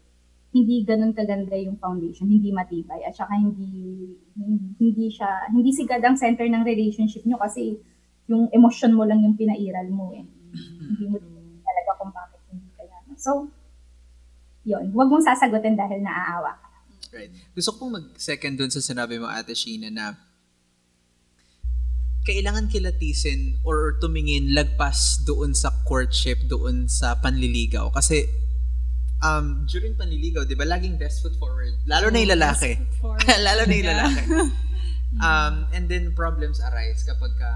hindi 0.50 0.82
ganun 0.82 1.14
kaganda 1.14 1.54
yung 1.54 1.78
foundation, 1.78 2.26
hindi 2.26 2.50
matibay, 2.50 3.06
at 3.06 3.14
saka 3.14 3.38
hindi, 3.38 4.10
hindi 4.78 5.06
siya, 5.06 5.46
hindi 5.50 5.70
sigad 5.70 6.02
ang 6.02 6.18
center 6.18 6.46
ng 6.50 6.66
relationship 6.66 7.22
nyo 7.22 7.38
kasi 7.38 7.78
yung 8.26 8.50
emotion 8.50 8.90
mo 8.94 9.06
lang 9.06 9.22
yung 9.22 9.38
pinairal 9.38 9.86
mo 9.90 10.10
eh. 10.14 10.26
hindi 10.90 11.04
mo 11.06 11.18
talaga 11.62 11.90
kung 11.98 12.10
bakit 12.10 12.40
hindi 12.50 12.70
kaya. 12.74 12.98
So, 13.14 13.50
yun, 14.66 14.90
huwag 14.90 15.10
mong 15.10 15.26
sasagutin 15.26 15.78
dahil 15.78 16.02
naaawa 16.02 16.54
ka. 16.58 16.68
Right. 17.10 17.30
Gusto 17.54 17.74
ko 17.74 17.90
mag-second 17.90 18.54
dun 18.54 18.70
sa 18.70 18.82
sinabi 18.82 19.18
mo, 19.18 19.26
Ate 19.26 19.54
Sheena, 19.54 19.90
na 19.90 20.14
kailangan 22.20 22.68
kilatisin 22.68 23.56
or 23.64 23.96
tumingin 23.96 24.52
lagpas 24.52 25.24
doon 25.24 25.56
sa 25.56 25.72
courtship, 25.88 26.44
doon 26.44 26.84
sa 26.84 27.16
panliligaw. 27.16 27.88
Kasi 27.92 28.28
um, 29.24 29.64
during 29.64 29.96
panliligaw, 29.96 30.44
di 30.44 30.56
ba, 30.56 30.68
laging 30.68 31.00
best 31.00 31.24
foot 31.24 31.36
forward. 31.40 31.72
Lalo 31.88 32.12
na 32.12 32.20
yung 32.20 32.32
lalaki. 32.36 32.76
Lalo 33.46 33.62
na 33.64 33.74
yung 33.74 33.88
lalaki. 33.88 34.22
um, 35.24 35.54
and 35.72 35.88
then 35.88 36.12
problems 36.12 36.60
arise 36.60 37.04
kapag 37.08 37.32
ka, 37.40 37.52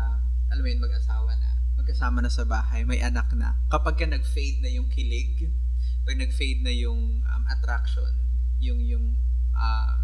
alam 0.48 0.62
mo 0.64 0.68
yun, 0.68 0.80
mag-asawa 0.80 1.32
na. 1.36 1.50
Magkasama 1.76 2.24
na 2.24 2.32
sa 2.32 2.48
bahay, 2.48 2.88
may 2.88 3.04
anak 3.04 3.28
na. 3.36 3.58
Kapag 3.68 4.00
ka 4.00 4.06
nag-fade 4.08 4.64
na 4.64 4.70
yung 4.72 4.88
kilig, 4.88 5.52
pag 6.08 6.16
nag-fade 6.16 6.64
na 6.64 6.72
yung 6.72 7.20
um, 7.20 7.44
attraction, 7.52 8.12
yung 8.60 8.80
yung 8.80 9.16
um, 9.52 10.00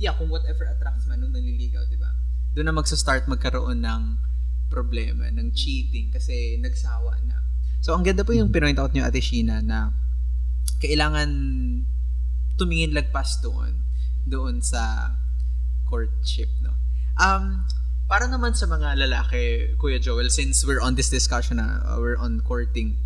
yeah, 0.00 0.14
kung 0.14 0.30
whatever 0.30 0.64
attracts 0.68 1.04
man 1.04 1.20
nung 1.20 1.34
naliligaw, 1.34 1.84
di 1.90 1.98
ba? 1.98 2.12
Doon 2.58 2.74
na 2.74 2.74
magsa-start 2.74 3.30
magkaroon 3.30 3.86
ng 3.86 4.02
problema, 4.66 5.30
ng 5.30 5.54
cheating, 5.54 6.10
kasi 6.10 6.58
nagsawa 6.58 7.14
na. 7.22 7.38
So, 7.78 7.94
ang 7.94 8.02
ganda 8.02 8.26
po 8.26 8.34
yung 8.34 8.50
pinoint 8.50 8.82
out 8.82 8.90
niyo, 8.90 9.06
Ate 9.06 9.22
Sheena, 9.22 9.62
na 9.62 9.94
kailangan 10.82 11.30
tumingin 12.58 12.98
lagpas 12.98 13.38
doon, 13.38 13.86
doon 14.26 14.58
sa 14.58 15.14
courtship, 15.86 16.50
no? 16.58 16.74
Um, 17.14 17.62
para 18.10 18.26
naman 18.26 18.58
sa 18.58 18.66
mga 18.66 19.06
lalaki, 19.06 19.78
Kuya 19.78 20.02
Joel, 20.02 20.26
since 20.26 20.66
we're 20.66 20.82
on 20.82 20.98
this 20.98 21.14
discussion 21.14 21.62
na, 21.62 21.78
uh, 21.86 22.02
we're 22.02 22.18
on 22.18 22.42
courting, 22.42 22.98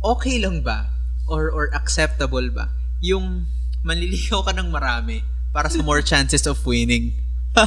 okay 0.00 0.40
lang 0.40 0.64
ba 0.64 0.88
or 1.28 1.52
or 1.52 1.68
acceptable 1.76 2.48
ba 2.48 2.70
yung 3.04 3.50
manliligaw 3.84 4.40
ka 4.46 4.56
ng 4.56 4.72
marami 4.72 5.20
para 5.52 5.68
sa 5.68 5.84
more 5.84 6.00
chances 6.16 6.48
of 6.48 6.56
winning? 6.64 7.25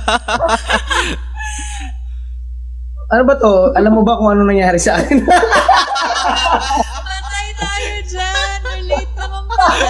Ano 3.10 3.26
ba 3.26 3.34
to? 3.42 3.74
Alam 3.74 3.98
mo 3.98 4.06
ba 4.06 4.22
kung 4.22 4.30
ano 4.30 4.46
nangyari 4.46 4.78
sa 4.78 5.02
akin? 5.02 5.18
Patay 5.26 7.48
tayo 7.58 7.94
dyan! 8.06 8.62
Relate 8.70 9.14
naman 9.18 9.50
pala. 9.50 9.66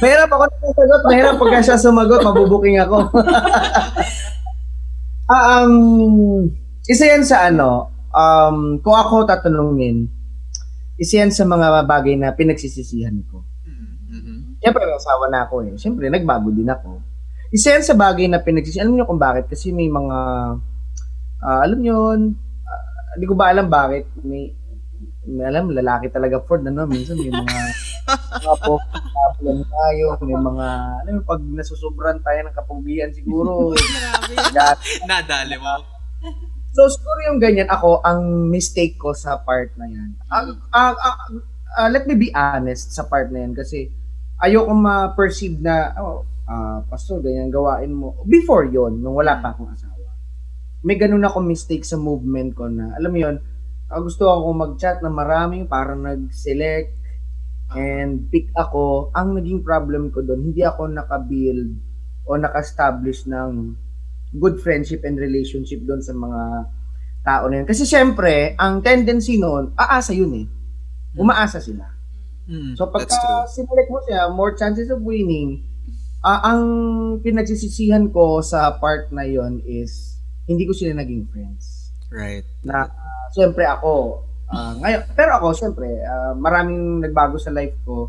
Mahirap 0.00 0.32
ako 0.32 0.48
na 0.48 0.72
sagot. 0.72 1.04
Mahirap 1.04 1.36
pagka 1.36 1.60
siya 1.60 1.76
sumagot, 1.76 2.24
mabubuking 2.24 2.80
ako. 2.80 2.96
ah, 5.32 5.68
um, 5.68 6.48
isa 6.88 7.04
yan 7.04 7.28
sa 7.28 7.52
ano, 7.52 7.92
um, 8.14 8.78
kung 8.80 8.96
ako 8.96 9.28
tatanungin, 9.28 10.08
isa 10.96 11.20
yan 11.20 11.34
sa 11.34 11.44
mga 11.44 11.84
bagay 11.84 12.16
na 12.16 12.32
pinagsisisihan 12.32 13.20
ko. 13.28 13.44
Mm-hmm. 14.08 14.37
Siyempre, 14.58 14.82
may 14.84 14.96
asawa 14.98 15.24
na 15.30 15.46
ako 15.46 15.54
eh. 15.66 15.74
Siyempre, 15.78 16.10
nagbago 16.10 16.50
din 16.50 16.66
ako. 16.66 16.98
Isa 17.54 17.78
yan 17.78 17.86
sa 17.86 17.96
bagay 17.96 18.26
na 18.26 18.42
pinagsisihan. 18.42 18.84
Alam 18.84 19.00
niyo 19.00 19.08
kung 19.08 19.22
bakit? 19.22 19.48
Kasi 19.48 19.70
may 19.70 19.88
mga, 19.88 20.18
ah, 21.40 21.60
alam 21.62 21.78
niyo, 21.78 21.96
ah, 22.66 22.84
hindi 23.16 23.26
ko 23.26 23.34
ba 23.38 23.54
alam 23.54 23.70
bakit. 23.70 24.10
May, 24.20 24.52
may 25.28 25.44
alam, 25.46 25.70
lalaki 25.70 26.10
talaga 26.10 26.42
Ford, 26.42 26.66
ano, 26.66 26.84
minsan 26.90 27.16
may 27.16 27.30
mga, 27.30 27.58
mga 28.44 28.56
po, 28.66 28.82
problem 29.38 29.62
tayo, 29.62 30.04
may 30.26 30.36
mga, 30.36 30.66
alam 31.06 31.12
mo, 31.16 31.22
pag 31.22 31.40
nasusubran 31.40 32.18
tayo 32.20 32.38
ng 32.42 32.56
kapugian, 32.56 33.10
siguro, 33.14 33.72
Nadali 35.08 35.56
mo. 35.56 35.74
So, 36.74 36.84
siguro 36.90 37.18
yung 37.32 37.40
ganyan, 37.40 37.70
ako, 37.70 38.02
ang 38.04 38.50
mistake 38.50 38.98
ko 38.98 39.14
sa 39.14 39.40
part 39.40 39.72
na 39.78 39.86
yan. 39.88 40.10
Ah, 40.28 40.44
ah, 40.74 40.94
ah, 40.94 41.16
ah, 41.78 41.88
let 41.88 42.04
me 42.04 42.18
be 42.18 42.28
honest 42.34 42.92
sa 42.92 43.06
part 43.06 43.30
na 43.30 43.46
yan 43.46 43.54
kasi 43.54 43.88
ayoko 44.38 44.72
ma-perceive 44.74 45.58
na, 45.58 45.92
oh, 45.98 46.22
ah, 46.46 46.80
pastor, 46.86 47.20
ganyan 47.20 47.50
gawain 47.50 47.90
mo. 47.90 48.22
Before 48.24 48.64
yon 48.66 49.02
nung 49.02 49.18
wala 49.18 49.42
pa 49.42 49.52
akong 49.52 49.74
asawa. 49.74 49.94
May 50.86 50.94
ganun 50.94 51.26
ako 51.26 51.42
mistake 51.42 51.82
sa 51.82 51.98
movement 51.98 52.54
ko 52.54 52.70
na, 52.70 52.94
alam 52.94 53.10
mo 53.10 53.18
yun, 53.18 53.36
ah, 53.90 54.00
gusto 54.00 54.30
ako 54.30 54.54
mag-chat 54.54 55.02
na 55.02 55.10
maraming 55.10 55.66
para 55.66 55.98
nag-select 55.98 56.94
and 57.74 58.30
pick 58.32 58.48
ako. 58.56 59.12
Ang 59.12 59.36
naging 59.36 59.60
problem 59.60 60.08
ko 60.14 60.24
doon, 60.24 60.54
hindi 60.54 60.62
ako 60.64 60.88
naka-build 60.88 61.68
o 62.24 62.38
naka-establish 62.38 63.26
ng 63.28 63.76
good 64.38 64.60
friendship 64.60 65.02
and 65.02 65.16
relationship 65.16 65.80
doon 65.84 66.00
sa 66.00 66.14
mga 66.14 66.42
tao 67.26 67.44
na 67.50 67.60
yun. 67.60 67.66
Kasi 67.68 67.84
syempre, 67.84 68.54
ang 68.56 68.80
tendency 68.80 69.36
noon, 69.36 69.74
aasa 69.74 70.14
yun 70.14 70.32
eh. 70.32 70.46
Umaasa 71.18 71.58
sila. 71.58 71.97
Mm, 72.48 72.72
So 72.74 72.88
that's 72.88 73.12
pagka 73.12 73.20
true. 73.20 73.44
sinelect 73.54 73.90
mo 73.92 74.00
siya, 74.02 74.32
more 74.32 74.56
chances 74.56 74.88
of 74.88 75.04
winning, 75.04 75.68
ah, 76.24 76.40
ang 76.48 76.62
pinagsisisihan 77.20 78.08
ko 78.08 78.40
sa 78.40 78.72
part 78.80 79.12
na 79.12 79.22
yon 79.22 79.60
is, 79.68 80.16
hindi 80.48 80.64
ko 80.64 80.72
sila 80.72 80.96
naging 80.96 81.28
friends. 81.28 81.92
Right. 82.08 82.48
Na, 82.64 82.88
ah, 82.88 83.26
syempre 83.36 83.68
ako, 83.68 84.24
ah, 84.48 84.72
ngayon, 84.80 85.00
pero 85.12 85.36
ako, 85.36 85.52
syempre, 85.52 85.88
ah, 86.02 86.32
maraming 86.32 87.04
nagbago 87.04 87.36
sa 87.36 87.52
life 87.52 87.76
ko. 87.84 88.08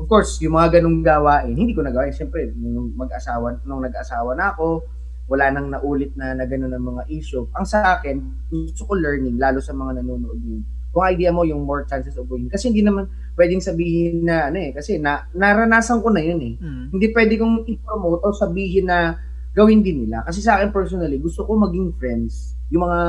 Of 0.00 0.06
course, 0.08 0.38
yung 0.40 0.56
mga 0.56 0.80
ganung 0.80 1.02
gawain, 1.04 1.52
hindi 1.52 1.76
ko 1.76 1.84
nagawa. 1.84 2.08
Syempre, 2.08 2.54
nung 2.56 2.96
mag-asawa, 2.96 3.60
nung 3.68 3.84
nag-asawa 3.84 4.32
na 4.32 4.54
ako, 4.54 4.80
wala 5.28 5.52
nang 5.52 5.68
naulit 5.68 6.16
na 6.16 6.32
na 6.32 6.48
gano'n 6.48 6.72
ng 6.72 6.86
mga 6.94 7.02
issue. 7.12 7.44
Ang 7.52 7.66
sa 7.68 8.00
akin, 8.00 8.16
gusto 8.48 8.88
ko 8.88 8.96
learning, 8.96 9.36
lalo 9.36 9.60
sa 9.60 9.76
mga 9.76 10.00
nanonood 10.00 10.40
yun. 10.40 10.64
Kung 10.90 11.06
idea 11.06 11.30
mo 11.30 11.46
yung 11.46 11.62
more 11.62 11.86
chances 11.86 12.18
of 12.18 12.26
winning. 12.26 12.50
Kasi 12.50 12.72
hindi 12.72 12.82
naman 12.82 13.06
pwedeng 13.40 13.64
sabihin 13.64 14.28
na, 14.28 14.52
ano 14.52 14.60
eh, 14.60 14.76
kasi 14.76 15.00
na, 15.00 15.24
naranasan 15.32 16.04
ko 16.04 16.12
na 16.12 16.20
yun 16.20 16.40
eh. 16.44 16.54
Mm. 16.60 16.84
Hindi 16.92 17.06
pwede 17.16 17.40
kong 17.40 17.64
i-promote 17.64 18.20
o 18.20 18.36
sabihin 18.36 18.84
na 18.84 19.16
gawin 19.56 19.80
din 19.80 20.04
nila. 20.04 20.20
Kasi 20.28 20.44
sa 20.44 20.60
akin 20.60 20.68
personally, 20.68 21.16
gusto 21.16 21.48
ko 21.48 21.56
maging 21.56 21.96
friends. 21.96 22.52
Yung 22.68 22.84
mga, 22.84 23.00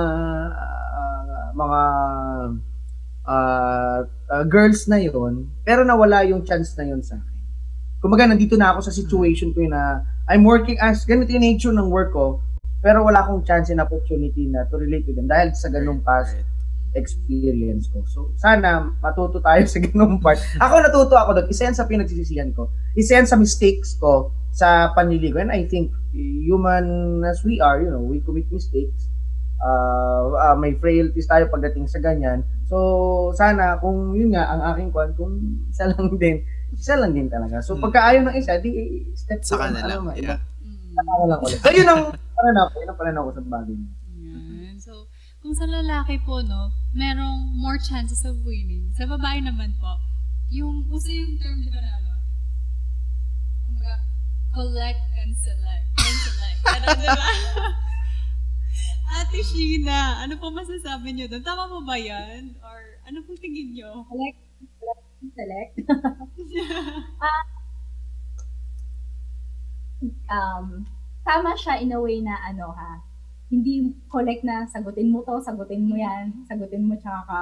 ah, 0.55 1.49
mga 1.51 1.81
ah, 3.27 3.99
ah, 4.07 4.43
girls 4.47 4.87
na 4.87 4.97
yon 5.03 5.51
pero 5.67 5.83
nawala 5.83 6.23
yung 6.23 6.47
chance 6.47 6.71
na 6.79 6.87
yon 6.87 7.03
sa 7.03 7.19
akin. 7.19 7.39
Kumaga, 8.01 8.25
nandito 8.25 8.55
na 8.55 8.73
ako 8.73 8.87
sa 8.87 8.95
situation 8.95 9.51
ko 9.51 9.61
yun 9.61 9.75
na 9.75 10.01
I'm 10.31 10.47
working 10.47 10.79
as, 10.79 11.03
ganito 11.03 11.29
yung 11.35 11.43
nature 11.43 11.75
ng 11.75 11.91
work 11.91 12.15
ko, 12.15 12.39
pero 12.81 13.05
wala 13.05 13.21
akong 13.21 13.45
chance 13.45 13.69
and 13.69 13.77
opportunity 13.83 14.49
na 14.49 14.65
to 14.65 14.79
relate 14.79 15.05
with 15.05 15.19
them 15.19 15.29
dahil 15.29 15.53
sa 15.53 15.69
ganung 15.69 16.01
past 16.01 16.33
Right. 16.33 16.50
Experience 16.93 17.87
ko. 17.87 18.03
So, 18.05 18.35
sana 18.35 18.91
matuto 18.99 19.39
tayo 19.39 19.63
sa 19.63 19.79
ganung 19.79 20.19
part. 20.19 20.39
Ako 20.59 20.83
natuto 20.83 21.15
ako 21.15 21.29
doon. 21.37 21.47
Isa 21.47 21.67
yan 21.67 21.75
sa 21.75 21.87
pinagsisisihan 21.87 22.51
ko. 22.51 22.67
Isa 22.93 23.15
yan 23.19 23.27
sa 23.27 23.39
mistakes 23.39 23.95
ko 23.95 24.31
sa 24.51 24.91
panliligo. 24.91 25.39
And 25.39 25.51
I 25.51 25.63
think 25.65 25.95
human 26.11 27.19
as 27.23 27.39
we 27.47 27.63
are, 27.63 27.79
you 27.79 27.87
know, 27.87 28.03
we 28.03 28.19
commit 28.19 28.51
mistakes. 28.51 29.07
Uh, 29.61 30.33
uh, 30.35 30.55
may 30.57 30.73
frailties 30.73 31.29
tayo 31.29 31.45
pagdating 31.47 31.85
sa 31.85 32.01
ganyan. 32.01 32.41
So, 32.65 33.31
sana 33.37 33.77
kung 33.77 34.11
yun 34.17 34.33
nga 34.33 34.49
ang 34.49 34.61
aking 34.73 34.89
kwan, 34.89 35.13
kung 35.13 35.37
isa 35.69 35.85
lang 35.85 36.17
din, 36.17 36.41
isa 36.73 36.97
lang 36.97 37.13
din 37.13 37.29
talaga. 37.29 37.61
So, 37.61 37.77
Hmm. 37.77 37.85
pagka 37.85 38.09
ayaw 38.09 38.21
ng 38.25 38.35
isa, 38.35 38.57
di 38.57 39.05
step 39.13 39.39
lang. 39.55 39.77
ano, 39.77 40.11
Yeah. 40.17 40.39
Mm. 40.65 40.91
Saka 40.97 41.11
na 41.13 41.25
lang 41.29 41.39
ulit. 41.45 41.59
So, 41.61 41.69
yun 41.71 41.87
ang 41.87 42.01
pananaw 42.09 42.65
ko. 42.67 42.75
Yun 42.81 42.89
ang 42.89 42.99
pananaw 42.99 43.21
ko 43.21 43.31
sa 43.37 43.41
bagay. 43.45 43.75
niya. 43.77 43.89
Kung 45.41 45.57
sa 45.57 45.65
lalaki 45.65 46.21
po, 46.21 46.45
no, 46.45 46.69
merong 46.93 47.57
more 47.57 47.81
chances 47.81 48.21
of 48.29 48.37
winning. 48.45 48.93
Sa 48.93 49.09
babae 49.09 49.41
naman 49.41 49.73
po, 49.81 49.97
yung, 50.53 50.85
uso 50.93 51.09
yung 51.09 51.41
term, 51.41 51.65
di 51.65 51.73
ba 51.73 51.81
na, 51.81 51.97
ano? 51.97 52.13
Kumbaga, 53.65 54.05
collect 54.53 55.01
and 55.17 55.33
select. 55.33 55.89
And 55.97 56.17
select. 56.21 56.59
Ano, 56.61 56.85
di 56.93 57.07
ba? 57.09 57.25
Ate 59.17 59.41
Sheena, 59.41 60.21
ano 60.21 60.37
po 60.37 60.53
masasabi 60.53 61.09
niyo 61.09 61.25
doon? 61.25 61.41
Tama 61.41 61.67
po 61.67 61.81
ba 61.81 61.97
yan? 61.97 62.53
Or 62.61 63.01
ano 63.09 63.25
pong 63.25 63.41
tingin 63.41 63.73
niyo? 63.73 64.05
Select, 64.13 64.39
select, 65.35 65.73
select. 66.37 67.49
um, 70.29 70.85
tama 71.25 71.51
siya 71.57 71.81
in 71.81 71.91
a 71.91 71.99
way 71.99 72.21
na 72.21 72.37
ano 72.45 72.71
ha, 72.71 73.03
hindi 73.51 73.91
collect 74.07 74.47
na 74.47 74.63
sagutin 74.63 75.11
mo 75.11 75.27
to, 75.27 75.35
sagutin 75.43 75.83
mo 75.83 75.99
yan, 75.99 76.31
sagutin 76.47 76.87
mo 76.87 76.95
tsaka 76.95 77.27
ka, 77.27 77.39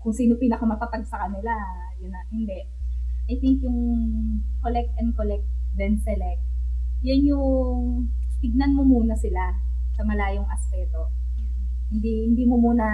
kung 0.00 0.14
sino 0.16 0.40
pinakamatatag 0.40 1.04
sa 1.04 1.28
kanila, 1.28 1.52
yun 2.00 2.08
na, 2.08 2.24
hindi. 2.32 2.64
I 3.28 3.36
think 3.36 3.60
yung 3.60 3.76
collect 4.64 4.96
and 4.96 5.12
collect, 5.12 5.44
then 5.76 6.00
select, 6.00 6.40
yan 7.04 7.28
yung, 7.28 8.08
tignan 8.40 8.72
mo 8.72 8.88
muna 8.88 9.12
sila 9.16 9.52
sa 9.96 10.02
malayong 10.04 10.48
aspeto. 10.48 11.12
Hindi 11.92 12.32
hindi 12.32 12.44
mo 12.44 12.56
muna 12.56 12.88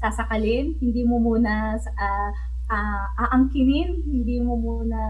sasakalin, 0.00 0.76
hindi 0.80 1.02
mo 1.04 1.20
muna 1.20 1.76
ah, 1.76 2.32
ah, 2.68 3.06
aangkinin, 3.28 4.08
hindi 4.08 4.40
mo 4.40 4.56
muna 4.56 5.00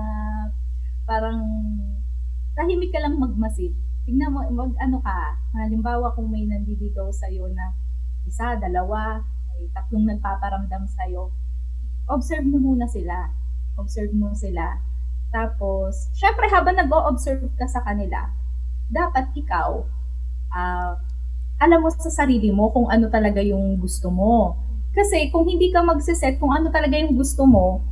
parang 1.07 1.43
tahimik 2.55 2.91
ka 2.91 3.03
lang 3.03 3.19
magmasid. 3.19 3.75
Tingnan 4.09 4.33
mo, 4.33 4.41
mag 4.49 4.73
ano 4.81 4.99
ka, 5.05 5.37
halimbawa 5.53 6.17
kung 6.17 6.33
may 6.33 6.49
nandiligaw 6.49 7.13
sa'yo 7.13 7.53
na 7.53 7.77
isa, 8.25 8.57
dalawa, 8.57 9.21
may 9.53 9.69
tatlong 9.77 10.09
nagpaparamdam 10.09 10.89
sa'yo, 10.89 11.29
observe 12.09 12.49
mo 12.49 12.59
muna 12.59 12.89
sila. 12.89 13.29
Observe 13.77 14.13
mo 14.17 14.33
sila. 14.33 14.81
Tapos, 15.31 16.11
syempre 16.17 16.49
habang 16.51 16.75
nag-o-observe 16.75 17.53
ka 17.55 17.69
sa 17.69 17.85
kanila, 17.85 18.33
dapat 18.91 19.31
ikaw, 19.37 19.85
ah, 20.51 20.99
alam 21.61 21.85
mo 21.85 21.93
sa 21.93 22.09
sarili 22.09 22.49
mo 22.51 22.73
kung 22.73 22.89
ano 22.89 23.13
talaga 23.13 23.45
yung 23.45 23.77
gusto 23.77 24.09
mo. 24.09 24.57
Kasi 24.91 25.29
kung 25.31 25.47
hindi 25.47 25.71
ka 25.71 25.85
magsiset 25.85 26.41
kung 26.41 26.51
ano 26.51 26.73
talaga 26.73 26.99
yung 26.99 27.15
gusto 27.15 27.47
mo, 27.47 27.85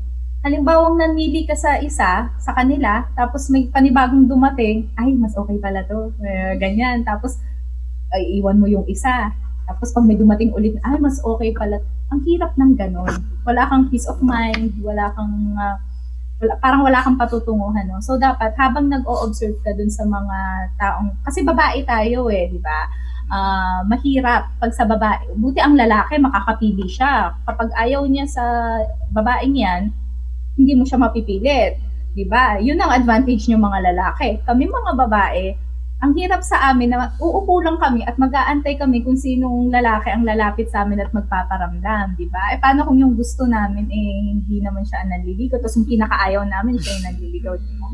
halimbawang 0.42 1.02
nanili 1.02 1.42
ka 1.42 1.58
sa 1.58 1.82
isa, 1.82 2.30
sa 2.38 2.52
kanila, 2.54 3.02
tapos 3.18 3.50
may 3.50 3.66
panibagong 3.66 4.30
dumating, 4.30 4.86
ay, 4.94 5.10
mas 5.18 5.34
okay 5.34 5.58
pala 5.58 5.82
to. 5.82 6.14
Eh, 6.22 6.54
ganyan. 6.62 7.02
Tapos, 7.02 7.42
ay, 8.14 8.38
iwan 8.38 8.58
mo 8.58 8.70
yung 8.70 8.86
isa. 8.86 9.34
Tapos 9.68 9.92
pag 9.92 10.06
may 10.06 10.16
dumating 10.16 10.54
ulit, 10.54 10.78
ay, 10.86 10.96
mas 11.02 11.18
okay 11.20 11.50
pala. 11.52 11.82
Ang 12.14 12.22
hirap 12.24 12.54
ng 12.54 12.72
ganon. 12.78 13.12
Wala 13.44 13.66
kang 13.68 13.90
peace 13.90 14.06
of 14.06 14.22
mind, 14.22 14.78
wala 14.80 15.10
kang, 15.12 15.58
ah, 15.58 15.76
wala, 16.38 16.54
parang 16.62 16.82
wala 16.86 17.02
kang 17.02 17.18
patutunguhan. 17.18 17.84
No? 17.90 17.98
So, 17.98 18.14
dapat, 18.16 18.54
habang 18.54 18.86
nag-o-observe 18.88 19.58
ka 19.66 19.74
dun 19.74 19.90
sa 19.90 20.06
mga 20.06 20.38
taong, 20.78 21.18
kasi 21.26 21.42
babae 21.42 21.82
tayo 21.82 22.30
eh, 22.30 22.46
di 22.46 22.62
ba? 22.62 22.86
Ah, 23.28 23.82
mahirap 23.84 24.56
pag 24.56 24.72
sa 24.72 24.86
babae. 24.88 25.34
Buti 25.36 25.60
ang 25.60 25.76
lalaki, 25.76 26.16
makakapili 26.16 26.86
siya. 26.88 27.36
Kapag 27.44 27.74
ayaw 27.76 28.06
niya 28.08 28.24
sa 28.24 28.44
babaeng 29.12 29.52
yan, 29.52 29.82
hindi 30.58 30.74
mo 30.74 30.82
siya 30.82 30.98
mapipilit. 30.98 31.78
'Di 32.12 32.26
ba? 32.26 32.58
Yun 32.58 32.82
ang 32.82 32.92
advantage 32.92 33.46
niyo 33.46 33.62
mga 33.62 33.94
lalaki. 33.94 34.42
Kami 34.42 34.66
mga 34.66 34.92
babae, 34.98 35.54
ang 35.98 36.14
hirap 36.14 36.46
sa 36.46 36.70
amin 36.70 36.94
na 36.94 37.10
uupo 37.18 37.58
lang 37.58 37.74
kami 37.74 38.06
at 38.06 38.14
mag-aantay 38.22 38.78
kami 38.78 39.02
kung 39.02 39.18
sinong 39.18 39.66
lalaki 39.66 40.14
ang 40.14 40.22
lalapit 40.22 40.70
sa 40.70 40.86
amin 40.86 41.02
at 41.02 41.10
magpaparamdam, 41.10 42.14
di 42.14 42.30
ba? 42.30 42.54
Eh, 42.54 42.58
paano 42.62 42.86
kung 42.86 43.02
yung 43.02 43.18
gusto 43.18 43.50
namin, 43.50 43.90
eh, 43.90 44.38
hindi 44.38 44.62
naman 44.62 44.86
siya 44.86 45.02
nanliligaw, 45.10 45.58
tapos 45.58 45.74
yung 45.74 45.90
pinakaayaw 45.90 46.46
namin, 46.46 46.78
siya 46.78 46.94
yung 46.94 47.06
nanliligaw, 47.10 47.54
di 47.58 47.72
ba? 47.82 47.88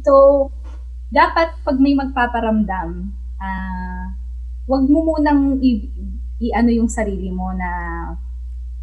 So, 0.00 0.12
dapat 1.12 1.60
pag 1.60 1.76
may 1.76 1.92
magpaparamdam, 1.92 2.88
ah, 3.36 3.44
uh, 3.44 4.04
wag 4.72 4.88
mo 4.88 5.12
munang 5.12 5.60
i- 5.60 5.92
i-ano 6.40 6.70
yung 6.72 6.88
sarili 6.88 7.28
mo 7.28 7.52
na 7.52 7.68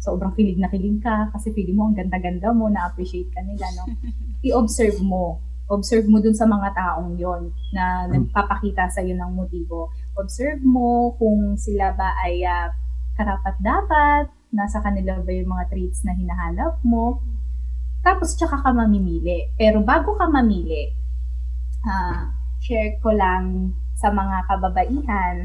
sobrang 0.00 0.32
kilig 0.34 0.56
na 0.56 0.72
kilig 0.72 0.98
ka 1.04 1.28
kasi 1.30 1.52
feeling 1.52 1.76
mo 1.76 1.92
ang 1.92 1.96
ganda-ganda 1.96 2.50
mo, 2.56 2.72
na-appreciate 2.72 3.30
ka 3.30 3.44
nila, 3.44 3.68
no? 3.76 3.84
I-observe 4.48 4.98
mo 5.04 5.44
observe 5.70 6.10
mo 6.10 6.18
dun 6.18 6.34
sa 6.34 6.50
mga 6.50 6.74
taong 6.74 7.14
yon 7.14 7.54
na 7.70 8.04
hmm. 8.04 8.10
nagpapakita 8.10 8.90
sa 8.90 9.00
iyo 9.00 9.14
ng 9.14 9.32
motibo. 9.38 9.94
Observe 10.18 10.58
mo 10.66 11.14
kung 11.16 11.54
sila 11.54 11.94
ba 11.94 12.18
ay 12.26 12.42
uh, 12.42 12.74
karapat-dapat, 13.14 14.34
nasa 14.50 14.82
kanila 14.82 15.22
ba 15.22 15.30
yung 15.30 15.54
mga 15.54 15.70
traits 15.70 16.02
na 16.02 16.18
hinahanap 16.18 16.82
mo. 16.82 17.22
Tapos 18.02 18.34
tsaka 18.34 18.58
ka 18.66 18.74
mamimili. 18.74 19.54
Pero 19.54 19.86
bago 19.86 20.18
ka 20.18 20.26
mamili, 20.26 20.90
uh, 21.86 22.34
share 22.58 22.98
ko 22.98 23.14
lang 23.14 23.78
sa 23.94 24.10
mga 24.10 24.50
kababaihan 24.50 25.36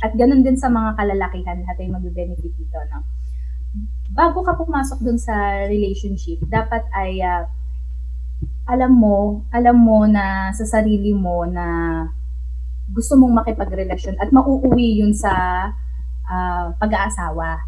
at 0.00 0.14
ganun 0.16 0.46
din 0.46 0.56
sa 0.56 0.72
mga 0.72 0.96
kalalakihan 0.96 1.60
lahat 1.60 1.76
ay 1.76 1.92
magbe-benefit 1.92 2.54
dito. 2.56 2.78
No? 2.88 3.04
Bago 4.12 4.42
ka 4.42 4.56
pumasok 4.56 4.98
dun 5.04 5.20
sa 5.20 5.66
relationship, 5.68 6.42
dapat 6.48 6.82
ay 6.96 7.20
uh, 7.20 7.44
alam 8.68 8.92
mo, 8.92 9.44
alam 9.50 9.76
mo 9.76 10.04
na 10.04 10.52
sa 10.54 10.64
sarili 10.64 11.10
mo 11.16 11.44
na 11.48 11.66
gusto 12.88 13.16
mong 13.20 13.44
makipagrelasyon 13.44 14.16
at 14.16 14.32
mauuwi 14.32 15.04
yun 15.04 15.12
sa 15.12 15.32
uh, 16.28 16.72
pag-aasawa. 16.80 17.60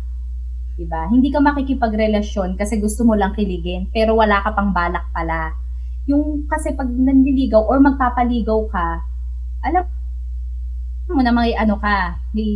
Diba? 0.81 1.13
Hindi 1.13 1.29
ka 1.29 1.45
makikipagrelasyon 1.45 2.57
kasi 2.57 2.81
gusto 2.81 3.05
mo 3.05 3.13
lang 3.13 3.37
kiligin, 3.37 3.93
pero 3.93 4.17
wala 4.17 4.41
ka 4.41 4.57
pang 4.57 4.73
balak 4.73 5.05
pala. 5.13 5.53
Yung 6.09 6.49
kasi 6.49 6.73
pag 6.73 6.89
nanliligaw 6.89 7.61
or 7.61 7.85
magpapaligaw 7.85 8.65
ka, 8.73 9.05
alam 9.61 9.85
mo 11.15 11.23
na 11.23 11.35
may 11.35 11.53
ano 11.59 11.77
ka, 11.79 12.19
may, 12.33 12.51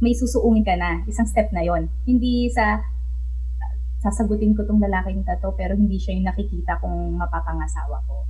may 0.00 0.12
susuungin 0.12 0.64
ka 0.64 0.76
na. 0.76 1.02
Isang 1.08 1.28
step 1.28 1.50
na 1.50 1.64
yon 1.64 1.88
Hindi 2.04 2.52
sa 2.52 2.84
sasagutin 4.04 4.54
ko 4.54 4.62
tong 4.62 4.78
lalaking 4.78 5.24
to 5.24 5.50
pero 5.56 5.74
hindi 5.74 5.98
siya 5.98 6.14
yung 6.14 6.28
nakikita 6.28 6.78
kung 6.78 7.16
mapapangasawa 7.16 7.98
ko. 8.06 8.22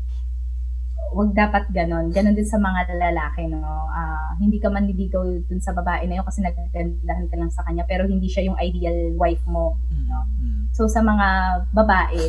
Huwag 1.12 1.36
dapat 1.36 1.70
ganon. 1.70 2.10
Ganon 2.10 2.34
din 2.34 2.48
sa 2.48 2.58
mga 2.58 2.96
lalaki, 2.96 3.46
no? 3.46 3.62
Uh, 3.92 4.32
hindi 4.42 4.58
ka 4.58 4.72
man 4.72 4.88
manliligaw 4.88 5.22
dun 5.46 5.62
sa 5.62 5.70
babae 5.76 6.08
na 6.08 6.18
yun 6.18 6.26
kasi 6.26 6.42
naggandahan 6.42 7.26
ka 7.30 7.36
lang 7.38 7.52
sa 7.52 7.62
kanya, 7.62 7.86
pero 7.86 8.08
hindi 8.08 8.26
siya 8.26 8.50
yung 8.50 8.58
ideal 8.58 9.14
wife 9.14 9.44
mo, 9.46 9.78
no? 9.92 10.18
Mm-hmm. 10.26 10.74
So, 10.74 10.90
sa 10.90 11.00
mga 11.00 11.26
babae, 11.70 12.22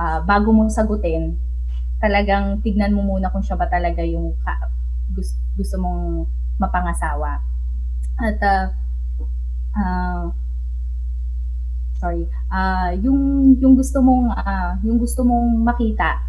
uh, 0.00 0.18
bago 0.24 0.50
mo 0.50 0.66
sagutin, 0.72 1.36
talagang 2.00 2.64
tignan 2.64 2.96
mo 2.96 3.04
muna 3.04 3.28
kung 3.28 3.44
siya 3.44 3.56
ba 3.60 3.68
talaga 3.68 4.00
yung 4.00 4.32
ka- 4.40 4.72
gusto, 5.12 5.36
gusto 5.54 5.76
mong 5.78 6.26
mapangasawa. 6.60 7.40
At, 8.16 8.40
uh, 8.40 8.66
uh, 9.76 10.32
sorry, 12.00 12.28
uh, 12.52 12.92
yung 13.00 13.52
yung 13.60 13.74
gusto 13.76 14.00
mong 14.00 14.32
uh, 14.32 14.72
yung 14.84 15.00
gusto 15.00 15.24
mong 15.24 15.64
makita 15.64 16.20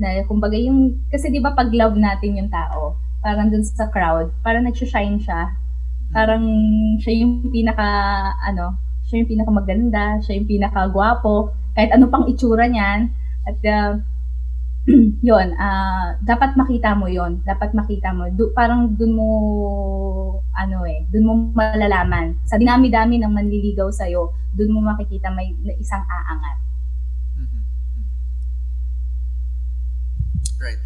na 0.00 0.20
kumbaga 0.26 0.58
yung 0.58 1.06
kasi 1.08 1.30
'di 1.30 1.40
ba 1.40 1.54
pag 1.54 1.70
love 1.72 1.96
natin 1.96 2.40
yung 2.40 2.50
tao, 2.52 2.96
parang 3.24 3.48
dun 3.48 3.64
sa 3.64 3.88
crowd, 3.88 4.32
parang 4.44 4.68
nag-shine 4.68 5.20
siya. 5.20 5.56
Parang 6.12 6.44
siya 7.00 7.24
yung 7.24 7.48
pinaka 7.48 7.88
ano, 8.44 8.76
siya 9.08 9.24
yung 9.24 9.30
pinaka 9.30 9.50
maganda, 9.50 10.04
siya 10.20 10.36
yung 10.40 10.48
pinaka 10.48 10.88
gwapo, 10.92 11.52
kahit 11.74 11.90
ano 11.90 12.06
pang 12.08 12.28
itsura 12.28 12.68
niyan 12.70 13.10
at 13.44 13.58
uh, 13.66 13.92
yon 15.24 15.56
uh, 15.56 16.20
dapat 16.20 16.60
makita 16.60 16.92
mo 16.92 17.08
yon 17.08 17.40
dapat 17.40 17.72
makita 17.72 18.12
mo 18.12 18.28
du, 18.28 18.52
parang 18.52 18.92
dun 18.92 19.16
mo 19.16 19.28
ano 20.52 20.84
eh 20.84 21.08
dun 21.08 21.24
mo 21.24 21.32
malalaman 21.56 22.36
sa 22.44 22.60
dinami-dami 22.60 23.16
ng 23.16 23.32
manliligaw 23.32 23.88
sa 23.88 24.04
iyo 24.04 24.36
dun 24.52 24.76
mo 24.76 24.84
makikita 24.84 25.32
may 25.32 25.56
isang 25.80 26.04
aangat 26.04 26.58
mm-hmm. 27.40 27.62
right 30.60 30.82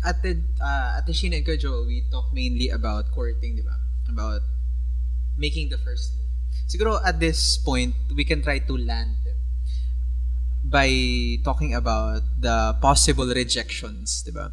Ate, 0.00 0.40
uh, 0.64 0.96
Ate 0.96 1.12
Sheena 1.12 1.44
and 1.44 1.60
Joel, 1.60 1.84
we 1.84 2.08
talk 2.08 2.32
mainly 2.32 2.72
about 2.72 3.12
courting, 3.12 3.52
di 3.52 3.60
ba? 3.60 3.76
About 4.08 4.40
making 5.36 5.68
the 5.68 5.76
first 5.76 6.16
move. 6.16 6.32
Siguro 6.64 6.96
at 7.04 7.20
this 7.20 7.60
point, 7.60 7.92
we 8.16 8.24
can 8.24 8.40
try 8.40 8.64
to 8.64 8.74
land 8.80 9.20
by 10.64 10.90
talking 11.44 11.74
about 11.74 12.22
the 12.38 12.76
possible 12.80 13.26
rejections, 13.26 14.22
di 14.22 14.32
ba? 14.32 14.52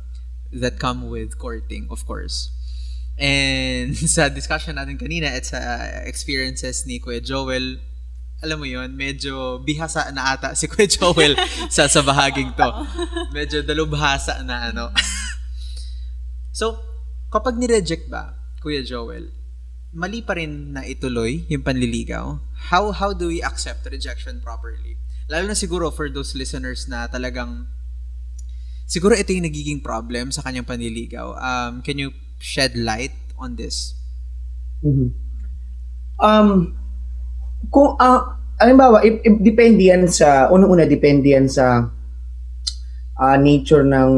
That 0.51 0.79
come 0.79 1.11
with 1.11 1.35
courting, 1.37 1.87
of 1.91 2.07
course. 2.07 2.49
And 3.17 3.97
sa 4.15 4.29
discussion 4.29 4.77
natin 4.77 5.01
kanina 5.01 5.33
at 5.33 5.49
sa 5.49 5.59
experiences 6.05 6.85
ni 6.85 7.01
Kuya 7.01 7.19
Joel, 7.19 7.81
alam 8.45 8.61
mo 8.61 8.69
yon 8.69 8.93
medyo 8.93 9.57
bihasa 9.65 10.13
na 10.13 10.37
ata 10.37 10.53
si 10.53 10.67
Kuya 10.71 10.87
Joel 10.87 11.33
sa 11.73 11.89
sa 11.89 12.05
bahaging 12.05 12.53
to. 12.53 12.69
Medyo 13.33 13.65
dalubhasa 13.65 14.45
na 14.45 14.69
ano. 14.71 14.93
so, 16.53 16.77
kapag 17.33 17.57
ni-reject 17.57 18.07
ba, 18.07 18.37
Kuya 18.61 18.85
Joel, 18.85 19.33
mali 19.97 20.21
pa 20.21 20.37
rin 20.37 20.77
na 20.77 20.85
ituloy 20.85 21.43
yung 21.49 21.65
panliligaw? 21.65 22.37
How 22.69 22.93
how 22.93 23.17
do 23.17 23.33
we 23.33 23.41
accept 23.41 23.89
rejection 23.89 24.39
properly? 24.45 24.96
Lalo 25.27 25.51
na 25.51 25.59
siguro 25.59 25.91
for 25.91 26.07
those 26.07 26.31
listeners 26.39 26.87
na 26.87 27.03
talagang 27.11 27.67
siguro 28.87 29.11
ito 29.11 29.35
yung 29.35 29.43
nagiging 29.43 29.83
problem 29.83 30.31
sa 30.31 30.39
kanyang 30.39 30.63
panliligaw. 30.63 31.35
Um, 31.35 31.83
can 31.83 31.99
you 31.99 32.15
shed 32.39 32.79
light 32.79 33.11
on 33.35 33.59
this? 33.59 33.99
Mm-hmm. 34.79 35.11
Um, 36.23 36.79
kung, 37.67 37.99
uh, 37.99 38.39
alimbawa, 38.55 39.03
if, 39.03 39.19
if 39.27 39.35
depende 39.43 39.91
yan 39.91 40.07
sa, 40.07 40.47
unang-una, 40.47 40.87
depende 40.87 41.35
yan 41.35 41.51
sa 41.51 41.91
uh, 43.19 43.37
nature 43.37 43.83
ng 43.83 44.11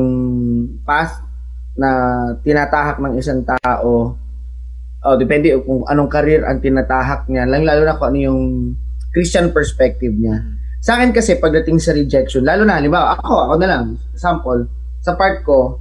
path 0.86 1.26
na 1.74 1.90
tinatahak 2.46 3.02
ng 3.02 3.18
isang 3.18 3.42
tao. 3.42 4.14
Oh, 5.00 5.16
depende 5.18 5.58
kung 5.64 5.88
anong 5.90 6.12
career 6.12 6.46
ang 6.46 6.62
tinatahak 6.62 7.26
niya. 7.32 7.50
Lang 7.50 7.66
lalo 7.66 7.82
na 7.82 7.98
kung 7.98 8.14
ano 8.14 8.20
yung 8.20 8.42
Christian 9.10 9.50
perspective 9.50 10.14
niya. 10.14 10.38
Sa 10.80 10.96
akin 10.96 11.12
kasi 11.12 11.36
pagdating 11.36 11.76
sa 11.84 11.92
rejection, 11.92 12.48
lalo 12.48 12.64
na, 12.64 12.80
halimbawa, 12.80 13.20
ako, 13.20 13.52
ako 13.52 13.54
na 13.60 13.68
lang, 13.68 13.86
sample, 14.16 14.64
sa 15.04 15.12
part 15.20 15.44
ko, 15.44 15.76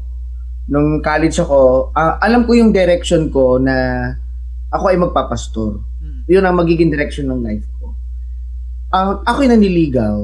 nung 0.67 0.99
college 0.99 1.39
ako, 1.39 1.91
uh, 1.95 2.19
alam 2.19 2.43
ko 2.43 2.59
yung 2.59 2.75
direction 2.75 3.31
ko 3.31 3.63
na 3.63 4.11
ako 4.75 4.85
ay 4.91 4.99
magpapastor. 4.99 5.73
Hmm. 6.03 6.21
Yun 6.27 6.45
ang 6.45 6.59
magiging 6.59 6.91
direction 6.91 7.31
ng 7.31 7.41
life 7.47 7.67
ko. 7.79 7.95
Uh, 8.91 9.23
ako 9.23 9.47
yung 9.47 9.55
naniligaw. 9.55 10.17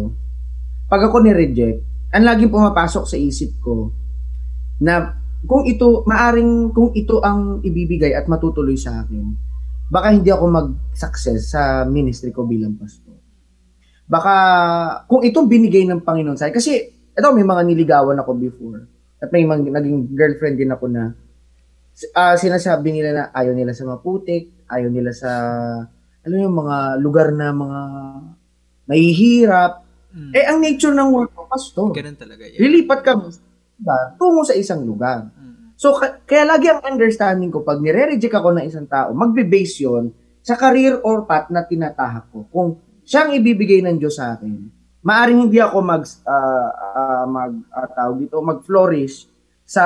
Pag 0.90 1.06
ako 1.06 1.22
ni-reject, 1.22 1.80
ang 2.10 2.24
laging 2.26 2.50
pumapasok 2.50 3.04
sa 3.06 3.16
isip 3.18 3.54
ko 3.62 3.94
na 4.82 5.22
kung 5.46 5.66
ito, 5.70 6.02
maaring 6.02 6.74
kung 6.74 6.90
ito 6.98 7.22
ang 7.22 7.62
ibibigay 7.62 8.10
at 8.10 8.26
matutuloy 8.26 8.74
sa 8.74 9.06
akin, 9.06 9.22
baka 9.92 10.10
hindi 10.10 10.32
ako 10.32 10.44
mag-success 10.50 11.52
sa 11.52 11.84
ministry 11.84 12.32
ko 12.32 12.48
bilang 12.48 12.74
pastor 12.80 13.03
baka 14.04 14.34
kung 15.08 15.24
ito 15.24 15.40
binigay 15.44 15.88
ng 15.88 16.04
Panginoon 16.04 16.36
sa 16.36 16.48
akin, 16.48 16.56
kasi 16.56 16.72
ito 16.92 17.28
may 17.32 17.46
mga 17.46 17.62
niligawan 17.64 18.18
ako 18.20 18.30
before 18.36 18.84
at 19.22 19.32
may 19.32 19.46
mga, 19.46 19.70
naging 19.70 20.12
girlfriend 20.12 20.56
din 20.60 20.74
ako 20.74 20.90
na 20.90 21.16
uh, 22.12 22.34
sinasabi 22.36 22.90
nila 22.92 23.10
na 23.14 23.24
ayaw 23.32 23.54
nila 23.56 23.72
sa 23.72 23.88
maputik, 23.88 24.66
ayaw 24.68 24.90
nila 24.90 25.14
sa 25.14 25.30
alam 26.24 26.38
yung 26.40 26.56
mga 26.56 26.76
lugar 27.04 27.28
na 27.36 27.52
mga 27.52 27.80
mahihirap. 28.88 29.72
Mm. 30.14 30.32
Eh, 30.32 30.44
ang 30.48 30.58
nature 30.62 30.94
ng 30.96 31.10
work 31.12 31.30
ko, 31.36 31.44
pastor. 31.44 31.92
Ganun 31.92 32.16
talaga. 32.16 32.48
Yeah. 32.48 32.64
Lilipat 32.64 33.00
ka 33.04 33.12
diba, 33.76 33.98
tungo 34.16 34.40
sa 34.46 34.56
isang 34.56 34.88
lugar. 34.88 35.28
Mm. 35.36 35.76
So, 35.76 35.92
ka- 35.92 36.24
kaya 36.24 36.48
lagi 36.48 36.72
ang 36.72 36.80
understanding 36.80 37.52
ko, 37.52 37.60
pag 37.60 37.82
nire-reject 37.82 38.32
ako 38.32 38.56
ng 38.56 38.64
isang 38.64 38.88
tao, 38.88 39.12
magbe-base 39.12 39.84
yun 39.84 40.16
sa 40.40 40.56
career 40.56 41.00
or 41.04 41.28
path 41.28 41.52
na 41.52 41.64
tinatahak 41.64 42.32
ko. 42.32 42.48
Kung 42.48 42.80
siyang 43.04 43.36
ibibigay 43.36 43.84
ng 43.84 43.96
Diyos 44.00 44.16
sa 44.16 44.36
akin. 44.36 44.72
Maaring 45.04 45.48
hindi 45.48 45.60
ako 45.60 45.78
mag 45.84 46.02
uh, 46.04 46.70
uh, 46.72 47.24
mag 47.28 47.52
uh, 47.68 47.88
tawag 47.92 48.24
dito, 48.24 48.40
mag-flourish 48.40 49.28
sa 49.64 49.84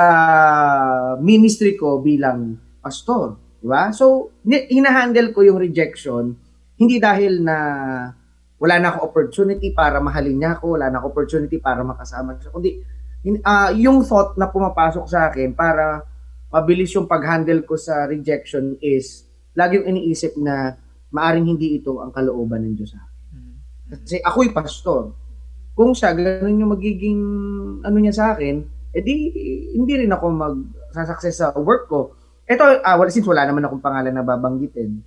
ministry 1.19 1.75
ko 1.75 1.99
bilang 1.99 2.55
pastor, 2.79 3.35
di 3.59 3.67
ba? 3.67 3.91
So, 3.91 4.31
hinahandle 4.47 5.35
ko 5.35 5.43
yung 5.43 5.59
rejection 5.59 6.35
hindi 6.79 6.95
dahil 6.95 7.43
na 7.43 7.57
wala 8.55 8.75
na 8.79 8.87
ako 8.95 9.11
opportunity 9.11 9.75
para 9.75 9.99
mahalin 9.99 10.39
niya 10.39 10.55
ako, 10.55 10.79
wala 10.79 10.87
na 10.87 11.03
ako 11.03 11.11
opportunity 11.11 11.59
para 11.59 11.83
makasama 11.83 12.39
siya, 12.39 12.55
kundi 12.55 12.79
ah, 13.43 13.71
yung 13.75 14.07
thought 14.07 14.39
na 14.39 14.47
pumapasok 14.47 15.05
sa 15.07 15.27
akin 15.27 15.51
para 15.51 16.07
mabilis 16.47 16.95
yung 16.95 17.05
pag-handle 17.05 17.67
ko 17.67 17.75
sa 17.75 18.07
rejection 18.07 18.79
is 18.79 19.27
lagi 19.59 19.75
yung 19.75 19.91
iniisip 19.91 20.39
na 20.39 20.79
maaring 21.11 21.51
hindi 21.51 21.83
ito 21.83 21.99
ang 21.99 22.15
kalooban 22.15 22.63
ng 22.63 22.75
Diyos 22.79 22.95
sa 22.95 23.03
akin. 23.03 23.08
Kasi 23.89 24.21
ako'y 24.21 24.53
pastor. 24.53 25.17
Kung 25.73 25.97
siya, 25.97 26.13
ganun 26.13 26.61
yung 26.61 26.73
magiging 26.75 27.21
ano 27.81 27.97
niya 27.97 28.13
sa 28.13 28.25
akin, 28.35 28.61
edi 28.93 29.13
hindi 29.73 29.93
rin 30.05 30.13
ako 30.13 30.25
mag-success 30.29 31.41
sa 31.41 31.47
work 31.57 31.89
ko. 31.89 32.13
Ito, 32.49 32.81
ah, 32.81 32.97
wala, 32.97 33.09
since 33.09 33.29
wala 33.29 33.45
naman 33.45 33.65
akong 33.65 33.81
pangalan 33.81 34.13
na 34.13 34.25
babanggitin, 34.25 35.01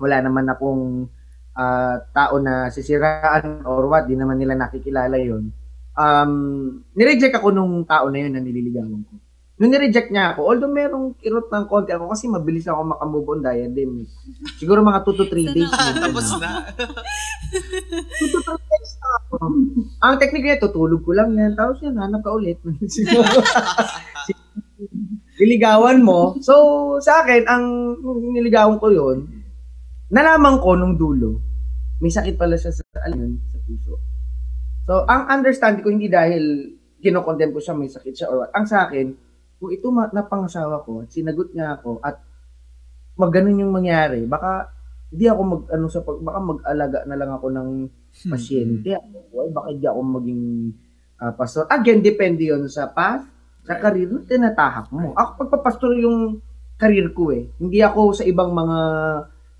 wala 0.00 0.20
naman 0.20 0.48
akong 0.48 1.08
ah, 1.56 2.00
tao 2.12 2.36
na 2.40 2.68
sisiraan 2.68 3.64
or 3.64 3.88
what, 3.88 4.08
di 4.08 4.16
naman 4.16 4.40
nila 4.40 4.56
nakikilala 4.56 5.16
yon 5.20 5.52
um, 6.00 6.32
nireject 6.96 7.36
ako 7.36 7.52
nung 7.52 7.84
tao 7.84 8.08
na 8.08 8.18
yun 8.24 8.32
na 8.32 8.40
nililigawan 8.42 9.04
ko. 9.04 9.14
Nung 9.60 9.68
nireject 9.68 10.08
niya 10.08 10.32
ako, 10.32 10.40
although 10.48 10.72
merong 10.72 11.20
kirot 11.20 11.52
ng 11.52 11.68
konti 11.68 11.92
ako 11.92 12.08
kasi 12.08 12.32
mabilis 12.32 12.64
ako 12.64 12.96
makamove 12.96 13.28
on 13.28 13.44
diadem. 13.44 13.90
eh. 14.00 14.08
Siguro 14.56 14.80
mga 14.80 15.04
2 15.04 15.20
to 15.20 15.28
3 15.28 15.52
days. 15.52 15.68
Tapos 16.00 16.32
na. 16.40 16.64
2 16.72 18.24
to 18.24 18.40
3 18.40 18.56
days 18.56 18.92
na 18.96 19.08
ako. 19.20 19.34
Ang 20.00 20.14
technique 20.16 20.48
niya, 20.48 20.56
tutulog 20.56 21.04
ko 21.04 21.12
lang 21.12 21.36
yan. 21.36 21.52
Tapos 21.52 21.76
yan, 21.84 21.92
hanap 21.92 22.24
ka 22.24 22.32
ulit. 22.32 22.56
Siguro. 22.88 23.20
Niligawan 25.40 26.00
mo. 26.00 26.40
So, 26.40 26.96
sa 27.04 27.20
akin, 27.20 27.44
ang 27.44 27.64
niligawan 28.32 28.80
ko 28.80 28.88
yun, 28.88 29.28
nalaman 30.08 30.56
ko 30.56 30.72
nung 30.72 30.96
dulo, 30.96 31.36
may 32.00 32.08
sakit 32.08 32.40
pala 32.40 32.56
siya 32.56 32.72
sa, 32.72 32.80
alam 33.04 33.28
yun, 33.28 33.32
sa 33.44 33.60
puso. 33.60 34.00
So, 34.88 35.04
ang 35.04 35.28
understanding 35.28 35.84
ko, 35.84 35.92
hindi 35.92 36.08
dahil 36.08 36.64
kinokondem 37.00 37.52
ko 37.52 37.60
siya, 37.60 37.76
may 37.76 37.88
sakit 37.88 38.12
siya 38.12 38.28
or 38.28 38.40
what. 38.40 38.52
Ang 38.52 38.64
sa 38.64 38.84
akin, 38.84 39.29
kung 39.60 39.70
ito 39.70 39.92
napangasawa 39.92 40.80
ko, 40.82 41.04
sinagot 41.04 41.52
niya 41.52 41.76
ako, 41.76 42.00
at 42.00 42.16
maganon 43.20 43.60
yung 43.60 43.76
mangyari, 43.76 44.24
baka 44.24 44.72
hindi 45.12 45.28
ako 45.28 45.40
mag 45.44 45.62
ano 45.68 45.86
sa 45.92 46.00
pag 46.00 46.18
baka 46.22 46.38
mag-alaga 46.40 46.98
na 47.04 47.18
lang 47.18 47.30
ako 47.36 47.46
ng 47.52 47.68
pasyente. 48.32 48.96
Why 49.30 49.52
baka 49.52 49.68
hindi 49.76 49.84
ako 49.84 50.00
maging 50.00 50.42
ah, 51.20 51.32
pastor? 51.36 51.68
Again, 51.68 52.00
depende 52.00 52.48
'yon 52.48 52.64
sa 52.72 52.88
path, 52.88 53.28
sa 53.68 53.76
career 53.76 54.08
na 54.08 54.24
tinatahak 54.24 54.88
mo. 54.88 55.12
Ako 55.12 55.30
pagpapastor 55.44 55.92
yung 56.00 56.40
career 56.80 57.12
ko 57.12 57.28
eh. 57.28 57.52
Hindi 57.60 57.84
ako 57.84 58.16
sa 58.16 58.24
ibang 58.24 58.56
mga 58.56 58.78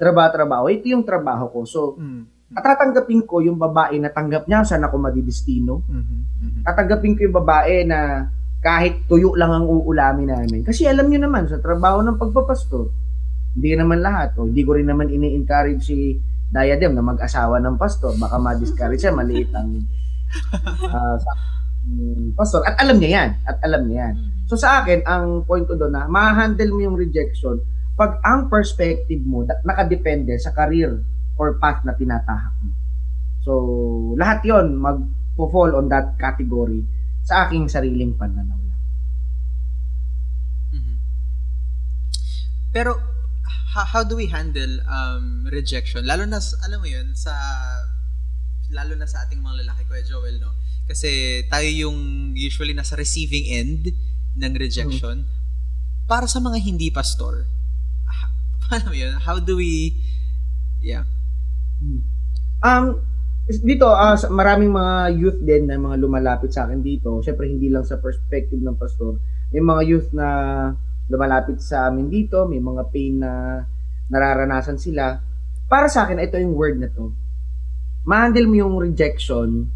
trabaho-trabaho. 0.00 0.72
Ito 0.72 0.86
yung 0.88 1.04
trabaho 1.04 1.52
ko. 1.52 1.68
So, 1.68 1.80
Mhm. 2.00 2.56
at 2.56 2.64
tatanggapin 2.64 3.28
ko 3.28 3.44
yung 3.44 3.60
babae 3.60 4.00
na 4.00 4.08
tanggap 4.08 4.48
niya, 4.48 4.64
saan 4.64 4.88
ako 4.88 4.96
madidestino. 4.96 5.84
Mhm. 5.84 6.18
Mhm. 6.40 6.60
Tatanggapin 6.64 7.12
ko 7.12 7.20
yung 7.28 7.36
babae 7.36 7.84
na 7.84 8.24
kahit 8.60 9.08
tuyo 9.08 9.32
lang 9.36 9.52
ang 9.52 9.66
uulamin 9.66 10.28
namin. 10.28 10.60
Kasi 10.60 10.84
alam 10.84 11.08
niyo 11.08 11.24
naman, 11.24 11.48
sa 11.48 11.56
trabaho 11.60 12.04
ng 12.04 12.20
pagpapastor, 12.20 12.92
hindi 13.56 13.72
naman 13.72 14.04
lahat. 14.04 14.36
O 14.36 14.46
hindi 14.46 14.60
ko 14.62 14.76
rin 14.76 14.86
naman 14.86 15.08
ini-encourage 15.08 15.82
si 15.88 16.20
Diadem 16.50 16.92
na 16.92 17.04
mag-asawa 17.04 17.56
ng 17.64 17.80
pastor. 17.80 18.12
Baka 18.20 18.36
ma-discourage 18.36 19.00
siya, 19.00 19.16
maliit 19.16 19.48
ang 19.56 19.80
ah, 20.92 21.16
sa 21.16 21.32
mm, 21.88 22.36
pastor. 22.36 22.60
At 22.68 22.76
alam 22.84 23.00
niya 23.00 23.10
yan. 23.16 23.30
At 23.48 23.56
alam 23.64 23.88
niya 23.88 24.12
yan. 24.12 24.14
Mhm. 24.14 24.30
So 24.50 24.54
sa 24.60 24.84
akin, 24.84 25.08
ang 25.08 25.48
point 25.48 25.64
ko 25.64 25.74
doon 25.78 25.96
na 25.96 26.04
ma-handle 26.10 26.74
mo 26.76 26.80
yung 26.84 26.98
rejection 27.00 27.58
pag 28.00 28.16
ang 28.24 28.48
perspective 28.48 29.20
mo 29.28 29.44
nakadepende 29.44 30.32
sa 30.40 30.56
career 30.56 31.04
or 31.36 31.60
path 31.60 31.84
na 31.84 31.92
tinatahak 31.92 32.54
mo. 32.64 32.72
So, 33.44 33.52
lahat 34.16 34.40
yon 34.44 34.76
mag-fall 34.76 35.76
on 35.76 35.88
that 35.92 36.16
category 36.16 36.80
sa 37.30 37.46
aking 37.46 37.70
sariling 37.70 38.18
pananaw 38.18 38.58
lang. 38.58 38.82
Mhm. 40.74 40.94
Pero 42.74 42.98
how, 43.70 43.86
how 43.86 44.02
do 44.02 44.18
we 44.18 44.26
handle 44.26 44.82
um, 44.90 45.46
rejection? 45.46 46.02
Lalo 46.02 46.26
na, 46.26 46.42
alam 46.66 46.78
mo 46.82 46.90
yun, 46.90 47.14
sa 47.14 47.30
lalo 48.74 48.98
na 48.98 49.06
sa 49.06 49.22
ating 49.26 49.38
mga 49.38 49.62
lalaki, 49.62 49.86
Kuya 49.86 50.02
Joel, 50.02 50.42
no? 50.42 50.58
Kasi 50.90 51.42
tayo 51.46 51.70
yung 51.70 52.34
usually 52.34 52.74
nasa 52.74 52.98
receiving 52.98 53.46
end 53.46 53.94
ng 54.34 54.52
rejection. 54.58 55.22
Para 56.10 56.26
sa 56.26 56.42
mga 56.42 56.58
hindi 56.58 56.90
pastor, 56.90 57.46
ha- 58.10 58.34
paano 58.66 58.90
yun? 58.90 59.22
How 59.22 59.38
do 59.38 59.62
we, 59.62 60.02
yeah. 60.82 61.06
Um, 62.62 63.06
dito, 63.58 63.90
sa- 63.90 64.30
maraming 64.30 64.70
mga 64.70 64.94
youth 65.18 65.40
din 65.42 65.66
na 65.66 65.74
mga 65.74 65.98
lumalapit 65.98 66.54
sa 66.54 66.70
akin 66.70 66.78
dito. 66.78 67.18
Siyempre, 67.18 67.50
hindi 67.50 67.66
lang 67.66 67.82
sa 67.82 67.98
perspective 67.98 68.62
ng 68.62 68.78
pastor. 68.78 69.18
May 69.50 69.58
mga 69.58 69.82
youth 69.90 70.10
na 70.14 70.28
lumalapit 71.10 71.58
sa 71.58 71.90
amin 71.90 72.06
dito. 72.06 72.46
May 72.46 72.62
mga 72.62 72.82
pain 72.94 73.18
na 73.18 73.64
nararanasan 74.06 74.78
sila. 74.78 75.18
Para 75.66 75.90
sa 75.90 76.06
akin, 76.06 76.22
ito 76.22 76.38
yung 76.38 76.54
word 76.54 76.78
na 76.78 76.90
to. 76.90 77.10
Ma-handle 78.06 78.46
mo 78.46 78.56
yung 78.58 78.74
rejection 78.78 79.66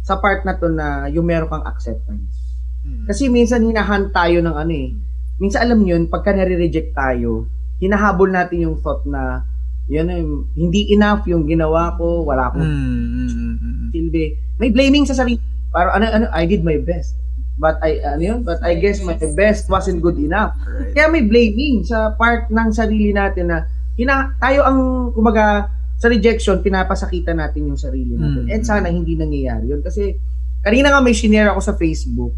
sa 0.00 0.16
part 0.16 0.48
na 0.48 0.56
to 0.56 0.72
na 0.72 1.12
yung 1.12 1.28
meron 1.28 1.52
kang 1.52 1.68
acceptance. 1.68 2.56
Mhm. 2.84 3.04
Kasi 3.04 3.28
minsan 3.28 3.60
hinahan 3.60 4.08
tayo 4.08 4.40
ng 4.40 4.56
ano 4.56 4.72
eh. 4.72 4.96
Minsan 5.36 5.68
alam 5.68 5.80
yun, 5.84 6.08
pagka 6.08 6.32
nare-reject 6.32 6.96
tayo, 6.96 7.46
hinahabol 7.78 8.32
natin 8.32 8.68
yung 8.68 8.76
thought 8.80 9.04
na 9.06 9.44
yun 9.88 10.06
eh, 10.12 10.20
hindi 10.52 10.92
enough 10.92 11.24
yung 11.24 11.48
ginawa 11.48 11.96
ko, 11.96 12.28
wala 12.28 12.52
akong 12.52 12.60
Mm, 12.60 13.08
mm, 13.08 13.28
mm, 13.32 13.56
mm. 13.56 13.88
silbi. 13.88 14.24
May 14.60 14.68
blaming 14.68 15.08
sa 15.08 15.16
sarili. 15.16 15.40
Parang 15.72 15.96
ano, 15.96 16.04
ano, 16.12 16.26
I 16.36 16.44
did 16.44 16.60
my 16.60 16.76
best. 16.76 17.16
But 17.58 17.80
I, 17.82 17.98
ano 18.04 18.22
yun? 18.22 18.40
But 18.46 18.62
I 18.62 18.78
guess 18.78 19.02
my 19.02 19.18
best 19.34 19.66
wasn't 19.66 20.04
good 20.04 20.20
enough. 20.20 20.54
Right. 20.62 20.94
Kaya 20.94 21.10
may 21.10 21.26
blaming 21.26 21.82
sa 21.82 22.14
part 22.14 22.52
ng 22.52 22.70
sarili 22.70 23.10
natin 23.10 23.50
na 23.50 23.66
hina, 23.98 24.36
tayo 24.38 24.62
ang, 24.62 24.78
kumaga, 25.16 25.72
sa 25.98 26.06
rejection, 26.06 26.62
pinapasakitan 26.62 27.42
natin 27.42 27.66
yung 27.66 27.80
sarili 27.80 28.14
natin. 28.14 28.46
Mm. 28.46 28.54
And 28.54 28.62
sana 28.62 28.86
hindi 28.92 29.18
nangyayari 29.18 29.74
yun. 29.74 29.82
Kasi, 29.82 30.14
kanina 30.62 30.94
nga 30.94 31.02
may 31.02 31.16
shinare 31.16 31.50
ako 31.50 31.60
sa 31.64 31.74
Facebook 31.74 32.36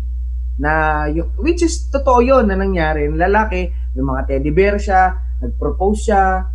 na, 0.57 1.05
yung, 1.13 1.37
which 1.37 1.61
is 1.61 1.93
totoo 1.93 2.25
yun 2.25 2.49
na 2.49 2.57
nangyari. 2.57 3.05
Yung 3.05 3.21
lalaki, 3.21 3.69
may 3.93 4.05
mga 4.07 4.23
teddy 4.25 4.53
bear 4.55 4.81
siya, 4.81 5.13
nag-propose 5.45 6.01
siya, 6.09 6.49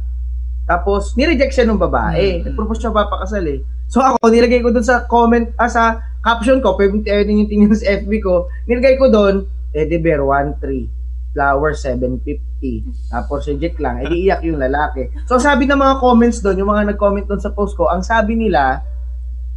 tapos, 0.65 1.13
nireject 1.13 1.53
siya 1.53 1.69
ng 1.69 1.77
babae. 1.77 2.41
Mm. 2.41 2.51
Nag-propose 2.51 2.81
siya 2.81 2.93
papakasal 2.93 3.45
eh. 3.45 3.61
So 3.85 4.01
ako, 4.01 4.33
nilagay 4.33 4.65
ko 4.65 4.73
dun 4.73 4.85
sa 4.85 5.05
comment, 5.05 5.45
ah, 5.61 5.69
sa 5.69 6.01
caption 6.25 6.57
ko, 6.57 6.73
pwede 6.73 7.29
yung 7.29 7.45
tingnan 7.45 7.73
sa 7.77 8.01
FB 8.01 8.11
ko, 8.25 8.49
nilagay 8.65 8.97
ko 8.97 9.13
dun, 9.13 9.45
teddy 9.69 10.01
bear 10.01 10.25
1.3, 10.25 10.89
flower 11.37 11.77
750, 11.77 13.13
tapos 13.13 13.45
reject 13.45 13.77
lang, 13.77 14.01
edi 14.09 14.25
iyak 14.25 14.41
yung 14.41 14.57
lalaki. 14.57 15.13
So 15.29 15.37
sabi 15.37 15.69
ng 15.69 15.77
mga 15.77 16.01
comments 16.01 16.41
doon, 16.41 16.57
yung 16.57 16.71
mga 16.73 16.95
nag-comment 16.95 17.29
doon 17.29 17.43
sa 17.43 17.53
post 17.53 17.77
ko, 17.77 17.93
ang 17.93 18.01
sabi 18.01 18.33
nila, 18.33 18.81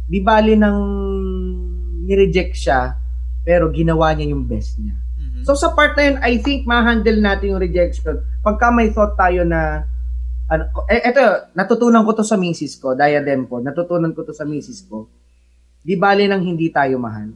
di 0.05 0.21
bali 0.21 0.53
nang 0.53 0.77
nireject 2.05 2.53
siya, 2.53 2.93
pero 3.41 3.73
ginawa 3.73 4.13
niya 4.13 4.29
yung 4.29 4.45
best 4.45 4.77
niya. 4.77 4.93
Mhm. 4.93 5.41
So 5.41 5.57
sa 5.57 5.73
part 5.73 5.97
na 5.97 6.03
yun, 6.05 6.17
I 6.21 6.37
think 6.37 6.69
ma-handle 6.69 7.17
natin 7.17 7.57
yung 7.57 7.63
rejection. 7.63 8.21
Pagka 8.45 8.69
may 8.69 8.93
thought 8.93 9.17
tayo 9.17 9.41
na 9.41 9.89
ano, 10.49 10.63
eh, 10.89 11.05
eto, 11.05 11.53
natutunan 11.53 12.01
ko 12.01 12.17
to 12.17 12.25
sa 12.25 12.33
misis 12.33 12.73
ko, 12.81 12.97
diadem 12.97 13.45
ko, 13.45 13.61
natutunan 13.61 14.09
ko 14.17 14.25
to 14.25 14.33
sa 14.33 14.49
misis 14.49 14.81
ko. 14.81 15.05
Di 15.85 15.93
bali 15.93 16.25
nang 16.25 16.41
hindi 16.41 16.73
tayo 16.73 16.97
mahal. 16.97 17.29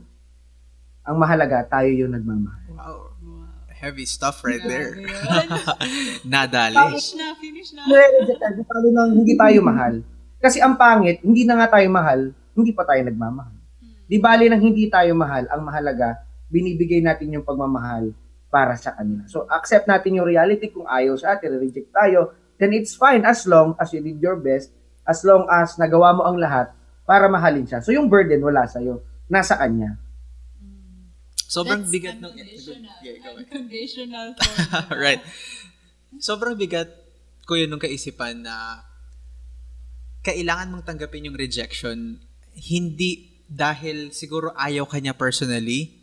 Ang 1.05 1.17
mahalaga, 1.21 1.61
tayo 1.69 1.93
yung 1.93 2.17
nagmamahal. 2.17 2.67
Wow. 2.73 3.13
Wow. 3.21 3.45
Heavy 3.69 4.09
stuff 4.09 4.41
right 4.41 4.63
there. 4.65 4.97
Grabe. 4.97 5.45
Nadali. 6.33 6.75
Finish 6.75 7.13
na, 7.13 7.27
finish 7.37 7.69
na. 7.77 7.83
Di 8.49 8.63
bali 8.65 8.89
nang 8.89 9.11
hindi 9.13 9.33
tayo 9.37 9.59
mahal. 9.61 9.93
Kasi 10.41 10.59
ang 10.59 10.75
pangit, 10.75 11.21
hindi 11.21 11.45
na 11.47 11.55
nga 11.61 11.79
tayo 11.79 11.87
mahal, 11.93 12.33
hindi 12.57 12.71
pa 12.75 12.83
tayo 12.83 12.99
nagmamahal. 13.05 13.55
Di 14.09 14.17
bali 14.19 14.49
nang 14.51 14.59
hindi 14.59 14.89
tayo 14.91 15.13
mahal, 15.15 15.47
ang 15.47 15.61
mahalaga, 15.63 16.19
binibigay 16.51 16.99
natin 16.99 17.39
yung 17.39 17.45
pagmamahal 17.45 18.11
para 18.51 18.75
sa 18.75 18.93
kanila. 18.93 19.23
So, 19.25 19.47
accept 19.49 19.87
natin 19.87 20.19
yung 20.19 20.27
reality 20.27 20.69
kung 20.69 20.85
ayaw 20.85 21.17
sa 21.17 21.37
atin, 21.37 21.57
reject 21.57 21.89
tayo, 21.89 22.35
then 22.57 22.71
it's 22.73 22.93
fine 22.97 23.23
as 23.23 23.45
long 23.45 23.77
as 23.77 23.93
you 23.93 24.01
did 24.01 24.19
your 24.21 24.37
best, 24.37 24.73
as 25.07 25.21
long 25.23 25.47
as 25.49 25.75
nagawa 25.77 26.15
mo 26.15 26.23
ang 26.27 26.37
lahat 26.39 26.71
para 27.03 27.27
mahalin 27.27 27.67
siya. 27.67 27.83
So, 27.83 27.91
yung 27.91 28.07
burden 28.07 28.39
wala 28.39 28.63
sa'yo, 28.67 29.03
nasa 29.27 29.59
kanya. 29.59 29.99
Sobrang 31.53 31.85
That's 31.85 31.93
bigat 31.93 32.17
ng... 32.17 32.33
unconditional. 32.33 32.95
Yeah, 33.05 33.17
go. 33.21 33.29
Unconditional. 33.37 34.27
right. 35.05 35.21
Sobrang 36.17 36.57
bigat 36.57 36.89
ko 37.45 37.59
yun 37.59 37.69
nung 37.69 37.83
kaisipan 37.83 38.41
na 38.41 38.81
kailangan 40.23 40.71
mong 40.71 40.87
tanggapin 40.87 41.27
yung 41.27 41.37
rejection 41.37 42.17
hindi 42.55 43.43
dahil 43.45 44.15
siguro 44.15 44.55
ayaw 44.55 44.87
ka 44.87 44.97
niya 44.97 45.13
personally, 45.13 46.02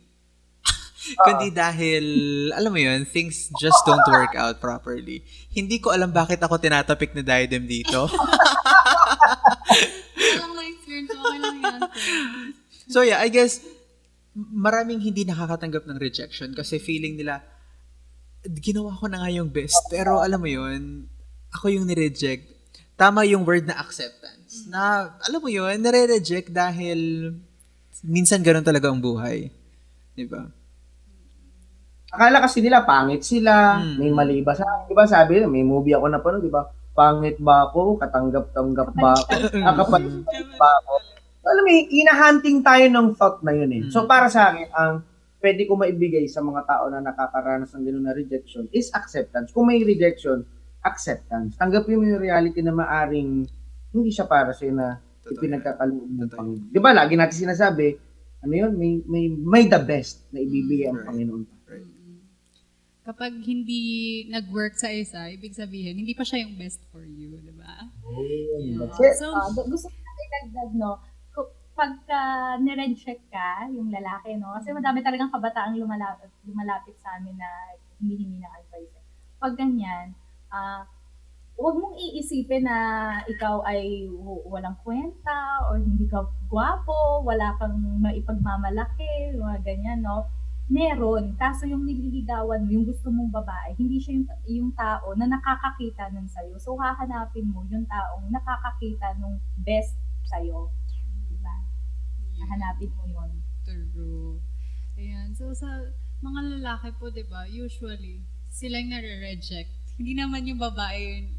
kundi 1.21 1.49
dahil, 1.49 2.05
alam 2.53 2.71
mo 2.71 2.79
yun, 2.79 3.05
things 3.07 3.49
just 3.57 3.81
don't 3.83 4.05
work 4.09 4.37
out 4.37 4.61
properly. 4.61 5.25
Hindi 5.51 5.81
ko 5.81 5.91
alam 5.93 6.13
bakit 6.13 6.41
ako 6.41 6.61
tinatapik 6.61 7.13
na 7.17 7.23
diadem 7.25 7.65
dito. 7.65 8.07
So 12.91 13.07
yeah, 13.07 13.23
I 13.23 13.31
guess, 13.31 13.63
maraming 14.35 14.99
hindi 14.99 15.23
nakakatanggap 15.23 15.87
ng 15.87 15.95
rejection 15.95 16.51
kasi 16.51 16.75
feeling 16.75 17.15
nila, 17.15 17.39
ginawa 18.43 18.91
ko 18.99 19.07
na 19.07 19.23
nga 19.23 19.31
yung 19.31 19.47
best. 19.47 19.79
Pero 19.87 20.19
alam 20.19 20.43
mo 20.43 20.51
yun, 20.51 21.07
ako 21.55 21.71
yung 21.71 21.87
nireject. 21.87 22.51
Tama 22.99 23.23
yung 23.23 23.47
word 23.47 23.63
na 23.63 23.79
acceptance. 23.79 24.67
Na, 24.67 25.15
alam 25.23 25.39
mo 25.39 25.47
yun, 25.47 25.79
nare-reject 25.79 26.51
dahil 26.51 27.31
minsan 28.03 28.43
ganun 28.43 28.67
talaga 28.67 28.91
ang 28.91 28.99
buhay. 28.99 29.47
Di 30.11 30.27
ba? 30.27 30.51
Akala 32.11 32.43
kasi 32.43 32.59
nila 32.59 32.83
pangit 32.83 33.23
sila, 33.23 33.79
Mm. 33.79 33.95
may 33.95 34.11
mali 34.11 34.37
ba 34.43 34.51
sa 34.51 34.67
Di 34.83 34.91
ba 34.91 35.07
sabi 35.07 35.39
nila, 35.39 35.47
may 35.47 35.63
movie 35.63 35.95
ako 35.95 36.05
na 36.05 36.19
panood, 36.19 36.43
di 36.43 36.51
ba? 36.51 36.67
Pangit 36.91 37.39
ba 37.39 37.65
ako? 37.65 37.95
Katanggap-tanggap 37.97 38.89
ba 38.93 39.15
ako? 39.15 39.31
Ah, 39.63 39.73
kapal 39.73 40.03
ba 40.53 40.69
ako? 40.77 40.93
Alam 41.41 41.63
mo, 41.63 41.71
hinahunting 41.87 42.59
tayo 42.61 42.85
ng 42.85 43.07
thought 43.15 43.39
na 43.41 43.55
yun 43.55 43.71
eh. 43.71 43.81
So 43.87 44.03
Mm. 44.03 44.07
para 44.07 44.27
sa 44.27 44.51
akin, 44.51 44.67
ang 44.69 44.93
pwede 45.39 45.63
ko 45.63 45.73
maibigay 45.73 46.27
sa 46.27 46.39
mga 46.39 46.67
tao 46.67 46.85
na 46.85 46.99
nakakaranas 47.01 47.71
ng 47.71 47.81
gano'n 47.81 48.05
na 48.05 48.13
rejection 48.13 48.67
is 48.69 48.91
acceptance. 48.91 49.49
Kung 49.49 49.65
may 49.65 49.79
rejection, 49.81 50.43
acceptance. 50.83 51.55
Tanggapin 51.55 51.95
mo 51.95 52.05
yung 52.05 52.19
reality 52.19 52.59
na 52.59 52.69
maaring 52.71 53.47
hindi 53.89 54.11
siya 54.11 54.27
para 54.27 54.51
sa'yo 54.51 54.75
na 54.75 54.99
ipinagkakaloob 55.23 56.09
ng. 56.11 56.29
Panginoon. 56.29 56.69
Di 56.69 56.77
ba, 56.77 56.91
lagi 56.91 57.15
natin 57.15 57.47
sinasabi, 57.47 57.87
ano 58.41 58.53
yun, 58.53 58.71
may, 58.75 58.91
may, 59.05 59.25
may 59.31 59.63
the 59.65 59.79
best 59.79 60.27
na 60.29 60.39
ibibigay 60.39 60.89
ang 60.89 60.99
Right. 60.99 61.07
Panginoon. 61.07 61.43
Kapag 63.01 63.33
hindi 63.41 63.81
nag-work 64.29 64.77
sa 64.77 64.93
isa, 64.93 65.25
ibig 65.33 65.57
sabihin, 65.57 65.97
hindi 65.97 66.13
pa 66.13 66.21
siya 66.21 66.45
yung 66.45 66.53
best 66.53 66.85
for 66.93 67.01
you, 67.01 67.33
di 67.41 67.49
ba? 67.57 67.89
Yeah. 68.05 68.85
Yeah. 69.01 69.13
So, 69.17 69.33
gu- 69.57 69.69
gusto 69.73 69.89
ko 69.89 69.97
natin 69.97 70.27
dagdag, 70.29 70.71
no? 70.77 71.01
Pagka 71.73 72.21
nireject 72.61 73.25
ka, 73.33 73.65
yung 73.73 73.89
lalaki, 73.89 74.37
no? 74.37 74.53
Kasi 74.53 74.69
madami 74.69 75.01
talagang 75.01 75.33
kabataang 75.33 75.73
lumalapit, 75.73 76.29
lumalapit 76.45 76.93
sa 77.01 77.17
amin 77.17 77.33
na 77.41 77.49
humihingi 77.97 78.37
ng 78.37 78.53
advice. 78.53 78.93
Pag 79.41 79.57
ganyan, 79.57 80.13
ah, 80.53 80.85
huwag 81.57 81.81
mong 81.81 81.97
iisipin 81.97 82.69
na 82.69 82.77
ikaw 83.25 83.65
ay 83.65 84.05
w- 84.09 84.45
walang 84.45 84.77
kwenta 84.85 85.65
or 85.73 85.81
hindi 85.81 86.05
ka 86.05 86.21
gwapo, 86.45 87.25
wala 87.25 87.57
kang 87.57 87.81
maipagmamalaki, 87.97 89.33
mga 89.33 89.57
ganyan, 89.65 90.05
no? 90.05 90.29
Meron. 90.71 91.35
Kaso 91.35 91.67
yung 91.67 91.83
nililigawan 91.83 92.63
mo, 92.63 92.69
yung 92.71 92.87
gusto 92.87 93.11
mong 93.11 93.27
babae, 93.27 93.75
hindi 93.75 93.99
siya 93.99 94.15
yung, 94.15 94.27
yung 94.47 94.71
tao 94.71 95.11
na 95.19 95.27
nakakakita 95.27 96.07
nun 96.15 96.31
sa'yo. 96.31 96.55
So, 96.55 96.79
hahanapin 96.79 97.51
mo 97.51 97.67
yung 97.67 97.83
taong 97.91 98.31
nakakakita 98.31 99.19
nung 99.19 99.35
best 99.67 99.99
sa'yo. 100.31 100.71
Diba? 101.27 101.55
Hahanapin 102.39 102.87
mo 102.95 103.03
yun. 103.03 103.31
True. 103.67 104.39
Ayan. 104.95 105.35
So, 105.35 105.51
sa 105.51 105.67
mga 106.23 106.39
lalaki 106.55 106.95
po, 106.95 107.11
di 107.11 107.27
ba, 107.27 107.43
usually, 107.51 108.23
sila 108.47 108.79
yung 108.79 108.95
nare-reject. 108.95 109.99
Hindi 109.99 110.15
naman 110.15 110.47
yung 110.47 110.63
babae 110.63 110.99
yun. 111.03 111.35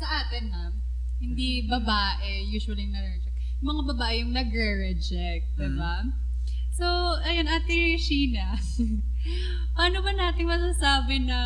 Sa 0.00 0.08
atin, 0.08 0.48
ha? 0.48 0.72
Hindi 1.20 1.68
babae 1.68 2.48
usually 2.48 2.88
nare-reject. 2.88 3.36
Yung 3.60 3.68
mga 3.68 3.84
babae 3.94 4.14
yung 4.24 4.32
nagre-reject, 4.32 5.60
di 5.60 5.70
ba? 5.76 6.08
So, 6.72 6.88
ayun, 7.20 7.52
Ate 7.52 8.00
Sheena, 8.00 8.56
paano 9.76 10.00
ba 10.00 10.12
natin 10.16 10.48
masasabi 10.48 11.20
na 11.28 11.38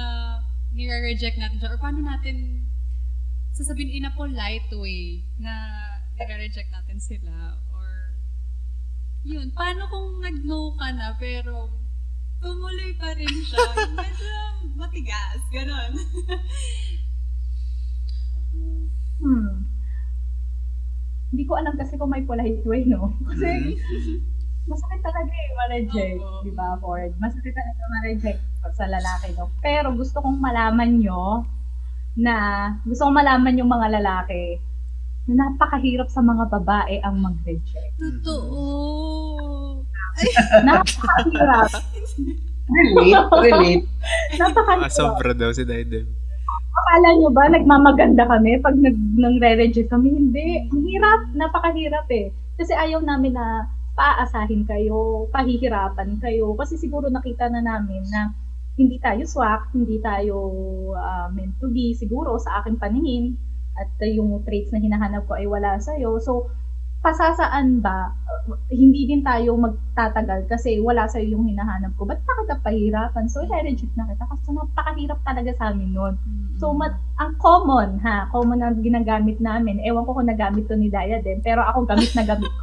nire-reject 0.71 1.35
natin 1.43 1.59
siya? 1.59 1.75
Or 1.75 1.83
paano 1.83 1.99
natin 1.99 2.63
sasabihin 3.51 3.91
in 3.91 4.07
a 4.07 4.15
polite 4.15 4.71
way 4.71 5.27
na 5.43 5.51
nire-reject 6.15 6.71
natin 6.71 7.03
sila? 7.03 7.59
Or 7.75 8.15
yun, 9.27 9.51
paano 9.51 9.91
kung 9.91 10.23
nag-no 10.23 10.79
ka 10.79 10.95
na 10.95 11.19
pero 11.19 11.75
tumuloy 12.39 12.95
pa 12.95 13.11
rin 13.19 13.27
siya? 13.27 13.67
Medyo 13.99 14.35
matigas, 14.79 15.43
ganon. 15.51 15.93
Hmm. 19.17 19.65
Hindi 21.33 21.45
ko 21.49 21.57
alam 21.57 21.73
kasi 21.77 21.97
kung 21.97 22.13
may 22.13 22.21
polite 22.25 22.61
way, 22.69 22.85
no? 22.85 23.17
Kasi 23.25 23.81
masakit 24.67 25.01
talaga 25.03 25.31
eh, 25.31 25.51
ma-reject. 25.55 26.21
Oo. 26.21 26.43
Di 26.43 26.53
ba, 26.53 26.75
Ford? 26.83 27.13
Masakit 27.23 27.55
talaga 27.55 27.83
ma-reject 27.95 28.41
sa 28.75 28.87
lalaki, 28.91 29.29
no? 29.39 29.49
Pero 29.63 29.95
gusto 29.95 30.19
kong 30.19 30.39
malaman 30.43 30.99
nyo 30.99 31.47
na, 32.19 32.35
gusto 32.83 33.07
kong 33.07 33.17
malaman 33.17 33.59
yung 33.59 33.71
mga 33.71 34.03
lalaki 34.03 34.59
na 35.27 35.47
napakahirap 35.47 36.07
sa 36.11 36.23
mga 36.23 36.51
babae 36.51 37.03
ang 37.03 37.19
mag-reject. 37.19 37.95
Totoo. 37.99 39.83
Napakahirap. 40.67 41.71
Relate, 42.67 43.31
relate. 43.31 43.85
Napakahirap. 44.41 44.91
Ah, 44.91 44.95
sobra 44.95 45.31
daw 45.35 45.51
si 45.55 45.63
Daidem. 45.63 46.07
Akala 46.77 47.09
nyo 47.19 47.31
ba 47.33 47.49
nagmamaganda 47.49 48.29
kami 48.29 48.61
pag 48.61 48.77
nag, 48.79 48.95
nang 49.17 49.39
re-reject 49.43 49.91
kami? 49.91 50.13
Hindi. 50.13 50.67
Ang 50.71 50.83
hirap. 50.87 51.21
Napakahirap 51.35 52.07
eh. 52.11 52.31
Kasi 52.59 52.73
ayaw 52.75 53.03
namin 53.03 53.35
na 53.35 53.67
paaasahin 53.97 54.69
kayo, 54.69 55.27
pahihirapan 55.33 56.21
kayo. 56.21 56.53
Kasi 56.55 56.77
siguro 56.77 57.09
nakita 57.09 57.49
na 57.49 57.65
namin 57.65 58.05
na 58.13 58.37
hindi 58.77 59.01
tayo 59.01 59.25
swak, 59.25 59.73
hindi 59.73 59.97
tayo 60.05 60.37
ah, 61.01 61.33
meant 61.33 61.57
to 61.59 61.73
be 61.73 61.97
siguro 61.97 62.37
sa 62.37 62.61
aking 62.61 62.77
paningin 62.77 63.35
at 63.77 63.93
uh, 64.01 64.09
yung 64.09 64.41
traits 64.45 64.73
na 64.73 64.81
hinahanap 64.81 65.29
ko 65.29 65.37
ay 65.37 65.45
wala 65.49 65.77
sa'yo. 65.77 66.17
So, 66.21 66.49
pasasaan 67.05 67.85
ba, 67.85 68.13
uh, 68.27 68.57
hindi 68.73 69.05
din 69.05 69.21
tayo 69.21 69.55
magtatagal 69.57 70.49
kasi 70.49 70.81
wala 70.81 71.05
sa'yo 71.07 71.37
yung 71.37 71.45
hinahanap 71.49 71.93
ko. 72.01 72.09
Ba't 72.09 72.25
pa 72.25 72.33
kita 72.41 72.57
pahirapan? 72.65 73.29
So, 73.29 73.45
i-reject 73.45 73.93
na 73.95 74.09
kita 74.09 74.25
kasi 74.25 74.49
napakahirap 74.57 75.21
talaga 75.23 75.53
sa 75.61 75.65
amin 75.73 75.93
nun. 75.93 76.15
So, 76.57 76.73
mat, 76.73 76.97
ang 77.21 77.37
common, 77.37 78.01
ha, 78.01 78.33
common 78.33 78.65
na 78.65 78.73
ginagamit 78.73 79.37
namin, 79.45 79.85
ewan 79.85 80.09
ko 80.09 80.17
kung 80.17 80.29
nagamit 80.29 80.65
to 80.65 80.77
ni 80.77 80.89
Daya 80.89 81.21
din, 81.21 81.45
pero 81.45 81.61
ako 81.61 81.85
gamit 81.85 82.17
na 82.17 82.25
gamit 82.25 82.49
ko. 82.49 82.63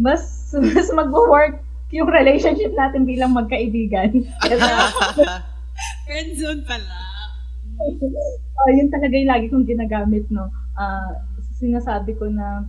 Mas, 0.00 0.48
mas 0.74 0.88
mag-work 0.96 1.60
yung 1.92 2.08
relationship 2.08 2.72
natin 2.72 3.04
bilang 3.04 3.36
magkaibigan. 3.36 4.24
Kaya, 4.40 4.88
Friend 6.08 6.32
zone 6.36 6.62
pala. 6.64 6.98
oh, 8.60 8.70
yun 8.72 8.88
talaga 8.92 9.14
yung 9.14 9.30
lagi 9.30 9.46
kong 9.52 9.68
ginagamit, 9.68 10.24
no. 10.32 10.48
Ah, 10.76 11.24
sinasabi 11.60 12.16
ko 12.16 12.28
na 12.32 12.64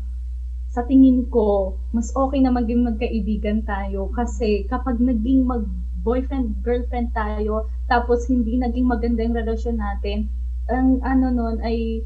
sa 0.72 0.88
tingin 0.88 1.28
ko, 1.28 1.76
mas 1.92 2.16
okay 2.16 2.40
na 2.40 2.52
maging 2.52 2.88
magkaibigan 2.88 3.68
tayo 3.68 4.08
kasi 4.16 4.64
kapag 4.72 5.04
naging 5.04 5.44
mag 5.44 5.68
boyfriend, 6.02 6.64
girlfriend 6.66 7.14
tayo, 7.14 7.70
tapos 7.92 8.26
hindi 8.26 8.58
naging 8.58 8.88
maganda 8.88 9.22
yung 9.22 9.38
relasyon 9.38 9.78
natin, 9.78 10.32
ang 10.72 10.98
ano 11.04 11.28
nun 11.30 11.56
ay 11.62 12.02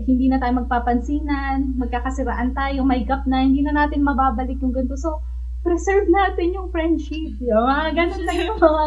hindi 0.00 0.26
na 0.32 0.40
tayo 0.40 0.64
magpapansinan, 0.64 1.76
magkakasiraan 1.76 2.56
tayo, 2.56 2.82
may 2.82 3.04
gap 3.04 3.28
na, 3.28 3.44
hindi 3.44 3.60
na 3.60 3.76
natin 3.76 4.00
mababalik 4.00 4.56
yung 4.64 4.72
ganito. 4.72 4.96
So, 4.96 5.20
preserve 5.62 6.10
natin 6.10 6.56
yung 6.58 6.72
friendship. 6.74 7.38
Yung 7.38 7.66
mga 7.68 7.94
ganun 7.94 8.24
lang 8.26 8.38
yung 8.40 8.58
mga 8.58 8.84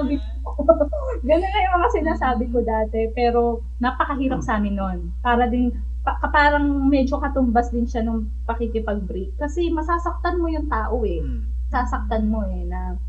ganun 1.30 1.52
lang 1.52 1.64
yung 1.64 1.78
mga 1.80 1.92
sinasabi 1.96 2.46
ko 2.52 2.58
dati. 2.66 3.00
Pero, 3.16 3.64
napakahirap 3.80 4.44
sa 4.44 4.60
amin 4.60 4.76
nun. 4.76 5.00
Para 5.24 5.48
din, 5.48 5.72
pa, 6.04 6.20
parang 6.30 6.86
medyo 6.86 7.18
katumbas 7.18 7.72
din 7.72 7.88
siya 7.88 8.04
nung 8.04 8.28
pakikipag-break. 8.44 9.40
Kasi 9.40 9.72
masasaktan 9.72 10.42
mo 10.42 10.52
yung 10.52 10.68
tao 10.68 11.02
eh. 11.08 11.24
Hmm. 11.24 11.48
Sasaktan 11.72 12.28
mo 12.30 12.44
eh 12.46 12.68
na 12.68 13.00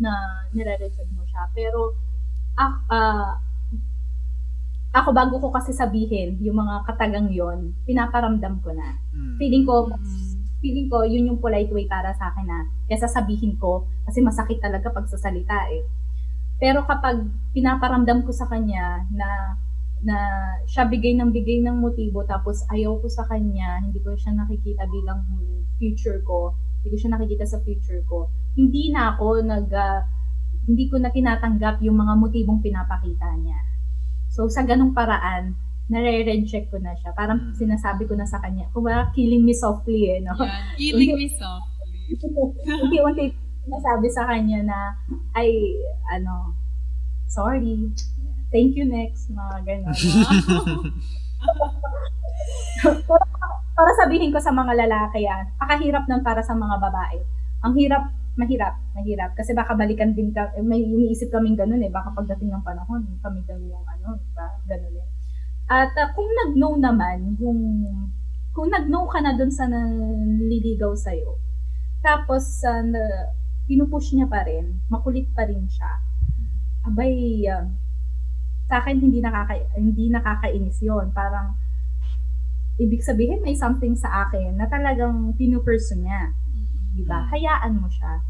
na 0.00 0.12
nire-reject 0.56 1.12
mo 1.12 1.26
siya. 1.28 1.44
Pero, 1.52 1.92
ah, 2.56 2.80
ah, 2.88 3.32
ako 4.90 5.14
bago 5.14 5.38
ko 5.38 5.48
kasi 5.54 5.70
sabihin 5.70 6.34
yung 6.42 6.58
mga 6.58 6.82
katagang 6.82 7.30
yon 7.30 7.78
pinaparamdam 7.86 8.58
ko 8.58 8.74
na. 8.74 8.98
Hmm. 9.14 9.38
Feeling 9.38 9.62
ko, 9.62 9.86
Mm. 9.86 10.50
feeling 10.58 10.88
ko 10.90 11.06
yun 11.06 11.30
yung 11.30 11.38
polite 11.38 11.70
way 11.70 11.86
para 11.86 12.10
sa 12.18 12.34
akin 12.34 12.46
na 12.46 12.66
kesa 12.90 13.06
sabihin 13.06 13.54
ko 13.56 13.86
kasi 14.04 14.18
masakit 14.18 14.58
talaga 14.58 14.90
pag 14.90 15.06
sasalita 15.06 15.56
eh. 15.70 15.86
Pero 16.58 16.84
kapag 16.84 17.22
pinaparamdam 17.54 18.26
ko 18.26 18.34
sa 18.34 18.50
kanya 18.50 19.06
na 19.14 19.56
na 20.00 20.16
siya 20.64 20.88
bigay 20.88 21.12
ng 21.16 21.30
bigay 21.30 21.60
ng 21.60 21.76
motibo 21.76 22.24
tapos 22.24 22.64
ayaw 22.72 22.98
ko 22.98 23.06
sa 23.08 23.24
kanya, 23.30 23.78
hindi 23.84 24.00
ko 24.02 24.16
siya 24.16 24.32
nakikita 24.34 24.88
bilang 24.90 25.22
future 25.78 26.20
ko, 26.26 26.56
hindi 26.82 26.88
ko 26.92 26.96
siya 26.98 27.10
nakikita 27.14 27.44
sa 27.46 27.62
future 27.62 28.02
ko. 28.10 28.26
Hindi 28.58 28.90
na 28.90 29.14
ako 29.14 29.44
nag 29.44 29.68
ah, 29.70 30.02
hindi 30.66 30.90
ko 30.90 30.98
na 30.98 31.08
tinatanggap 31.14 31.80
yung 31.80 31.96
mga 31.96 32.14
motibong 32.18 32.60
pinapakita 32.60 33.38
niya. 33.38 33.69
So 34.40 34.48
sa 34.48 34.64
ganung 34.64 34.96
paraan, 34.96 35.52
nare-reject 35.92 36.72
ko 36.72 36.80
na 36.80 36.96
siya. 36.96 37.12
Parang 37.12 37.52
Mm. 37.52 37.60
sinasabi 37.60 38.08
ko 38.08 38.16
na 38.16 38.24
sa 38.24 38.40
kanya, 38.40 38.64
kumbaga 38.72 39.12
killing 39.12 39.44
me 39.44 39.52
softly 39.52 40.16
eh, 40.16 40.24
no? 40.24 40.32
Yan. 40.32 40.80
Killing 40.80 41.12
me 41.12 41.28
softly. 41.28 42.16
Unti-unti 42.88 43.36
nasabi 43.68 44.08
sa 44.08 44.24
kanya 44.24 44.64
na, 44.64 44.78
ay, 45.36 45.76
ano, 46.08 46.56
sorry, 47.28 47.92
thank 48.48 48.72
you 48.80 48.88
next, 48.88 49.28
mga 49.28 49.60
gano'n. 49.60 49.92
para 53.76 53.92
sabihin 54.00 54.32
ko 54.32 54.40
sa 54.40 54.56
mga 54.56 54.72
lalaki 54.88 55.28
yan, 55.28 55.52
pakahirap 55.60 56.08
nun 56.08 56.24
para 56.24 56.40
sa 56.40 56.56
mga 56.56 56.80
babae. 56.80 57.20
Ang 57.60 57.76
hirap 57.76 58.08
mahirap, 58.40 58.80
mahirap. 58.96 59.36
Kasi 59.36 59.52
baka 59.52 59.76
balikan 59.76 60.16
din 60.16 60.32
ka, 60.32 60.48
eh, 60.56 60.64
may 60.64 60.80
iniisip 60.80 61.28
kaming 61.28 61.60
ganun 61.60 61.84
eh, 61.84 61.92
baka 61.92 62.16
pagdating 62.16 62.48
ng 62.48 62.64
panahon, 62.64 63.04
kami 63.20 63.44
yung 63.44 63.84
ano, 63.84 64.16
diba? 64.16 64.46
Ganun 64.64 64.92
din. 64.96 65.08
At 65.68 65.92
uh, 65.92 66.08
kung 66.16 66.26
nag-no 66.26 66.80
naman, 66.80 67.36
yung, 67.36 67.60
kung 68.56 68.72
nag-no 68.72 69.06
ka 69.12 69.20
na 69.20 69.36
dun 69.36 69.52
sa 69.52 69.68
naliligaw 69.68 70.96
sa'yo, 70.96 71.36
tapos, 72.00 72.64
uh, 72.64 72.80
na, 72.80 73.28
pinupush 73.68 74.16
niya 74.16 74.26
pa 74.26 74.42
rin, 74.48 74.80
makulit 74.88 75.28
pa 75.36 75.44
rin 75.44 75.68
siya, 75.68 75.92
abay, 76.88 77.44
uh, 77.46 77.68
sa 78.70 78.78
akin 78.78 79.02
hindi 79.02 79.18
nakaka 79.18 79.58
hindi 79.74 80.06
nakakainis 80.14 80.78
'yon. 80.78 81.10
Parang 81.10 81.58
ibig 82.78 83.02
sabihin 83.02 83.42
may 83.42 83.58
something 83.58 83.98
sa 83.98 84.30
akin 84.30 84.54
na 84.54 84.70
talagang 84.70 85.34
pinuperso 85.34 85.98
niya. 85.98 86.30
'Di 86.94 87.02
ba? 87.02 87.26
Hayaan 87.34 87.82
mo 87.82 87.90
siya. 87.90 88.22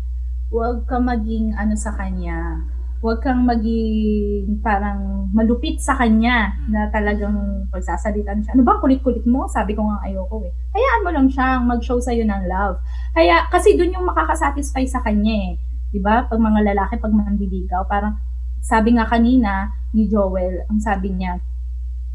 Huwag 0.51 0.87
ka 0.91 0.99
maging 0.99 1.55
ano 1.55 1.79
sa 1.79 1.95
kanya. 1.95 2.59
Huwag 3.01 3.25
kang 3.25 3.49
maging 3.49 4.61
parang 4.61 5.31
malupit 5.33 5.81
sa 5.81 5.97
kanya 5.97 6.53
na 6.69 6.91
talagang 6.93 7.65
pagsasalitan 7.73 8.45
siya. 8.45 8.53
Ano 8.53 8.67
ba, 8.67 8.77
kulit-kulit 8.77 9.25
mo? 9.25 9.49
Sabi 9.49 9.73
ko 9.73 9.89
nga 9.89 10.05
ayoko 10.05 10.45
eh. 10.45 10.53
Hayaan 10.77 11.05
mo 11.07 11.11
lang 11.15 11.27
siyang 11.33 11.65
mag-show 11.65 11.97
sa'yo 11.97 12.29
ng 12.29 12.45
love. 12.45 12.77
Kaya, 13.17 13.49
kasi 13.49 13.73
dun 13.79 13.97
yung 13.97 14.05
makakasatisfy 14.05 14.85
sa 14.85 15.01
kanya 15.01 15.33
eh. 15.33 15.53
'di 15.91 16.01
ba? 16.03 16.27
Pag 16.27 16.39
mga 16.39 16.61
lalaki, 16.73 16.95
pag 16.99 17.15
manliligaw, 17.15 17.83
parang 17.87 18.19
sabi 18.63 18.95
nga 18.95 19.07
kanina 19.07 19.71
ni 19.91 20.07
Joel, 20.07 20.67
ang 20.71 20.79
sabi 20.79 21.11
niya, 21.15 21.39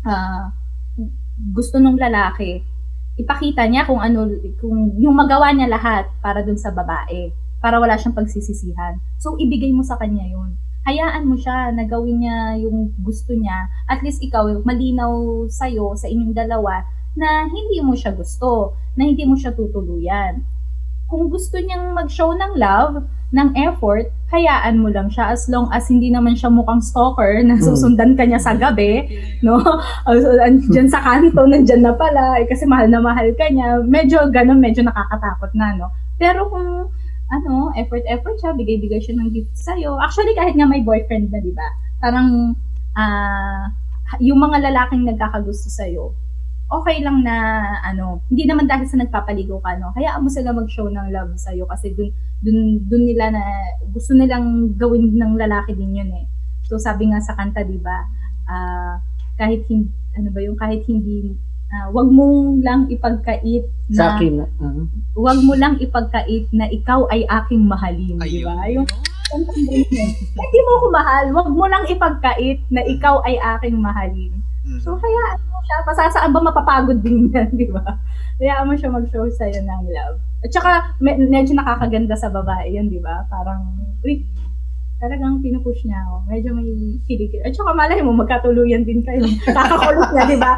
uh, 0.08 0.48
gusto 1.52 1.82
nung 1.84 2.00
lalaki, 2.00 2.64
ipakita 3.20 3.68
niya 3.68 3.84
kung 3.84 4.00
ano, 4.00 4.32
kung 4.60 4.96
yung 4.96 5.16
magawa 5.16 5.52
niya 5.52 5.68
lahat 5.68 6.08
para 6.24 6.44
dun 6.44 6.60
sa 6.60 6.72
babae, 6.72 7.32
para 7.66 7.82
wala 7.82 7.98
siyang 7.98 8.14
pagsisisihan. 8.14 9.02
So, 9.18 9.42
ibigay 9.42 9.74
mo 9.74 9.82
sa 9.82 9.98
kanya 9.98 10.22
yun. 10.22 10.54
Hayaan 10.86 11.26
mo 11.26 11.34
siya 11.34 11.74
na 11.74 11.90
gawin 11.90 12.22
niya 12.22 12.62
yung 12.62 12.94
gusto 13.02 13.34
niya. 13.34 13.66
At 13.90 14.06
least 14.06 14.22
ikaw, 14.22 14.46
malinaw 14.62 15.10
sa'yo, 15.50 15.98
sa 15.98 16.06
inyong 16.06 16.38
dalawa, 16.38 16.86
na 17.18 17.50
hindi 17.50 17.82
mo 17.82 17.98
siya 17.98 18.14
gusto, 18.14 18.78
na 18.94 19.10
hindi 19.10 19.26
mo 19.26 19.34
siya 19.34 19.58
tutuluyan. 19.58 20.46
Kung 21.10 21.26
gusto 21.34 21.58
niyang 21.58 21.98
mag-show 21.98 22.38
ng 22.38 22.54
love, 22.54 23.02
ng 23.34 23.50
effort, 23.58 24.14
hayaan 24.30 24.78
mo 24.78 24.94
lang 24.94 25.10
siya 25.10 25.34
as 25.34 25.50
long 25.50 25.66
as 25.74 25.90
hindi 25.90 26.14
naman 26.14 26.38
siya 26.38 26.54
mukhang 26.54 26.86
stalker 26.86 27.42
na 27.42 27.58
hmm. 27.58 27.66
susundan 27.66 28.14
ka 28.14 28.30
niya 28.30 28.38
sa 28.38 28.54
gabi, 28.54 29.10
no? 29.42 29.58
Diyan 30.70 30.86
sa 30.86 31.02
kanto, 31.02 31.50
nandyan 31.50 31.82
na 31.82 31.98
pala, 31.98 32.38
eh, 32.38 32.46
kasi 32.46 32.70
mahal 32.70 32.94
na 32.94 33.02
mahal 33.02 33.34
ka 33.34 33.50
niya. 33.50 33.82
Medyo 33.82 34.30
ganun, 34.30 34.62
medyo 34.62 34.86
nakakatakot 34.86 35.50
na, 35.58 35.74
no? 35.74 35.90
Pero 36.22 36.46
kung 36.54 36.94
ano, 37.32 37.74
effort-effort 37.74 38.38
siya, 38.38 38.54
bigay-bigay 38.54 39.02
siya 39.02 39.18
ng 39.18 39.30
gift 39.34 39.54
sa'yo. 39.58 39.98
Actually, 39.98 40.38
kahit 40.38 40.54
nga 40.54 40.70
may 40.70 40.86
boyfriend 40.86 41.34
na, 41.34 41.42
di 41.42 41.54
ba? 41.56 41.68
Parang, 41.98 42.54
ah, 42.94 43.66
uh, 43.70 44.18
yung 44.22 44.38
mga 44.38 44.70
lalaking 44.70 45.04
nagkakagusto 45.04 45.68
sa'yo, 45.74 46.14
okay 46.70 47.02
lang 47.02 47.22
na 47.22 47.62
ano, 47.86 48.22
hindi 48.30 48.46
naman 48.50 48.66
dahil 48.66 48.90
sa 48.90 48.98
nagpapaligo 48.98 49.62
ka 49.62 49.78
no. 49.78 49.94
Hayaan 49.94 50.26
mo 50.26 50.30
sila 50.30 50.50
mag-show 50.54 50.90
ng 50.90 51.14
love 51.14 51.38
sa 51.38 51.54
iyo 51.54 51.70
kasi 51.70 51.94
dun 51.94 52.10
dun 52.42 52.82
dun 52.90 53.04
nila 53.06 53.30
na 53.34 53.44
gusto 53.94 54.18
nilang 54.18 54.74
gawin 54.78 55.14
ng 55.14 55.34
lalaki 55.38 55.78
din 55.78 56.02
'yun 56.02 56.12
eh. 56.14 56.26
So 56.66 56.82
sabi 56.82 57.10
nga 57.14 57.22
sa 57.22 57.38
kanta 57.38 57.62
'di 57.62 57.80
ba, 57.82 57.98
uh, 58.50 58.98
kahit 59.38 59.66
hindi 59.70 59.90
ano 60.18 60.30
ba 60.34 60.40
yung 60.42 60.58
kahit 60.58 60.82
hindi 60.90 61.38
uh, 61.74 61.88
wag 61.94 62.10
mo 62.10 62.58
lang 62.62 62.86
ipagkait 62.92 63.66
na 63.90 63.96
sa 63.96 64.06
akin 64.18 64.44
uh-huh. 64.44 64.86
wag 65.18 65.40
mo 65.42 65.54
lang 65.58 65.78
ipagkait 65.82 66.50
na 66.54 66.66
ikaw 66.70 67.08
ay 67.10 67.26
aking 67.26 67.66
mahalin, 67.66 68.18
di 68.22 68.42
ba? 68.46 68.54
Yung 68.70 68.88
hindi 69.34 70.60
mo 70.62 70.74
ko 70.80 70.88
mahal, 70.94 71.26
wag 71.34 71.50
mo 71.50 71.66
lang 71.66 71.84
ipagkait 71.90 72.62
na 72.70 72.82
ikaw 72.86 73.20
ay 73.26 73.36
aking 73.58 73.82
mahalin. 73.82 74.34
Mm-hmm. 74.66 74.82
So, 74.82 74.98
hayaan 74.98 75.40
mo 75.46 75.58
siya. 75.62 75.78
Pasasaan 75.86 76.34
ba 76.34 76.42
mapapagod 76.42 77.00
din 77.06 77.30
yan, 77.34 77.54
di 77.54 77.70
ba? 77.70 77.86
Hayaan 78.42 78.66
mo 78.70 78.74
siya 78.74 78.90
mag-show 78.90 79.26
sa'yo 79.30 79.62
ng 79.62 79.84
love. 79.94 80.18
At 80.42 80.52
saka, 80.54 80.72
me- 81.02 81.22
medyo 81.30 81.54
nakakaganda 81.54 82.18
sa 82.18 82.34
babae 82.34 82.74
yun, 82.74 82.90
di 82.90 82.98
ba? 82.98 83.26
Parang, 83.30 83.62
uy, 84.02 84.26
talagang 84.96 85.44
pinupush 85.44 85.84
niya 85.84 86.00
ako. 86.08 86.16
Medyo 86.32 86.50
may 86.56 86.70
kilig. 87.04 87.36
At 87.44 87.52
saka 87.52 87.76
malay 87.76 88.00
mo, 88.00 88.16
magkatuluyan 88.16 88.88
din 88.88 89.04
kayo. 89.04 89.28
Kakakulit 89.44 90.10
niya, 90.16 90.24
di 90.24 90.38
ba? 90.40 90.54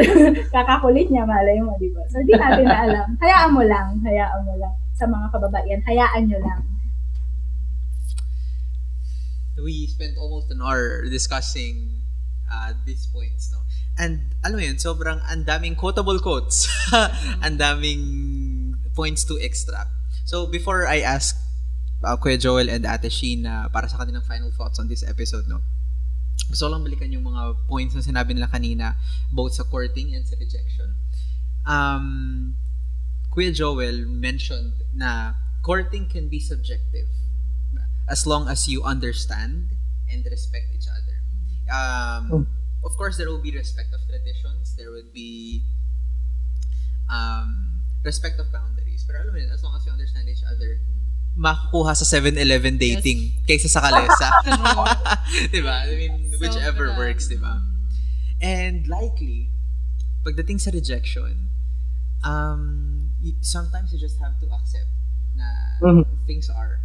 Kakakulit 0.54 1.08
niya, 1.08 1.24
malay 1.24 1.56
mo, 1.64 1.72
di 1.80 1.88
ba? 1.96 2.04
So, 2.12 2.20
di 2.20 2.36
natin 2.36 2.68
na 2.68 2.84
alam. 2.84 3.08
Hayaan 3.16 3.50
mo 3.56 3.62
lang. 3.64 3.96
Hayaan 4.04 4.44
mo 4.44 4.54
lang. 4.60 4.74
Sa 4.92 5.08
mga 5.08 5.26
kababaihan, 5.32 5.80
hayaan 5.88 6.22
nyo 6.28 6.38
lang. 6.44 6.60
We 9.58 9.90
spent 9.90 10.14
almost 10.20 10.52
an 10.54 10.62
hour 10.62 11.02
discussing 11.08 12.04
uh, 12.46 12.76
these 12.86 13.08
points, 13.10 13.50
no? 13.50 13.64
And, 13.98 14.36
alam 14.46 14.56
mo 14.60 14.62
yun, 14.62 14.78
sobrang 14.78 15.18
ang 15.26 15.42
daming 15.48 15.74
quotable 15.74 16.20
quotes. 16.22 16.70
ang 17.44 17.58
daming 17.58 18.04
points 18.94 19.24
to 19.26 19.34
extract. 19.40 19.90
So, 20.28 20.46
before 20.46 20.86
I 20.86 21.00
ask 21.00 21.47
uh, 22.04 22.16
Kuya 22.16 22.38
Joel 22.38 22.70
and 22.70 22.86
Ate 22.86 23.10
Sheen 23.10 23.46
uh, 23.46 23.68
para 23.68 23.88
sa 23.88 23.98
kanilang 23.98 24.22
final 24.22 24.50
thoughts 24.50 24.78
on 24.78 24.88
this 24.88 25.02
episode, 25.02 25.46
no? 25.48 25.60
Gusto 26.48 26.70
lang 26.70 26.86
balikan 26.86 27.10
yung 27.10 27.26
mga 27.26 27.66
points 27.66 27.94
na 27.98 28.02
sinabi 28.02 28.32
nila 28.32 28.48
kanina 28.48 28.94
both 29.34 29.58
sa 29.58 29.66
courting 29.66 30.14
and 30.14 30.24
sa 30.24 30.38
rejection. 30.38 30.94
Um, 31.66 32.54
Kuya 33.34 33.52
Joel 33.52 34.06
mentioned 34.06 34.86
na 34.94 35.34
courting 35.62 36.08
can 36.08 36.30
be 36.30 36.40
subjective 36.40 37.10
as 38.08 38.24
long 38.24 38.48
as 38.48 38.66
you 38.66 38.82
understand 38.82 39.76
and 40.08 40.24
respect 40.24 40.72
each 40.72 40.88
other. 40.88 41.16
Um, 41.68 42.24
oh. 42.32 42.46
Of 42.88 42.96
course, 42.96 43.18
there 43.18 43.28
will 43.28 43.42
be 43.42 43.52
respect 43.52 43.92
of 43.92 44.00
traditions. 44.08 44.74
There 44.76 44.90
would 44.90 45.12
be 45.12 45.66
um, 47.12 47.84
respect 48.04 48.40
of 48.40 48.48
boundaries. 48.48 49.04
Pero 49.04 49.20
alam 49.20 49.34
mo 49.34 49.38
yun, 49.38 49.52
as 49.52 49.60
long 49.60 49.76
as 49.76 49.84
you 49.84 49.92
understand 49.92 50.28
each 50.28 50.46
other, 50.46 50.80
makukuha 51.36 51.94
sa 51.94 52.06
7-Eleven 52.06 52.78
dating 52.78 53.32
yes. 53.32 53.44
kaysa 53.46 53.68
sa 53.68 53.80
kalesa. 53.84 54.28
diba? 55.54 55.76
I 55.86 55.94
mean, 55.94 56.32
so, 56.32 56.38
whichever 56.40 56.88
diba? 56.92 56.98
works, 56.98 57.28
diba? 57.28 57.60
And 58.40 58.86
likely, 58.86 59.50
pagdating 60.24 60.60
sa 60.60 60.70
rejection, 60.70 61.50
um, 62.24 63.12
sometimes 63.40 63.92
you 63.92 63.98
just 63.98 64.18
have 64.22 64.38
to 64.40 64.46
accept 64.50 64.90
na 65.38 65.46
mm-hmm. 65.82 66.06
things 66.26 66.50
are 66.50 66.82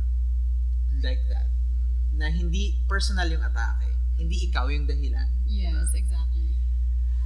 like 1.01 1.21
that. 1.29 1.49
Na 2.13 2.29
hindi 2.29 2.85
personal 2.85 3.25
yung 3.29 3.41
atake 3.41 3.93
hindi 4.17 4.49
ikaw 4.49 4.69
yung 4.69 4.85
dahilan. 4.85 5.29
Yes, 5.45 5.73
diba? 5.73 5.99
exactly. 5.99 6.49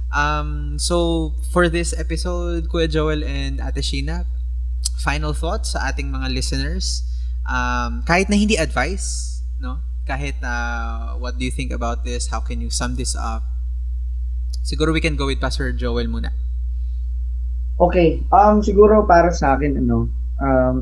Um, 0.08 0.80
so, 0.80 1.36
for 1.52 1.68
this 1.68 1.92
episode, 1.92 2.68
Kuya 2.72 2.88
Joel 2.88 3.24
and 3.24 3.60
Ate 3.60 3.84
Sheena, 3.84 4.24
final 4.98 5.32
thoughts 5.32 5.78
sa 5.78 5.88
ating 5.88 6.10
mga 6.10 6.34
listeners. 6.34 7.06
Um, 7.46 8.04
kahit 8.04 8.28
na 8.28 8.36
hindi 8.36 8.58
advice, 8.58 9.40
no? 9.62 9.80
Kahit 10.04 10.36
na 10.42 10.52
uh, 10.52 11.22
what 11.22 11.38
do 11.38 11.46
you 11.46 11.54
think 11.54 11.70
about 11.70 12.02
this? 12.04 12.28
How 12.28 12.42
can 12.42 12.60
you 12.60 12.68
sum 12.68 12.98
this 12.98 13.14
up? 13.14 13.46
Siguro 14.66 14.92
we 14.92 15.00
can 15.00 15.16
go 15.16 15.30
with 15.30 15.40
Pastor 15.40 15.72
Joel 15.72 16.10
muna. 16.10 16.34
Okay. 17.78 18.26
Um, 18.34 18.60
siguro 18.60 19.06
para 19.06 19.30
sa 19.30 19.54
akin, 19.54 19.78
ano, 19.78 20.10
um, 20.42 20.76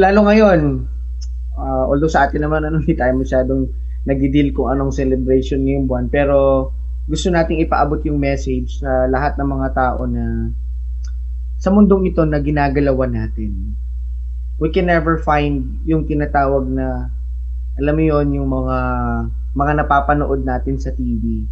lalo 0.00 0.20
ngayon, 0.26 0.88
uh, 1.60 1.84
although 1.92 2.10
sa 2.10 2.26
atin 2.26 2.42
naman 2.48 2.64
ano, 2.64 2.78
hindi 2.82 2.96
tayo 2.96 3.14
masyadong 3.20 3.68
nagdi-deal 4.06 4.54
kung 4.54 4.72
anong 4.72 4.94
celebration 4.94 5.66
ngayong 5.66 5.86
buwan, 5.90 6.06
pero 6.08 6.70
gusto 7.06 7.30
nating 7.30 7.62
ipaabot 7.66 8.02
yung 8.06 8.18
message 8.18 8.82
sa 8.82 9.06
lahat 9.10 9.38
ng 9.38 9.46
mga 9.46 9.68
tao 9.74 10.06
na 10.06 10.50
sa 11.66 11.74
mundong 11.74 12.06
ito 12.06 12.22
na 12.22 12.38
ginagalawan 12.38 13.10
natin. 13.10 13.74
We 14.62 14.70
can 14.70 14.86
never 14.86 15.18
find 15.18 15.82
yung 15.82 16.06
tinatawag 16.06 16.70
na 16.70 17.10
alam 17.74 17.98
mo 17.98 18.02
yon 18.06 18.38
yung 18.38 18.46
mga 18.46 18.78
mga 19.50 19.72
napapanood 19.82 20.46
natin 20.46 20.78
sa 20.78 20.94
TV 20.94 21.42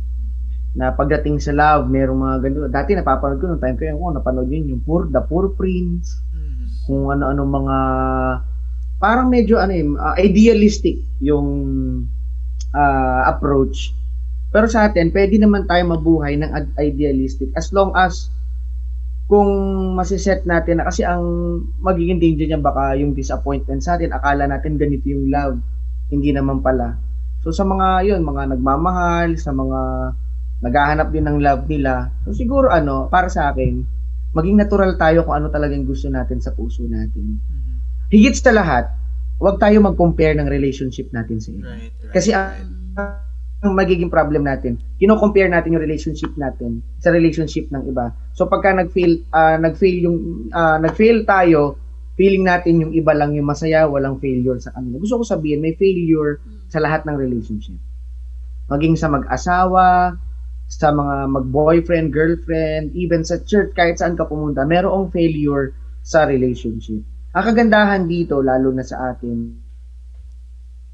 na 0.79 0.95
pagdating 0.95 1.43
sa 1.43 1.51
love, 1.51 1.91
merong 1.91 2.23
mga 2.23 2.37
ganito. 2.47 2.67
Dati 2.71 2.95
napapanood 2.95 3.43
ko 3.43 3.51
nung 3.51 3.59
time 3.59 3.75
ko 3.75 3.91
yung 3.91 3.99
oh, 3.99 4.15
napanood 4.15 4.47
yun, 4.47 4.71
yung 4.71 4.83
Poor, 4.87 5.11
The 5.11 5.19
Poor 5.27 5.51
Prince, 5.59 6.15
mm-hmm. 6.31 6.67
kung 6.87 7.11
ano-ano 7.11 7.43
mga 7.43 7.77
parang 9.03 9.27
medyo 9.35 9.59
ano 9.59 9.75
eh, 9.75 9.83
uh, 9.83 10.15
idealistic 10.15 11.03
yung 11.19 11.49
uh, 12.71 13.23
approach. 13.27 13.91
Pero 14.55 14.71
sa 14.71 14.87
atin, 14.87 15.11
pwede 15.11 15.43
naman 15.43 15.67
tayo 15.67 15.83
mabuhay 15.91 16.39
ng 16.39 16.51
idealistic 16.79 17.51
as 17.59 17.75
long 17.75 17.91
as 17.99 18.31
kung 19.25 19.49
masiset 19.97 20.45
natin 20.45 20.81
na 20.81 20.89
kasi 20.89 21.01
ang 21.01 21.25
magiging 21.81 22.21
danger 22.21 22.45
niya 22.45 22.61
baka 22.61 22.93
yung 23.01 23.17
disappointment 23.17 23.81
sa 23.81 23.97
atin, 23.97 24.13
akala 24.13 24.45
natin 24.45 24.77
ganito 24.77 25.09
yung 25.09 25.33
love, 25.33 25.57
hindi 26.13 26.31
naman 26.31 26.61
pala. 26.61 26.97
So 27.41 27.53
sa 27.53 27.65
mga 27.65 28.05
yun, 28.09 28.21
mga 28.25 28.57
nagmamahal, 28.57 29.41
sa 29.41 29.53
mga 29.53 29.81
naghahanap 30.65 31.09
din 31.13 31.25
ng 31.29 31.39
love 31.41 31.65
nila, 31.69 32.13
so 32.25 32.37
siguro 32.37 32.69
ano, 32.69 33.09
para 33.09 33.33
sa 33.33 33.53
akin, 33.53 33.81
maging 34.37 34.57
natural 34.61 34.97
tayo 35.01 35.25
kung 35.25 35.41
ano 35.41 35.49
talagang 35.49 35.89
gusto 35.89 36.09
natin 36.13 36.41
sa 36.41 36.53
puso 36.53 36.85
natin. 36.85 37.41
Mm-hmm 37.41 37.65
higit 38.15 38.37
sa 38.39 38.55
lahat, 38.55 38.85
huwag 39.43 39.59
tayo 39.59 39.83
mag-compare 39.83 40.39
ng 40.39 40.47
relationship 40.47 41.11
natin 41.11 41.43
sa 41.43 41.51
iba. 41.51 41.67
Right, 41.67 41.91
right. 41.91 42.13
Kasi 42.15 42.31
right. 42.31 42.63
ang 42.63 43.34
magiging 43.73 44.13
problem 44.13 44.45
natin, 44.45 44.77
kino-compare 45.01 45.49
natin 45.49 45.73
yung 45.73 45.85
relationship 45.85 46.37
natin 46.37 46.85
sa 47.01 47.09
relationship 47.09 47.73
ng 47.73 47.89
iba. 47.89 48.13
So 48.37 48.45
pagka 48.45 48.77
nag-fail 48.77 49.25
ah, 49.33 49.57
nag-fail 49.57 49.97
yung 50.05 50.19
ah, 50.53 50.77
nag-fail 50.77 51.25
tayo, 51.25 51.81
feeling 52.19 52.45
natin 52.45 52.85
yung 52.85 52.93
iba 52.93 53.17
lang 53.17 53.33
yung 53.33 53.49
masaya, 53.49 53.89
walang 53.89 54.21
failure 54.21 54.59
sa 54.61 54.75
kanila. 54.75 55.01
Gusto 55.01 55.23
ko 55.23 55.25
sabihin, 55.25 55.65
may 55.65 55.75
failure 55.75 56.43
sa 56.69 56.79
lahat 56.79 57.09
ng 57.09 57.17
relationship. 57.17 57.79
Maging 58.71 58.97
sa 59.01 59.09
mag-asawa, 59.09 60.15
sa 60.71 60.89
mga 60.95 61.29
mag-boyfriend, 61.29 62.09
girlfriend, 62.15 62.95
even 62.97 63.23
sa 63.27 63.43
church, 63.43 63.77
kahit 63.77 64.01
saan 64.01 64.17
ka 64.17 64.25
pumunta, 64.25 64.65
merong 64.65 65.13
failure 65.13 65.77
sa 66.01 66.25
relationship. 66.25 67.05
Ang 67.35 67.45
kagandahan 67.51 68.07
dito, 68.07 68.41
lalo 68.41 68.71
na 68.71 68.87
sa 68.87 69.13
atin, 69.13 69.59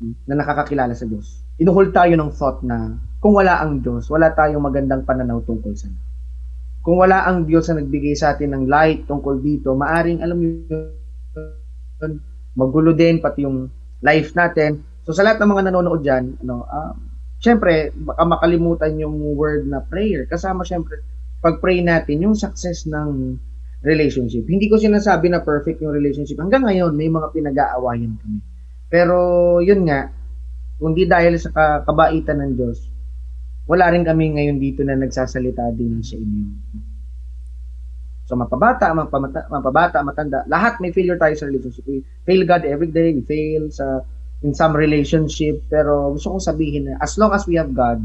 na 0.01 0.35
nakakakilala 0.35 0.97
sa 0.97 1.05
Diyos, 1.05 1.40
inuhol 1.61 1.93
tayo 1.93 2.17
ng 2.17 2.33
thought 2.33 2.65
na 2.65 2.97
kung 3.21 3.37
wala 3.37 3.61
ang 3.61 3.85
Diyos, 3.85 4.09
wala 4.09 4.33
tayong 4.33 4.65
magandang 4.65 5.05
pananaw 5.05 5.45
tungkol 5.45 5.77
sa 5.77 5.93
Kung 6.81 6.97
wala 6.97 7.29
ang 7.29 7.45
Diyos 7.45 7.69
na 7.69 7.85
nagbigay 7.85 8.17
sa 8.17 8.33
atin 8.33 8.57
ng 8.57 8.65
light 8.65 9.05
tungkol 9.05 9.45
dito, 9.45 9.77
maaring, 9.77 10.25
alam 10.25 10.41
yun, 10.41 10.81
magulo 12.57 12.97
din 12.97 13.21
pati 13.21 13.45
yung 13.45 13.69
life 14.01 14.33
natin. 14.33 14.81
So 15.05 15.13
sa 15.13 15.21
lahat 15.21 15.45
ng 15.45 15.53
mga 15.53 15.63
nanonood 15.69 16.01
dyan, 16.01 16.41
ano, 16.41 16.65
um, 16.65 16.97
syempre, 17.45 17.93
baka 17.93 18.25
makalimutan 18.25 18.97
yung 18.97 19.21
word 19.37 19.69
na 19.69 19.85
prayer. 19.85 20.25
Kasama 20.25 20.65
syempre, 20.65 21.05
pag-pray 21.45 21.85
natin 21.85 22.25
yung 22.25 22.33
success 22.33 22.89
ng 22.89 23.37
relationship. 23.85 24.49
Hindi 24.49 24.73
ko 24.73 24.77
sinasabi 24.77 25.29
na 25.29 25.45
perfect 25.45 25.85
yung 25.85 25.93
relationship. 25.93 26.41
Hanggang 26.41 26.65
ngayon, 26.65 26.97
may 26.97 27.09
mga 27.09 27.33
pinag-aawayan 27.33 28.17
kami. 28.17 28.41
Pero, 28.93 29.17
yun 29.65 29.89
nga, 29.89 30.09
kundi 30.81 31.05
dahil 31.05 31.37
sa 31.37 31.53
ka- 31.53 31.85
kabaitan 31.85 32.41
ng 32.41 32.53
Diyos, 32.57 32.89
wala 33.69 33.93
rin 33.93 34.03
kami 34.03 34.35
ngayon 34.35 34.57
dito 34.57 34.81
na 34.81 34.97
nagsasalita 34.97 35.69
din 35.77 36.01
sa 36.01 36.17
inyo. 36.17 36.47
So, 38.25 38.39
mapabata, 38.39 38.89
mapamata, 38.97 39.45
mapabata, 39.53 39.99
matanda, 40.01 40.47
lahat 40.49 40.81
may 40.81 40.95
failure 40.95 41.21
tayo 41.21 41.37
sa 41.37 41.51
relationship. 41.51 41.85
We 41.85 42.01
fail 42.25 42.43
God 42.49 42.65
every 42.65 42.89
day, 42.89 43.13
we 43.13 43.23
fail 43.27 43.69
sa 43.69 44.07
in 44.41 44.57
some 44.57 44.73
relationship, 44.73 45.69
pero 45.69 46.17
gusto 46.17 46.33
kong 46.33 46.47
sabihin 46.49 46.89
na 46.89 46.97
as 47.03 47.21
long 47.21 47.35
as 47.37 47.45
we 47.45 47.61
have 47.61 47.69
God, 47.77 48.01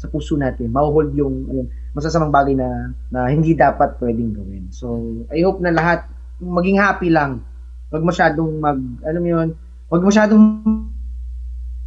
sa 0.00 0.10
puso 0.10 0.34
natin, 0.34 0.72
mahuhold 0.72 1.14
yung 1.14 1.46
ayun, 1.46 1.66
masasamang 1.94 2.34
bagay 2.34 2.58
na 2.58 2.90
na 3.12 3.30
hindi 3.30 3.54
dapat 3.54 4.00
pwedeng 4.02 4.34
gawin. 4.34 4.64
So, 4.74 4.98
I 5.30 5.46
hope 5.46 5.62
na 5.62 5.70
lahat 5.70 6.08
maging 6.42 6.82
happy 6.82 7.06
lang. 7.12 7.46
Huwag 7.92 8.02
masyadong 8.02 8.58
mag, 8.58 8.80
ano 9.06 9.18
mo 9.22 9.28
yun, 9.28 9.48
huwag 9.92 10.08
masyadong 10.08 10.64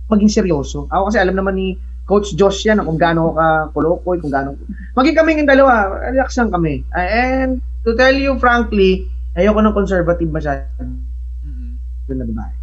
maging 0.05 0.29
seryoso. 0.29 0.85
Ako 0.93 1.09
kasi 1.09 1.17
alam 1.17 1.33
naman 1.33 1.57
ni 1.57 1.73
Coach 2.05 2.37
Josh 2.37 2.61
yan 2.69 2.85
kung 2.85 3.01
gaano 3.01 3.33
ka 3.33 3.73
kolokoy, 3.73 4.21
kung 4.21 4.29
gaano. 4.29 4.53
Maging 4.93 5.17
kami 5.17 5.41
ng 5.41 5.49
dalawa, 5.49 5.89
relax 6.13 6.37
lang 6.37 6.53
kami. 6.53 6.85
And 6.93 7.65
to 7.81 7.97
tell 7.97 8.13
you 8.13 8.37
frankly, 8.37 9.09
ayoko 9.33 9.57
ng 9.65 9.73
conservative 9.73 10.29
masyado 10.29 10.69
Mhm. 10.77 11.81
na 12.13 12.25
babae. 12.29 12.55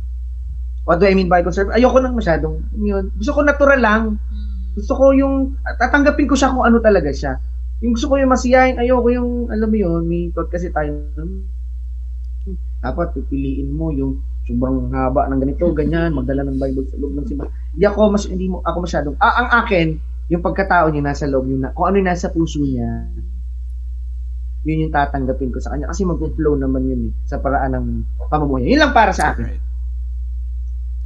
What 0.87 1.03
do 1.03 1.11
I 1.11 1.15
mean 1.19 1.27
by 1.27 1.43
conservative? 1.43 1.75
Ayoko 1.75 1.99
nang 1.99 2.15
masyadong, 2.15 2.63
yun. 2.79 3.11
Gusto 3.19 3.35
ko 3.35 3.41
natural 3.43 3.83
lang. 3.83 4.03
Gusto 4.79 4.95
ko 4.95 5.11
yung, 5.11 5.59
tatanggapin 5.79 6.31
ko 6.31 6.39
siya 6.39 6.55
kung 6.55 6.63
ano 6.63 6.79
talaga 6.79 7.11
siya. 7.11 7.43
Yung 7.83 7.99
gusto 7.99 8.07
ko 8.07 8.15
yung 8.19 8.31
masiyahin, 8.31 8.79
ayoko 8.79 9.11
yung, 9.11 9.51
alam 9.51 9.67
mo 9.67 9.77
yun, 9.79 10.07
may 10.07 10.31
thought 10.31 10.51
kasi 10.55 10.71
tayo, 10.71 11.03
hmm, 11.19 11.51
dapat 12.79 13.11
pipiliin 13.15 13.75
mo 13.75 13.91
yung 13.91 14.23
sobrang 14.43 14.91
haba 14.91 15.31
ng 15.31 15.41
ganito, 15.41 15.71
ganyan, 15.71 16.11
magdala 16.13 16.43
ng 16.43 16.59
Bible 16.59 16.87
sa 16.91 16.99
loob 16.99 17.15
ng 17.15 17.27
simbahan. 17.31 17.53
Hindi 17.75 17.85
ako, 17.87 18.01
mas, 18.11 18.25
hindi 18.27 18.47
mo, 18.51 18.59
ako 18.67 18.79
masyadong, 18.83 19.15
ah, 19.23 19.35
ang 19.39 19.49
akin, 19.63 19.87
yung 20.31 20.43
pagkatao 20.43 20.91
niya 20.91 21.03
nasa 21.05 21.31
loob, 21.31 21.47
yung, 21.47 21.63
na, 21.63 21.71
kung 21.71 21.87
ano 21.87 22.03
yung 22.03 22.11
nasa 22.11 22.27
puso 22.31 22.59
niya, 22.59 23.07
yun 24.63 24.87
yung 24.87 24.95
tatanggapin 24.95 25.51
ko 25.51 25.59
sa 25.59 25.75
kanya. 25.75 25.91
Kasi 25.91 26.07
mag-flow 26.07 26.55
naman 26.55 26.87
yun 26.87 27.01
eh, 27.11 27.13
sa 27.27 27.43
paraan 27.43 27.75
ng 27.75 27.87
pamumuhay. 28.31 28.67
Yun 28.71 28.79
lang 28.79 28.95
para 28.95 29.11
sa 29.11 29.35
akin. 29.35 29.59
Right. 29.59 29.65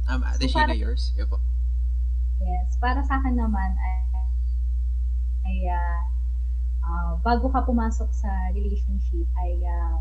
Um, 0.07 0.21
Ate 0.21 0.45
So, 0.45 0.53
Sheena, 0.53 0.71
para- 0.71 0.77
yours? 0.77 1.11
Yo 1.17 1.25
po. 1.25 1.41
Yes, 2.37 2.77
para 2.77 3.01
sa 3.01 3.17
akin 3.17 3.33
naman 3.33 3.73
ay, 3.73 3.97
ay 5.49 5.57
ah, 5.73 5.99
ah, 6.85 7.11
bago 7.25 7.49
ka 7.49 7.65
pumasok 7.65 8.13
sa 8.13 8.29
relationship 8.53 9.25
ay 9.41 9.57
ah, 9.65 9.97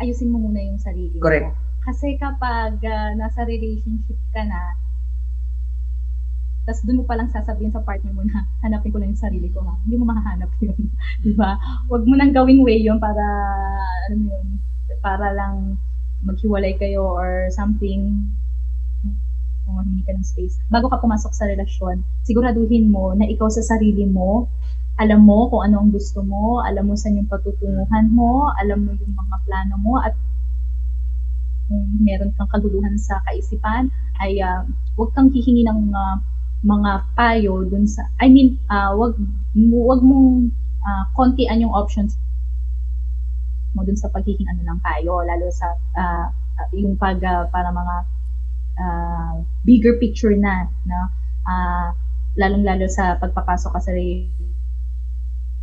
ayusin 0.00 0.32
mo 0.32 0.40
muna 0.40 0.64
yung 0.64 0.80
sarili 0.80 1.20
Correct. 1.20 1.52
mo. 1.52 1.69
Kasi 1.80 2.20
kapag 2.20 2.76
ah, 2.84 3.12
nasa 3.16 3.44
relationship 3.48 4.20
ka 4.36 4.44
na, 4.44 4.76
tapos 6.68 6.84
doon 6.84 7.02
mo 7.02 7.04
palang 7.08 7.32
sasabihin 7.32 7.72
sa 7.72 7.82
partner 7.82 8.12
mo 8.12 8.22
na 8.22 8.44
hanapin 8.62 8.92
ko 8.92 9.00
lang 9.00 9.10
yung 9.10 9.24
sarili 9.24 9.48
ko 9.50 9.64
ha. 9.64 9.74
Hindi 9.82 9.96
mo 9.96 10.04
mahahanap 10.12 10.50
yun. 10.60 10.76
Di 11.24 11.32
ba? 11.34 11.56
Huwag 11.88 12.04
mo 12.04 12.14
nang 12.14 12.36
gawing 12.36 12.60
way 12.62 12.78
yun 12.78 13.00
para, 13.00 13.24
ano 14.12 14.16
yun, 14.28 14.46
para 15.00 15.32
lang 15.32 15.80
maghiwalay 16.20 16.76
kayo 16.76 17.16
or 17.16 17.48
something 17.48 18.28
kung 19.64 19.74
humingi 19.80 20.04
ka 20.04 20.12
ng 20.12 20.26
space. 20.26 20.60
Bago 20.68 20.92
ka 20.92 21.00
pumasok 21.00 21.32
sa 21.32 21.48
relasyon, 21.48 22.04
siguraduhin 22.28 22.92
mo 22.92 23.16
na 23.16 23.24
ikaw 23.24 23.48
sa 23.48 23.64
sarili 23.64 24.04
mo, 24.04 24.46
alam 25.00 25.24
mo 25.24 25.48
kung 25.48 25.64
ano 25.64 25.80
ang 25.80 25.90
gusto 25.90 26.20
mo, 26.20 26.60
alam 26.60 26.86
mo 26.86 26.94
saan 26.94 27.16
yung 27.16 27.30
patutunguhan 27.30 28.12
mo, 28.12 28.52
alam 28.60 28.84
mo 28.84 28.92
yung 28.92 29.16
mga 29.16 29.36
plano 29.48 29.74
mo, 29.80 29.96
at 29.96 30.12
meron 32.00 32.32
kang 32.34 32.48
kaguluhan 32.48 32.96
sa 32.96 33.20
kaisipan, 33.28 33.92
ay 34.24 34.40
ah, 34.40 34.64
huwag 34.96 35.12
kang 35.12 35.28
hihingi 35.28 35.68
ng 35.68 35.92
ah, 35.92 36.18
mga 36.60 36.92
payo 37.16 37.64
dun 37.64 37.88
sa, 37.88 38.08
I 38.20 38.28
mean, 38.28 38.60
ah, 38.68 38.92
wag, 38.96 39.16
wag 39.70 40.00
mong 40.00 40.52
ah, 40.84 41.04
kontian 41.16 41.60
yung 41.60 41.72
options 41.72 42.16
mo 43.76 43.86
dun 43.86 43.94
sa 43.94 44.10
paghihingi 44.10 44.50
ano 44.50 44.66
ng 44.66 44.80
payo, 44.82 45.22
lalo 45.22 45.46
sa 45.52 45.66
ah, 45.96 46.28
yung 46.74 46.96
pag, 46.96 47.20
ah, 47.24 47.46
para 47.48 47.70
mga 47.70 47.96
ah, 48.80 49.34
bigger 49.64 49.96
picture 50.00 50.34
na, 50.36 50.68
no? 50.88 51.00
Ah, 51.48 51.92
lalong-lalo 52.38 52.86
sa 52.86 53.18
pagpapasok 53.18 53.70
ka 53.74 53.80
sa 53.80 53.92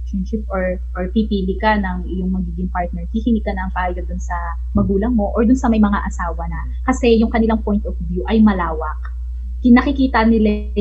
relationship 0.07 0.47
or 0.47 0.79
or 0.95 1.11
pipili 1.11 1.59
ka 1.59 1.75
ng 1.75 2.07
iyong 2.07 2.31
magiging 2.31 2.71
partner, 2.71 3.03
hihingi 3.11 3.43
ka 3.43 3.51
ng 3.51 3.69
payo 3.75 3.99
dun 4.07 4.19
sa 4.19 4.35
magulang 4.71 5.11
mo 5.11 5.35
or 5.35 5.43
dun 5.43 5.59
sa 5.59 5.67
may 5.67 5.83
mga 5.83 5.99
asawa 6.07 6.47
na. 6.47 6.59
Kasi 6.87 7.19
yung 7.19 7.27
kanilang 7.27 7.59
point 7.59 7.83
of 7.83 7.95
view 8.07 8.23
ay 8.31 8.39
malawak. 8.39 9.11
Kinakikita 9.59 10.23
nila 10.23 10.71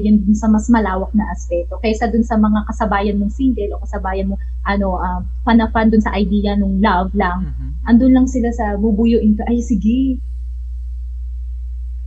yun 0.00 0.24
dun 0.24 0.32
sa 0.32 0.48
mas 0.48 0.72
malawak 0.72 1.12
na 1.12 1.28
aspeto 1.28 1.76
kaysa 1.84 2.08
dun 2.08 2.24
sa 2.24 2.40
mga 2.40 2.64
kasabayan 2.64 3.20
mong 3.20 3.28
single 3.28 3.76
o 3.76 3.84
kasabayan 3.84 4.32
mo 4.32 4.40
ano 4.64 4.96
uh, 4.96 5.20
fan 5.44 5.92
dun 5.92 6.00
sa 6.00 6.16
idea 6.16 6.56
nung 6.56 6.80
love 6.80 7.12
lang 7.12 7.52
Mhm. 7.52 7.92
andun 7.92 8.16
lang 8.16 8.24
sila 8.24 8.48
sa 8.56 8.72
bubuyuin 8.80 9.36
ka, 9.36 9.44
ay 9.52 9.60
sige, 9.60 10.16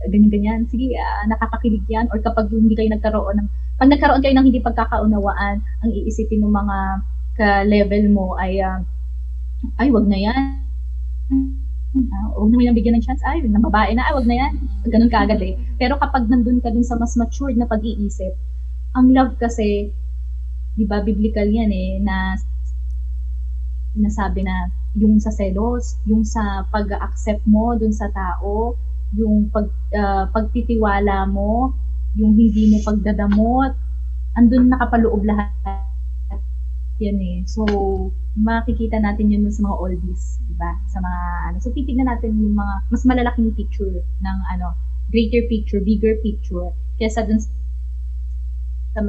ganyan-ganyan, 0.06 0.64
sige, 0.70 0.94
ah, 0.96 1.26
nakakakilig 1.26 1.84
yan. 1.90 2.06
Or 2.14 2.18
kapag 2.22 2.48
hindi 2.50 2.74
kayo 2.78 2.90
nagkaroon 2.94 3.42
ng, 3.42 3.48
pag 3.76 3.92
nagkaroon 3.92 4.24
kayo 4.24 4.34
ng 4.36 4.46
hindi 4.48 4.60
pagkakaunawaan, 4.64 5.60
ang 5.60 5.90
iisipin 5.92 6.40
ng 6.40 6.52
mga 6.52 6.78
ka-level 7.36 8.04
mo 8.08 8.32
ay, 8.40 8.64
ah, 8.64 8.80
ay, 9.76 9.92
wag 9.92 10.08
na 10.08 10.16
yan. 10.16 10.44
Ah, 11.96 12.28
huwag 12.36 12.52
na 12.52 12.68
nang 12.68 12.76
bigyan 12.76 12.96
ng 12.96 13.04
chance. 13.04 13.20
Ay, 13.24 13.44
ng 13.44 13.66
babae 13.68 13.92
na, 13.92 14.08
ay, 14.08 14.16
wag 14.16 14.28
na 14.28 14.36
yan. 14.36 14.52
Ganun 14.88 15.12
kaagad 15.12 15.40
eh. 15.44 15.60
Pero 15.76 16.00
kapag 16.00 16.28
nandun 16.28 16.64
ka 16.64 16.72
dun 16.72 16.84
sa 16.84 16.96
mas 16.96 17.16
matured 17.20 17.56
na 17.60 17.68
pag-iisip, 17.68 18.32
ang 18.96 19.12
love 19.12 19.36
kasi, 19.36 19.92
di 20.76 20.84
ba, 20.88 21.04
biblical 21.04 21.44
yan 21.44 21.68
eh, 21.68 22.00
na 22.00 22.36
nasabi 23.96 24.44
na 24.44 24.72
yung 24.96 25.20
sa 25.20 25.32
selos, 25.32 26.00
yung 26.08 26.24
sa 26.24 26.64
pag-accept 26.72 27.44
mo 27.44 27.76
dun 27.76 27.92
sa 27.92 28.08
tao, 28.08 28.72
yung 29.12 29.52
pag, 29.52 29.68
ah, 29.92 30.24
pagtitiwala 30.32 31.28
mo, 31.28 31.76
yung 32.16 32.32
hindi 32.34 32.72
mo 32.72 32.80
pagdadamot, 32.82 33.72
andun 34.36 34.72
nakapaloob 34.72 35.22
lahat 35.28 35.52
yan 36.96 37.20
eh. 37.20 37.38
So, 37.44 37.64
makikita 38.36 38.96
natin 39.00 39.28
yun 39.32 39.44
sa 39.52 39.68
mga 39.68 39.76
oldies, 39.76 40.40
di 40.48 40.56
ba? 40.56 40.80
Sa 40.88 41.00
mga, 41.00 41.20
ano, 41.52 41.56
so 41.60 41.68
titignan 41.76 42.08
natin 42.08 42.40
yung 42.40 42.56
mga, 42.56 42.74
mas 42.88 43.04
malalaking 43.04 43.52
picture 43.52 44.00
ng, 44.00 44.38
ano, 44.56 44.72
greater 45.12 45.44
picture, 45.46 45.80
bigger 45.84 46.16
picture, 46.24 46.72
kesa 46.96 47.28
dun 47.28 47.40
sa 47.40 47.52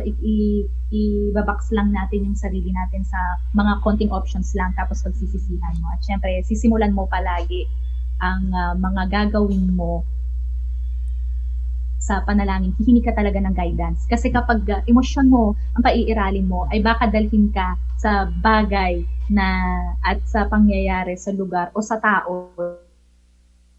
i- 0.04 0.20
i- 0.20 0.68
i-babox 0.92 1.72
lang 1.72 1.96
natin 1.96 2.28
yung 2.28 2.36
sarili 2.36 2.76
natin 2.76 3.08
sa 3.08 3.40
mga 3.56 3.80
konting 3.88 4.12
options 4.12 4.52
lang 4.52 4.76
tapos 4.76 5.00
pagsisisihan 5.00 5.80
mo. 5.80 5.88
At 5.96 6.04
syempre, 6.04 6.44
sisimulan 6.44 6.92
mo 6.92 7.08
palagi 7.08 7.64
ang 8.20 8.52
ah, 8.52 8.76
mga 8.76 9.08
gagawin 9.08 9.72
mo 9.72 10.04
sa 12.08 12.24
panalangin, 12.24 12.72
hihingi 12.80 13.04
ka 13.04 13.12
talaga 13.12 13.44
ng 13.44 13.52
guidance. 13.52 14.08
Kasi 14.08 14.32
kapag 14.32 14.64
ah, 14.72 14.80
emosyon 14.88 15.28
mo 15.28 15.60
ang 15.76 15.84
paiiralin 15.84 16.48
mo, 16.48 16.64
ay 16.72 16.80
baka 16.80 17.12
dalhin 17.12 17.52
ka 17.52 17.76
sa 18.00 18.32
bagay 18.40 19.04
na 19.28 19.48
at 20.08 20.24
sa 20.24 20.48
pangyayari 20.48 21.20
sa 21.20 21.36
lugar 21.36 21.68
o 21.76 21.84
sa 21.84 22.00
tao 22.00 22.56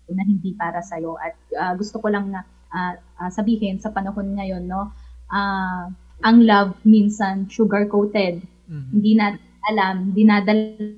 na 0.09 0.25
hindi 0.25 0.53
para 0.57 0.81
sa 0.85 0.97
iyo 0.97 1.17
at 1.21 1.37
uh, 1.53 1.73
gusto 1.77 2.01
ko 2.01 2.09
lang 2.09 2.33
na 2.33 2.41
uh, 2.73 2.97
uh, 3.21 3.31
sabihin 3.33 3.77
sa 3.77 3.93
panahon 3.93 4.41
ngayon 4.41 4.65
no 4.65 4.89
uh, 5.29 5.85
ang 6.25 6.39
love 6.49 6.73
minsan 6.89 7.45
sugar 7.53 7.85
coated 7.93 8.41
mm-hmm. 8.41 8.89
hindi 8.89 9.13
na 9.21 9.37
alam 9.69 10.17
dinadala 10.17 10.97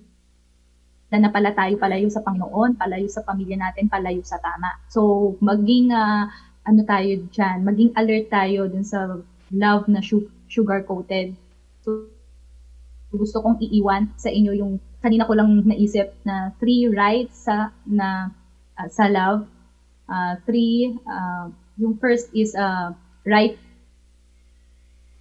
na 1.11 1.27
pala 1.35 1.51
tayo 1.51 1.75
palayo 1.75 2.07
sa 2.07 2.23
Panginoon, 2.23 2.79
palayo 2.79 3.11
sa 3.11 3.27
pamilya 3.27 3.59
natin, 3.59 3.91
palayo 3.91 4.23
sa 4.23 4.39
tama. 4.39 4.79
So, 4.87 5.35
maging 5.43 5.91
uh, 5.91 6.31
ano 6.65 6.81
tayo 6.85 7.11
diyan, 7.33 7.65
maging 7.65 7.91
alert 7.97 8.27
tayo 8.29 8.69
dun 8.69 8.85
sa 8.85 9.21
love 9.51 9.85
na 9.89 10.01
sugar 10.47 10.85
coated. 10.85 11.35
So, 11.83 12.11
gusto 13.11 13.43
kong 13.43 13.59
iiwan 13.59 14.15
sa 14.15 14.31
inyo 14.31 14.55
yung 14.55 14.79
kanina 15.03 15.27
ko 15.27 15.35
lang 15.35 15.65
naisip 15.67 16.15
na 16.23 16.55
three 16.63 16.87
rights 16.87 17.49
sa 17.49 17.75
na 17.89 18.31
uh, 18.79 18.89
sa 18.93 19.11
love. 19.11 19.49
Uh, 20.11 20.35
three 20.45 20.95
uh, 21.07 21.51
yung 21.79 21.97
first 21.99 22.29
is 22.37 22.53
uh, 22.55 22.93
right 23.25 23.57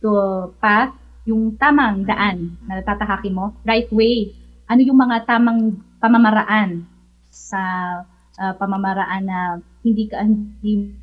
to 0.03 0.11
path, 0.60 0.95
yung 1.24 1.56
tamang 1.56 2.03
daan 2.07 2.57
na 2.68 2.84
tatahakin 2.84 3.36
mo, 3.36 3.56
right 3.64 3.88
way. 3.91 4.34
Ano 4.70 4.84
yung 4.86 4.99
mga 4.99 5.26
tamang 5.26 5.80
pamamaraan 5.98 6.86
sa 7.30 7.61
uh, 8.38 8.53
pamamaraan 8.56 9.24
na 9.26 9.40
hindi 9.84 10.07
ka 10.07 10.24
hindi 10.24 10.94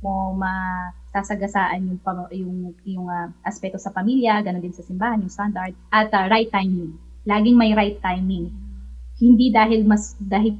mo 0.00 0.32
masasagasaan 0.36 1.84
yung 1.84 2.00
yung 2.32 2.56
yung 2.84 3.06
uh, 3.08 3.28
aspeto 3.44 3.76
sa 3.76 3.92
pamilya, 3.92 4.40
ganun 4.40 4.64
din 4.64 4.72
sa 4.72 4.84
simbahan, 4.84 5.20
yung 5.20 5.32
standard 5.32 5.76
at 5.92 6.08
uh, 6.12 6.26
right 6.28 6.48
timing. 6.48 6.96
Laging 7.28 7.56
may 7.56 7.76
right 7.76 8.00
timing. 8.00 8.48
Hindi 9.20 9.52
dahil 9.52 9.84
mas 9.84 10.16
dahil 10.16 10.56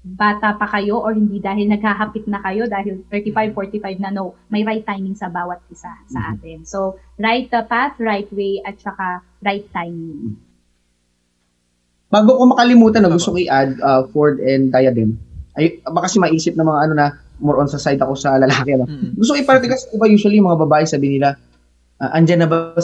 bata 0.00 0.56
pa 0.56 0.64
kayo 0.64 1.04
or 1.04 1.12
hindi 1.12 1.44
dahil 1.44 1.68
naghahapit 1.68 2.24
na 2.24 2.40
kayo 2.40 2.64
dahil 2.64 3.04
35, 3.12 3.52
45 3.52 4.00
na 4.00 4.08
no, 4.08 4.32
may 4.48 4.64
right 4.64 4.84
timing 4.88 5.12
sa 5.12 5.28
bawat 5.28 5.60
isa 5.68 5.92
sa 6.08 6.20
mm-hmm. 6.20 6.32
atin. 6.40 6.58
So, 6.64 6.96
right 7.20 7.52
uh, 7.52 7.68
path, 7.68 8.00
right 8.00 8.28
way, 8.32 8.64
at 8.64 8.80
saka 8.80 9.20
right 9.44 9.68
timing. 9.76 10.40
Bago 12.08 12.32
ko 12.32 12.48
makalimutan, 12.48 13.04
no, 13.04 13.12
gusto 13.12 13.36
ko 13.36 13.44
i-add 13.44 13.76
uh, 13.84 14.08
Ford 14.08 14.40
and 14.40 14.72
Diadem. 14.72 15.20
Ay, 15.54 15.84
baka 15.84 16.08
kasi 16.08 16.16
maisip 16.16 16.56
ng 16.56 16.64
mga 16.64 16.80
ano 16.88 16.94
na 16.96 17.06
more 17.40 17.58
on 17.58 17.68
sa 17.68 17.80
side 17.80 18.00
ako 18.00 18.14
sa 18.14 18.36
lalaki. 18.36 18.76
Ano. 18.76 18.86
Mm-hmm. 18.86 19.10
Gusto 19.16 19.32
ko 19.34 19.38
i-party 19.40 19.66
kasi 19.66 19.84
iba 19.96 20.06
usually 20.06 20.38
mga 20.38 20.60
babae 20.64 20.84
sabi 20.84 21.18
nila, 21.18 21.34
uh, 22.00 22.10
andyan 22.14 22.44
na 22.44 22.48
ba 22.48 22.76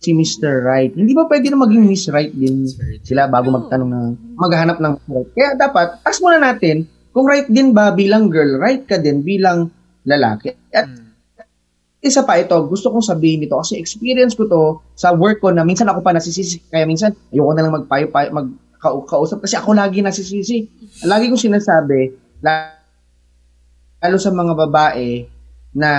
si 0.00 0.12
Mr. 0.12 0.60
Right. 0.64 0.92
Hindi 0.92 1.16
ba 1.16 1.24
pwede 1.26 1.48
na 1.48 1.58
maging 1.58 1.88
Miss 1.88 2.06
Right 2.12 2.32
din 2.32 2.68
sila 3.02 3.26
bago 3.26 3.48
magtanong 3.48 3.88
na 3.88 4.00
maghahanap 4.36 4.78
ng 4.78 4.94
right? 5.08 5.30
Kaya 5.32 5.48
dapat, 5.56 5.98
ask 6.04 6.20
muna 6.20 6.38
natin 6.38 6.84
kung 7.16 7.24
right 7.24 7.48
din 7.48 7.72
ba 7.72 7.96
bilang 7.96 8.28
girl, 8.28 8.60
right 8.60 8.84
ka 8.84 9.00
din 9.00 9.24
bilang 9.24 9.72
lalaki. 10.04 10.52
At 10.70 10.84
hmm. 10.84 11.16
isa 12.04 12.22
pa 12.28 12.36
ito, 12.36 12.54
gusto 12.68 12.92
kong 12.92 13.02
sabihin 13.02 13.48
ito 13.48 13.56
kasi 13.56 13.80
experience 13.80 14.36
ko 14.36 14.44
to 14.44 14.62
sa 14.92 15.16
work 15.16 15.40
ko 15.40 15.48
na 15.48 15.64
minsan 15.64 15.88
ako 15.88 16.04
pa 16.04 16.12
nasisisi. 16.12 16.60
Kaya 16.68 16.84
minsan, 16.84 17.16
ayoko 17.32 17.52
na 17.56 17.64
lang 17.64 17.74
magpayo, 17.74 18.12
payo, 18.12 18.28
mag, 18.36 18.52
kausap 19.08 19.42
kasi 19.42 19.56
ako 19.56 19.72
lagi 19.72 20.04
nasisisi. 20.04 20.68
Lagi 21.08 21.32
kong 21.32 21.40
sinasabi, 21.40 22.12
lalo 24.06 24.22
sa 24.22 24.30
mga 24.30 24.54
babae 24.54 25.26
na 25.74 25.90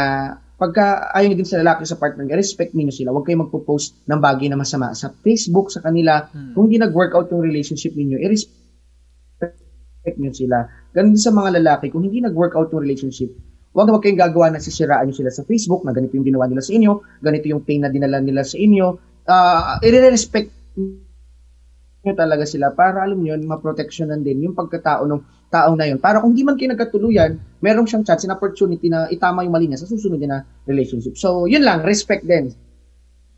pagka 0.58 1.14
ayaw 1.14 1.38
din 1.38 1.46
sa 1.46 1.62
lalaki 1.62 1.86
sa 1.86 2.00
partner, 2.00 2.26
respect 2.34 2.74
niyo 2.74 2.90
sila. 2.90 3.14
Huwag 3.14 3.30
kayong 3.30 3.46
magpo-post 3.46 3.94
ng 4.10 4.18
bagay 4.18 4.50
na 4.50 4.58
masama 4.58 4.90
sa 4.98 5.14
Facebook, 5.22 5.70
sa 5.70 5.86
kanila. 5.86 6.26
Hmm. 6.34 6.58
Kung 6.58 6.72
hindi 6.72 6.82
nag-workout 6.82 7.30
yung 7.30 7.46
relationship 7.46 7.94
niyo 7.94 8.18
i-respect 8.18 10.18
niyo 10.18 10.34
sila. 10.34 10.66
Ganun 10.96 11.14
din 11.14 11.22
sa 11.22 11.36
mga 11.36 11.62
lalaki, 11.62 11.94
kung 11.94 12.02
hindi 12.02 12.26
nag-workout 12.26 12.74
yung 12.74 12.82
relationship, 12.82 13.30
huwag 13.76 13.86
na 13.86 13.94
huwag 13.94 14.02
kayong 14.02 14.18
gagawa 14.18 14.50
na 14.50 14.64
sisiraan 14.64 15.06
niyo 15.06 15.22
sila 15.22 15.30
sa 15.30 15.46
Facebook, 15.46 15.86
na 15.86 15.94
ganito 15.94 16.18
yung 16.18 16.26
ginawa 16.26 16.50
nila 16.50 16.66
sa 16.66 16.74
inyo, 16.74 17.22
ganito 17.22 17.46
yung 17.46 17.62
pain 17.62 17.86
na 17.86 17.94
dinala 17.94 18.18
nila 18.18 18.42
sa 18.42 18.58
inyo. 18.58 18.98
Uh, 19.28 19.78
i-respect 19.86 20.50
niyo 22.02 22.14
talaga 22.18 22.50
sila 22.50 22.74
para 22.74 23.06
alam 23.06 23.22
niyo 23.22 23.38
ma-protectionan 23.46 24.26
din 24.26 24.50
yung 24.50 24.58
pagkatao 24.58 25.06
ng 25.06 25.37
taong 25.48 25.80
na 25.80 25.88
yun. 25.88 26.00
Para 26.00 26.20
kung 26.20 26.36
di 26.36 26.44
man 26.44 26.60
kayo 26.60 26.76
nagkatuluyan, 26.76 27.40
meron 27.64 27.88
siyang 27.88 28.04
chance 28.04 28.28
and 28.28 28.36
opportunity 28.36 28.92
na 28.92 29.08
itama 29.08 29.44
yung 29.48 29.56
mali 29.56 29.68
niya 29.72 29.82
sa 29.82 29.90
susunod 29.90 30.20
na 30.24 30.44
relationship. 30.68 31.16
So, 31.16 31.48
yun 31.48 31.64
lang, 31.64 31.88
respect 31.88 32.28
din 32.28 32.52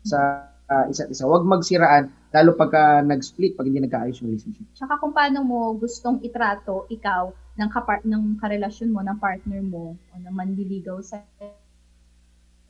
sa 0.02 0.50
uh, 0.70 0.84
isa't 0.86 1.10
isa. 1.10 1.26
Huwag 1.26 1.46
magsiraan, 1.46 2.10
lalo 2.30 2.54
pagka 2.54 3.02
nag-split, 3.02 3.58
pag 3.58 3.66
hindi 3.66 3.82
nagkaayos 3.82 4.22
yung 4.22 4.34
relationship. 4.34 4.66
Tsaka 4.74 4.98
kung 5.02 5.10
paano 5.10 5.42
mo 5.42 5.74
gustong 5.78 6.22
itrato 6.22 6.86
ikaw 6.90 7.30
ng, 7.58 7.70
kapar- 7.70 8.06
ng 8.06 8.38
karelasyon 8.38 8.90
mo, 8.94 9.02
ng 9.02 9.18
partner 9.18 9.60
mo, 9.62 9.94
o 9.94 10.12
ng 10.18 10.34
manliligaw 10.34 10.98
sa 11.02 11.22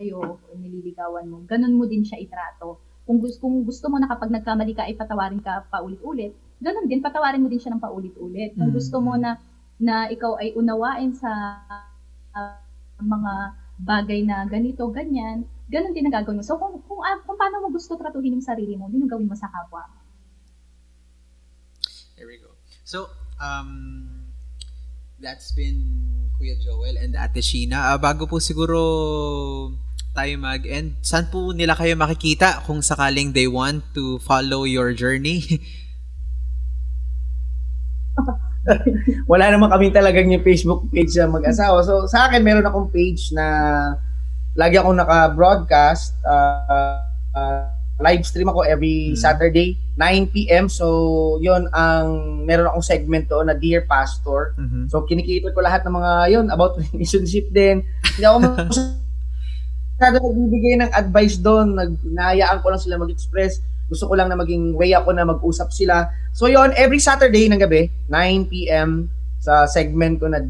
iyo, 0.01 0.41
o 0.41 0.53
nililigawan 0.57 1.29
mo, 1.29 1.45
ganun 1.45 1.77
mo 1.77 1.85
din 1.85 2.01
siya 2.01 2.17
itrato. 2.17 2.81
Kung 3.05 3.21
gusto, 3.21 3.45
kung 3.45 3.69
gusto 3.69 3.93
mo 3.93 4.01
na 4.01 4.09
kapag 4.09 4.33
nagkamali 4.33 4.73
ka 4.73 4.89
ay 4.89 4.97
patawarin 4.97 5.45
ka 5.45 5.69
paulit-ulit, 5.69 6.33
ganun 6.61 6.87
din, 6.87 7.01
patawarin 7.01 7.41
mo 7.41 7.49
din 7.49 7.59
siya 7.59 7.73
ng 7.75 7.83
paulit-ulit. 7.83 8.53
Kung 8.55 8.71
mm. 8.71 8.77
gusto 8.77 9.01
mo 9.01 9.17
na 9.17 9.41
na 9.81 10.13
ikaw 10.13 10.37
ay 10.37 10.53
unawain 10.53 11.17
sa 11.17 11.33
uh, 12.37 12.61
mga 13.01 13.33
bagay 13.81 14.21
na 14.29 14.45
ganito, 14.45 14.85
ganyan, 14.93 15.49
ganun 15.73 15.97
din 15.97 16.05
ang 16.05 16.21
gagawin 16.21 16.37
mo. 16.37 16.45
So, 16.45 16.61
kung, 16.61 16.85
kung, 16.85 17.01
uh, 17.01 17.17
kung 17.25 17.41
paano 17.41 17.65
mo 17.65 17.73
gusto 17.73 17.97
tratuhin 17.97 18.37
yung 18.37 18.45
sarili 18.45 18.77
mo, 18.77 18.93
yun 18.93 19.09
ang 19.09 19.13
gawin 19.17 19.25
mo 19.25 19.33
sa 19.33 19.49
kapwa. 19.49 19.89
There 22.21 22.29
we 22.29 22.37
go. 22.37 22.53
So, 22.85 23.09
um, 23.41 24.29
that's 25.17 25.57
been 25.57 25.81
Kuya 26.37 26.61
Joel 26.61 27.01
and 27.01 27.17
Ate 27.17 27.41
Sheena. 27.41 27.97
Uh, 27.97 27.99
bago 27.99 28.29
po 28.29 28.37
siguro 28.37 28.77
tayo 30.13 30.37
mag-end, 30.37 31.01
saan 31.01 31.33
po 31.33 31.57
nila 31.57 31.73
kayo 31.73 31.97
makikita 31.97 32.61
kung 32.69 32.85
sakaling 32.85 33.33
they 33.33 33.49
want 33.49 33.81
to 33.97 34.21
follow 34.21 34.69
your 34.69 34.93
journey? 34.93 35.41
Wala 39.31 39.51
naman 39.51 39.71
kami 39.71 39.91
talagang 39.91 40.31
yung 40.31 40.45
Facebook 40.45 40.87
page 40.91 41.15
na 41.19 41.31
mag-asawa. 41.31 41.83
So, 41.83 42.07
sa 42.07 42.29
akin, 42.29 42.43
meron 42.43 42.67
akong 42.67 42.91
page 42.91 43.31
na 43.35 43.47
lagi 44.55 44.79
akong 44.79 44.99
naka-broadcast. 44.99 46.19
Uh, 46.25 47.01
uh, 47.35 47.71
live 48.01 48.25
stream 48.25 48.49
ako 48.49 48.65
every 48.65 49.13
mm-hmm. 49.13 49.21
Saturday, 49.21 49.77
9 50.01 50.33
p.m. 50.33 50.67
So, 50.73 51.37
yon 51.45 51.69
ang 51.77 52.43
meron 52.49 52.73
akong 52.73 52.85
segment 52.85 53.29
doon 53.29 53.53
na 53.53 53.57
Dear 53.57 53.85
Pastor. 53.85 54.57
Mm-hmm. 54.57 54.89
So, 54.89 55.05
kinikita 55.05 55.53
ko 55.53 55.61
lahat 55.61 55.85
ng 55.85 55.95
mga 55.95 56.13
yon 56.33 56.47
about 56.49 56.81
relationship 56.81 57.53
din. 57.53 57.85
Hindi 58.17 58.25
ako 58.25 58.39
masyado 60.01 60.17
nagbibigay 60.25 60.75
ng 60.81 60.93
advice 60.97 61.37
doon. 61.37 61.77
Nag, 61.77 62.01
nahayaan 62.01 62.65
ko 62.65 62.73
lang 62.73 62.81
sila 62.81 62.97
mag-express 62.97 63.61
gusto 63.91 64.07
ko 64.07 64.15
lang 64.15 64.31
na 64.31 64.39
maging 64.39 64.79
way 64.79 64.95
ako 64.95 65.11
na 65.11 65.27
mag-usap 65.27 65.75
sila. 65.75 66.07
So 66.31 66.47
yon 66.47 66.71
every 66.79 67.03
Saturday 67.03 67.51
ng 67.51 67.59
gabi, 67.59 67.91
9 68.07 68.47
p.m. 68.47 69.11
sa 69.43 69.67
segment 69.67 70.23
ko 70.23 70.31
na 70.31 70.47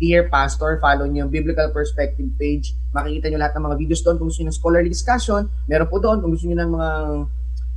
Dear 0.00 0.32
Pastor, 0.32 0.80
follow 0.80 1.04
niyo 1.04 1.28
yung 1.28 1.34
Biblical 1.34 1.68
Perspective 1.76 2.30
page. 2.40 2.72
Makikita 2.96 3.28
niyo 3.28 3.36
lahat 3.36 3.52
ng 3.58 3.68
mga 3.68 3.76
videos 3.76 4.00
doon. 4.00 4.16
Kung 4.16 4.32
gusto 4.32 4.40
niyo 4.40 4.48
ng 4.48 4.56
scholarly 4.56 4.88
discussion, 4.88 5.44
meron 5.68 5.92
po 5.92 6.00
doon. 6.00 6.24
Kung 6.24 6.32
gusto 6.32 6.48
niyo 6.48 6.56
ng 6.56 6.72
mga 6.72 6.90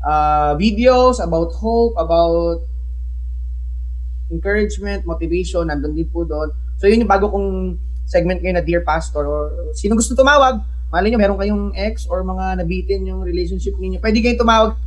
uh, 0.07 0.51
videos 0.55 1.19
about 1.19 1.51
hope, 1.59 1.99
about 1.99 2.63
encouragement, 4.31 5.03
motivation, 5.03 5.67
nandun 5.67 5.99
din 5.99 6.07
po 6.07 6.23
doon. 6.23 6.47
So 6.79 6.87
yun 6.87 7.03
yung 7.03 7.11
bago 7.11 7.27
kong 7.27 7.75
segment 8.07 8.39
ngayon 8.39 8.61
na 8.61 8.65
Dear 8.65 8.87
Pastor 8.87 9.27
or 9.27 9.73
sino 9.75 9.99
gusto 9.99 10.15
tumawag, 10.15 10.63
Mali 10.93 11.09
nyo, 11.09 11.17
meron 11.17 11.41
kayong 11.41 11.65
ex 11.73 12.05
or 12.05 12.21
mga 12.21 12.61
nabitin 12.61 13.09
yung 13.09 13.25
relationship 13.25 13.73
ninyo. 13.81 13.97
Pwede 13.97 14.21
kayong 14.21 14.45
tumawag 14.45 14.77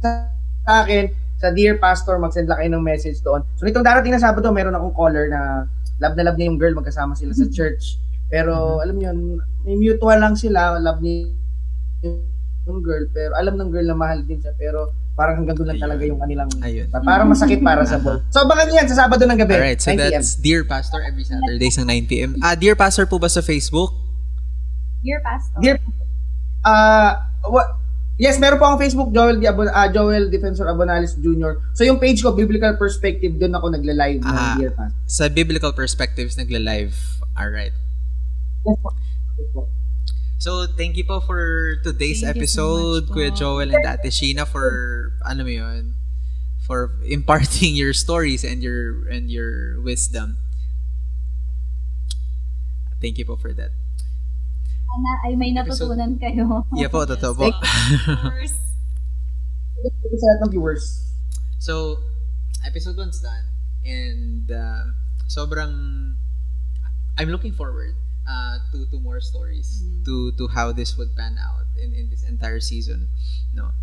sa 0.00 0.32
akin 0.64 1.12
sa 1.36 1.52
Dear 1.52 1.76
Pastor, 1.76 2.16
mag-send 2.16 2.48
lang 2.48 2.56
kayo 2.56 2.72
ng 2.72 2.80
message 2.80 3.20
doon. 3.20 3.44
So, 3.60 3.68
nitong 3.68 3.84
darating 3.84 4.16
na 4.16 4.22
Sabado, 4.24 4.48
meron 4.48 4.72
akong 4.72 4.96
caller 4.96 5.28
na 5.28 5.68
love 6.00 6.16
na 6.16 6.24
love 6.24 6.40
niya 6.40 6.48
yung 6.48 6.56
girl, 6.56 6.72
magkasama 6.72 7.12
sila 7.12 7.36
sa 7.36 7.44
church. 7.52 8.00
Pero, 8.32 8.80
mm-hmm. 8.80 8.84
alam 8.88 8.96
niyo, 8.96 9.10
may 9.68 9.76
mutual 9.76 10.16
lang 10.16 10.40
sila, 10.40 10.80
love 10.80 11.04
niya 11.04 11.28
yung 12.64 12.80
girl, 12.80 13.04
pero 13.12 13.36
alam 13.36 13.60
ng 13.60 13.68
girl 13.68 13.92
na 13.92 13.94
mahal 13.94 14.24
din 14.24 14.40
siya, 14.40 14.56
pero 14.56 14.88
parang 15.12 15.44
hanggang 15.44 15.60
doon 15.60 15.76
lang 15.76 15.84
talaga 15.84 16.02
yung 16.08 16.16
kanilang, 16.16 16.48
Ayun. 16.64 16.88
parang 17.04 17.28
masakit 17.28 17.60
para 17.60 17.84
sa 17.84 18.00
both. 18.04 18.24
So, 18.32 18.48
abangan 18.48 18.72
niyan 18.72 18.88
sa 18.88 19.04
Sabado 19.04 19.28
ng 19.28 19.36
gabi. 19.36 19.52
Alright, 19.52 19.84
so 19.84 19.92
that's 19.92 20.40
Dear 20.40 20.64
Pastor 20.64 21.04
every 21.04 21.28
Saturdays 21.28 21.76
ng 21.76 21.88
9pm. 21.92 22.30
Ah, 22.40 22.56
Dear 22.56 22.72
Pastor 22.72 23.04
po 23.04 23.20
ba 23.20 23.28
sa 23.28 23.44
Facebook? 23.44 24.05
Dear 25.06 25.22
Pastor. 25.22 25.58
Dear, 25.62 25.78
uh, 26.66 27.14
what, 27.46 27.78
yes, 28.18 28.42
meron 28.42 28.58
po 28.58 28.66
akong 28.66 28.82
Facebook, 28.82 29.14
Joel, 29.14 29.38
Abon, 29.46 29.70
uh, 29.70 29.88
Joel 29.94 30.26
Defensor 30.26 30.66
Abonalis 30.66 31.14
Jr. 31.22 31.62
So 31.78 31.86
yung 31.86 32.02
page 32.02 32.26
ko, 32.26 32.34
Biblical 32.34 32.74
Perspective, 32.74 33.38
doon 33.38 33.54
ako 33.54 33.70
nagla-live 33.70 34.26
ah, 34.26 34.58
ng 34.58 34.66
Dear 34.66 34.72
Pastor. 34.74 34.98
Sa 35.06 35.24
Biblical 35.30 35.70
Perspectives, 35.70 36.34
nagla-live. 36.34 37.22
Alright. 37.38 37.72
Yes 38.66 38.78
po. 38.82 38.90
Yes 39.38 39.50
po. 39.54 39.70
So, 40.36 40.68
thank 40.68 41.00
you 41.00 41.06
po 41.08 41.24
for 41.24 41.80
today's 41.80 42.20
Thank 42.20 42.36
so 42.36 42.38
episode, 42.38 43.08
po. 43.08 43.16
Kuya 43.16 43.32
Joel 43.32 43.72
and 43.72 43.86
Ate 43.86 44.12
Sheena 44.12 44.44
for, 44.44 45.14
ano 45.24 45.46
mo 45.46 45.48
yun, 45.48 45.96
for 46.66 46.98
imparting 47.06 47.78
your 47.78 47.94
stories 47.94 48.44
and 48.44 48.60
your 48.60 49.06
and 49.08 49.30
your 49.30 49.80
wisdom. 49.80 50.36
Thank 53.00 53.16
you 53.16 53.24
po 53.24 53.36
for 53.36 53.54
that. 53.54 53.70
Sana 54.96 55.12
ay 55.28 55.36
may 55.36 55.52
natutunan 55.52 56.16
kayo. 56.16 56.64
Yeah 56.72 56.88
po, 56.88 57.04
totoo 57.04 57.36
po. 57.36 57.52
Of 57.52 58.32
course. 58.32 58.56
Sa 60.16 60.24
lahat 60.24 60.40
ng 60.48 60.50
viewers. 60.56 61.12
So, 61.60 62.00
episode 62.64 62.96
1's 62.96 63.20
done. 63.20 63.44
And 63.84 64.48
uh, 64.48 64.96
sobrang 65.28 66.16
I'm 67.20 67.28
looking 67.28 67.52
forward 67.52 67.92
uh, 68.24 68.56
to 68.72 68.88
to 68.88 68.96
more 68.98 69.20
stories 69.20 69.84
Mhm. 69.84 70.00
to 70.08 70.14
to 70.40 70.44
how 70.48 70.72
this 70.72 70.96
would 70.96 71.12
pan 71.12 71.36
out 71.36 71.68
in 71.76 71.92
in 71.92 72.08
this 72.08 72.24
entire 72.24 72.58
season, 72.58 73.12
no. 73.52 73.76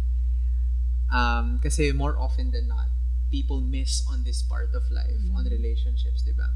Um 1.14 1.62
kasi 1.62 1.94
more 1.94 2.18
often 2.18 2.50
than 2.50 2.66
not, 2.66 2.90
people 3.30 3.62
miss 3.62 4.02
on 4.10 4.26
this 4.26 4.42
part 4.42 4.74
of 4.74 4.82
life, 4.90 5.22
on 5.30 5.46
Mhm. 5.46 5.54
relationships, 5.54 6.26
'di 6.26 6.34
ba? 6.34 6.50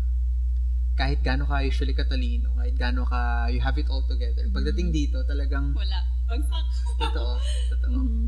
Kahit 0.97 1.21
gaano 1.21 1.45
ka 1.45 1.61
usually 1.61 1.93
katalino, 1.93 2.57
kahit 2.57 2.73
gaano 2.73 3.05
ka 3.05 3.45
you 3.47 3.61
have 3.61 3.77
it 3.77 3.85
all 3.87 4.01
together. 4.03 4.41
Pagdating 4.49 4.89
dito, 4.89 5.21
talagang 5.23 5.71
Wala. 5.71 6.01
Bagsak. 6.27 6.65
totoo, 6.99 7.33
totoo. 7.71 7.93
Mhm. 7.95 8.25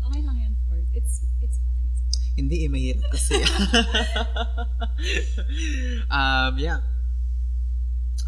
Okay 0.00 0.20
lang 0.22 0.36
yan, 0.38 0.54
Ford. 0.62 0.84
It's, 0.92 1.24
it's 1.40 1.58
fine. 1.58 1.82
It's 1.88 2.00
fine. 2.06 2.36
Hindi, 2.36 2.56
eh, 2.62 2.70
mahirap 2.70 3.04
kasi. 3.10 3.34
um, 6.10 6.52
yeah. 6.56 6.80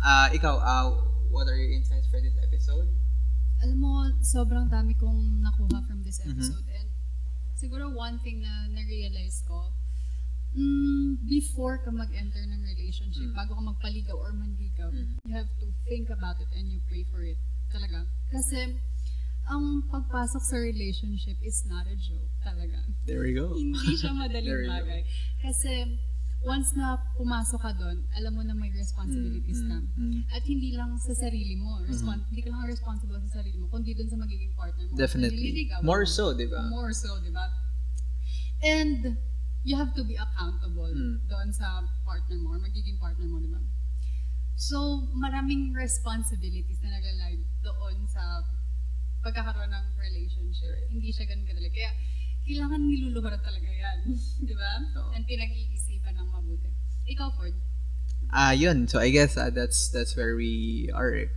Uh, 0.02 0.28
ikaw, 0.34 0.58
uh, 0.58 0.86
what 1.30 1.46
are 1.46 1.54
your 1.54 1.70
insights 1.70 2.08
for 2.10 2.18
this 2.18 2.34
episode? 2.42 2.88
Alam 3.62 3.78
mo, 3.78 3.92
sobrang 4.20 4.66
dami 4.66 4.98
kong 4.98 5.38
nakuha 5.38 5.86
from 5.86 6.02
this 6.02 6.18
Mhm. 6.20 6.34
episode. 6.34 6.66
And 6.74 6.88
siguro 7.54 7.94
one 7.94 8.18
thing 8.20 8.42
na 8.42 8.66
na-realize 8.66 9.46
ko, 9.46 9.70
mm, 10.52 11.24
before 11.28 11.80
ka 11.80 11.90
mag-enter 11.90 12.44
ng 12.44 12.60
relationship, 12.62 13.32
Mm. 13.32 13.36
bago 13.36 13.56
ka 13.56 13.62
magpaligaw 13.62 14.16
or 14.16 14.32
manligaw, 14.36 14.88
Mm. 14.92 15.16
you 15.24 15.32
have 15.32 15.48
to 15.58 15.66
think 15.88 16.12
about 16.12 16.36
it 16.40 16.48
and 16.52 16.68
you 16.68 16.80
pray 16.88 17.04
for 17.08 17.24
it. 17.24 17.40
Talaga. 17.72 18.04
Kasi, 18.28 18.76
ang 19.48 19.88
pagpasok 19.88 20.42
sa 20.44 20.56
relationship 20.60 21.40
is 21.42 21.64
not 21.66 21.88
a 21.88 21.96
joke. 21.96 22.28
Talaga. 22.44 22.84
There 23.08 23.24
we 23.24 23.32
go. 23.32 23.56
Hindi 23.58 23.96
siya 23.96 24.12
madaling 24.12 24.68
bagay. 24.68 25.02
Kasi, 25.40 25.98
once 26.44 26.74
na 26.76 26.98
pumasok 27.16 27.60
ka 27.62 27.72
doon, 27.72 28.04
alam 28.18 28.34
mo 28.34 28.42
na 28.44 28.52
may 28.52 28.68
responsibilities 28.74 29.62
ka. 29.62 29.78
Mm, 29.78 29.98
mm, 29.98 30.20
At 30.34 30.42
hindi 30.44 30.74
lang 30.74 30.98
sa 30.98 31.14
sarili 31.14 31.54
mo. 31.56 31.80
Respon- 31.86 32.26
Hindi 32.28 32.42
ka 32.42 32.50
lang 32.50 32.66
responsible 32.66 33.18
sa 33.30 33.40
sarili 33.40 33.56
mo, 33.62 33.70
kundi 33.70 33.94
dun 33.94 34.10
sa 34.10 34.18
magiging 34.18 34.52
partner 34.58 34.84
mo. 34.90 34.94
Definitely. 34.98 35.70
More 35.82 36.02
mo. 36.04 36.10
so, 36.12 36.34
di 36.34 36.46
ba? 36.50 36.66
More 36.68 36.92
so, 36.92 37.18
di 37.22 37.30
ba? 37.30 37.46
And, 38.62 39.16
you 39.62 39.78
have 39.78 39.94
to 39.94 40.02
be 40.02 40.18
accountable 40.18 40.90
Mm. 40.90 41.22
doon 41.26 41.48
sa 41.54 41.80
partner 42.02 42.38
mo 42.38 42.54
or 42.54 42.60
magiging 42.60 42.98
partner 42.98 43.26
mo, 43.26 43.38
di 43.38 43.46
ba? 43.46 43.62
So, 44.58 45.08
maraming 45.16 45.72
responsibilities 45.72 46.82
na 46.82 46.92
naglalay 46.92 47.40
doon 47.62 48.04
sa 48.06 48.42
pagkakaroon 49.22 49.70
ng 49.70 49.86
relationship. 49.96 50.66
Right. 50.66 50.90
Hindi 50.90 51.08
siya 51.14 51.30
ganun 51.30 51.46
kadali. 51.46 51.70
Kaya, 51.70 51.90
kailangan 52.42 52.80
niluluhuran 52.82 53.38
talaga 53.38 53.70
yan. 53.70 53.98
di 54.50 54.54
ba? 54.54 54.72
Oo. 54.98 55.10
And 55.14 55.24
pinag-iisipan 55.24 56.18
ng 56.18 56.28
mabuti. 56.28 56.68
Ikaw, 57.06 57.28
Ford. 57.38 57.54
Ah, 58.34 58.50
yun. 58.50 58.88
So 58.90 58.98
I 58.98 59.12
guess 59.14 59.36
uh, 59.38 59.52
that's 59.52 59.92
that's 59.92 60.16
where 60.18 60.34
we 60.34 60.88
are. 60.90 61.28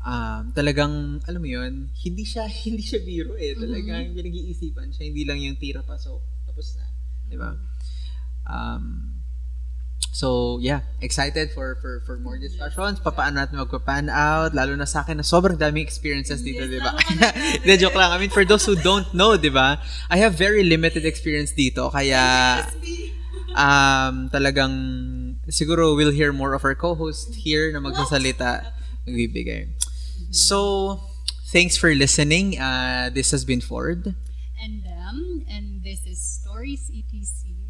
Um, 0.00 0.56
talagang 0.56 1.20
alam 1.28 1.40
mo 1.44 1.48
yun, 1.50 1.92
hindi 2.02 2.24
siya 2.24 2.48
hindi 2.66 2.80
siya 2.82 3.04
biro 3.04 3.36
eh. 3.36 3.52
Talagang 3.52 4.16
pinag-iisipan 4.16 4.90
siya, 4.90 5.04
hindi 5.06 5.22
lang 5.22 5.38
yung 5.38 5.54
tira 5.60 5.84
pasok 5.84 6.18
tapos 6.48 6.66
na, 6.80 6.89
'di 7.30 7.38
ba? 7.38 7.54
Um, 8.50 9.22
so 10.10 10.58
yeah, 10.58 10.82
excited 10.98 11.54
for 11.54 11.78
for 11.78 12.02
for 12.02 12.18
more 12.18 12.34
discussions. 12.36 12.98
Papaano 12.98 13.38
natin 13.38 13.62
magpa-pan 13.62 14.10
out 14.10 14.50
lalo 14.50 14.74
na 14.74 14.84
sa 14.84 15.06
akin 15.06 15.22
na 15.22 15.26
sobrang 15.26 15.54
daming 15.54 15.86
experiences 15.86 16.42
dito, 16.42 16.66
Yes, 16.66 16.70
'di 16.74 16.80
ba? 16.82 16.92
Hindi 17.62 17.74
joke 17.78 17.94
lang. 17.94 18.10
I 18.10 18.18
mean 18.18 18.34
for 18.34 18.42
those 18.42 18.66
who 18.66 18.74
don't 18.74 19.06
know, 19.14 19.38
'di 19.38 19.54
ba? 19.54 19.78
I 20.10 20.18
have 20.18 20.34
very 20.34 20.66
limited 20.66 21.06
experience 21.06 21.54
dito 21.54 21.86
kaya 21.94 22.66
um, 23.54 24.26
talagang 24.34 24.74
siguro 25.46 25.94
we'll 25.94 26.14
hear 26.14 26.34
more 26.34 26.54
of 26.54 26.66
our 26.66 26.74
co-host 26.74 27.34
here 27.46 27.70
na 27.70 27.78
magsasalita, 27.78 28.70
magbibigay. 29.06 29.70
So, 30.30 31.00
thanks 31.50 31.74
for 31.74 31.90
listening. 31.94 32.54
Uh, 32.54 33.10
this 33.10 33.30
has 33.34 33.42
been 33.44 33.60
Ford. 33.60 34.14
and 34.60 34.84
them, 34.84 35.16
and 35.48 35.69
stories 36.60 36.90
etc 36.92 37.60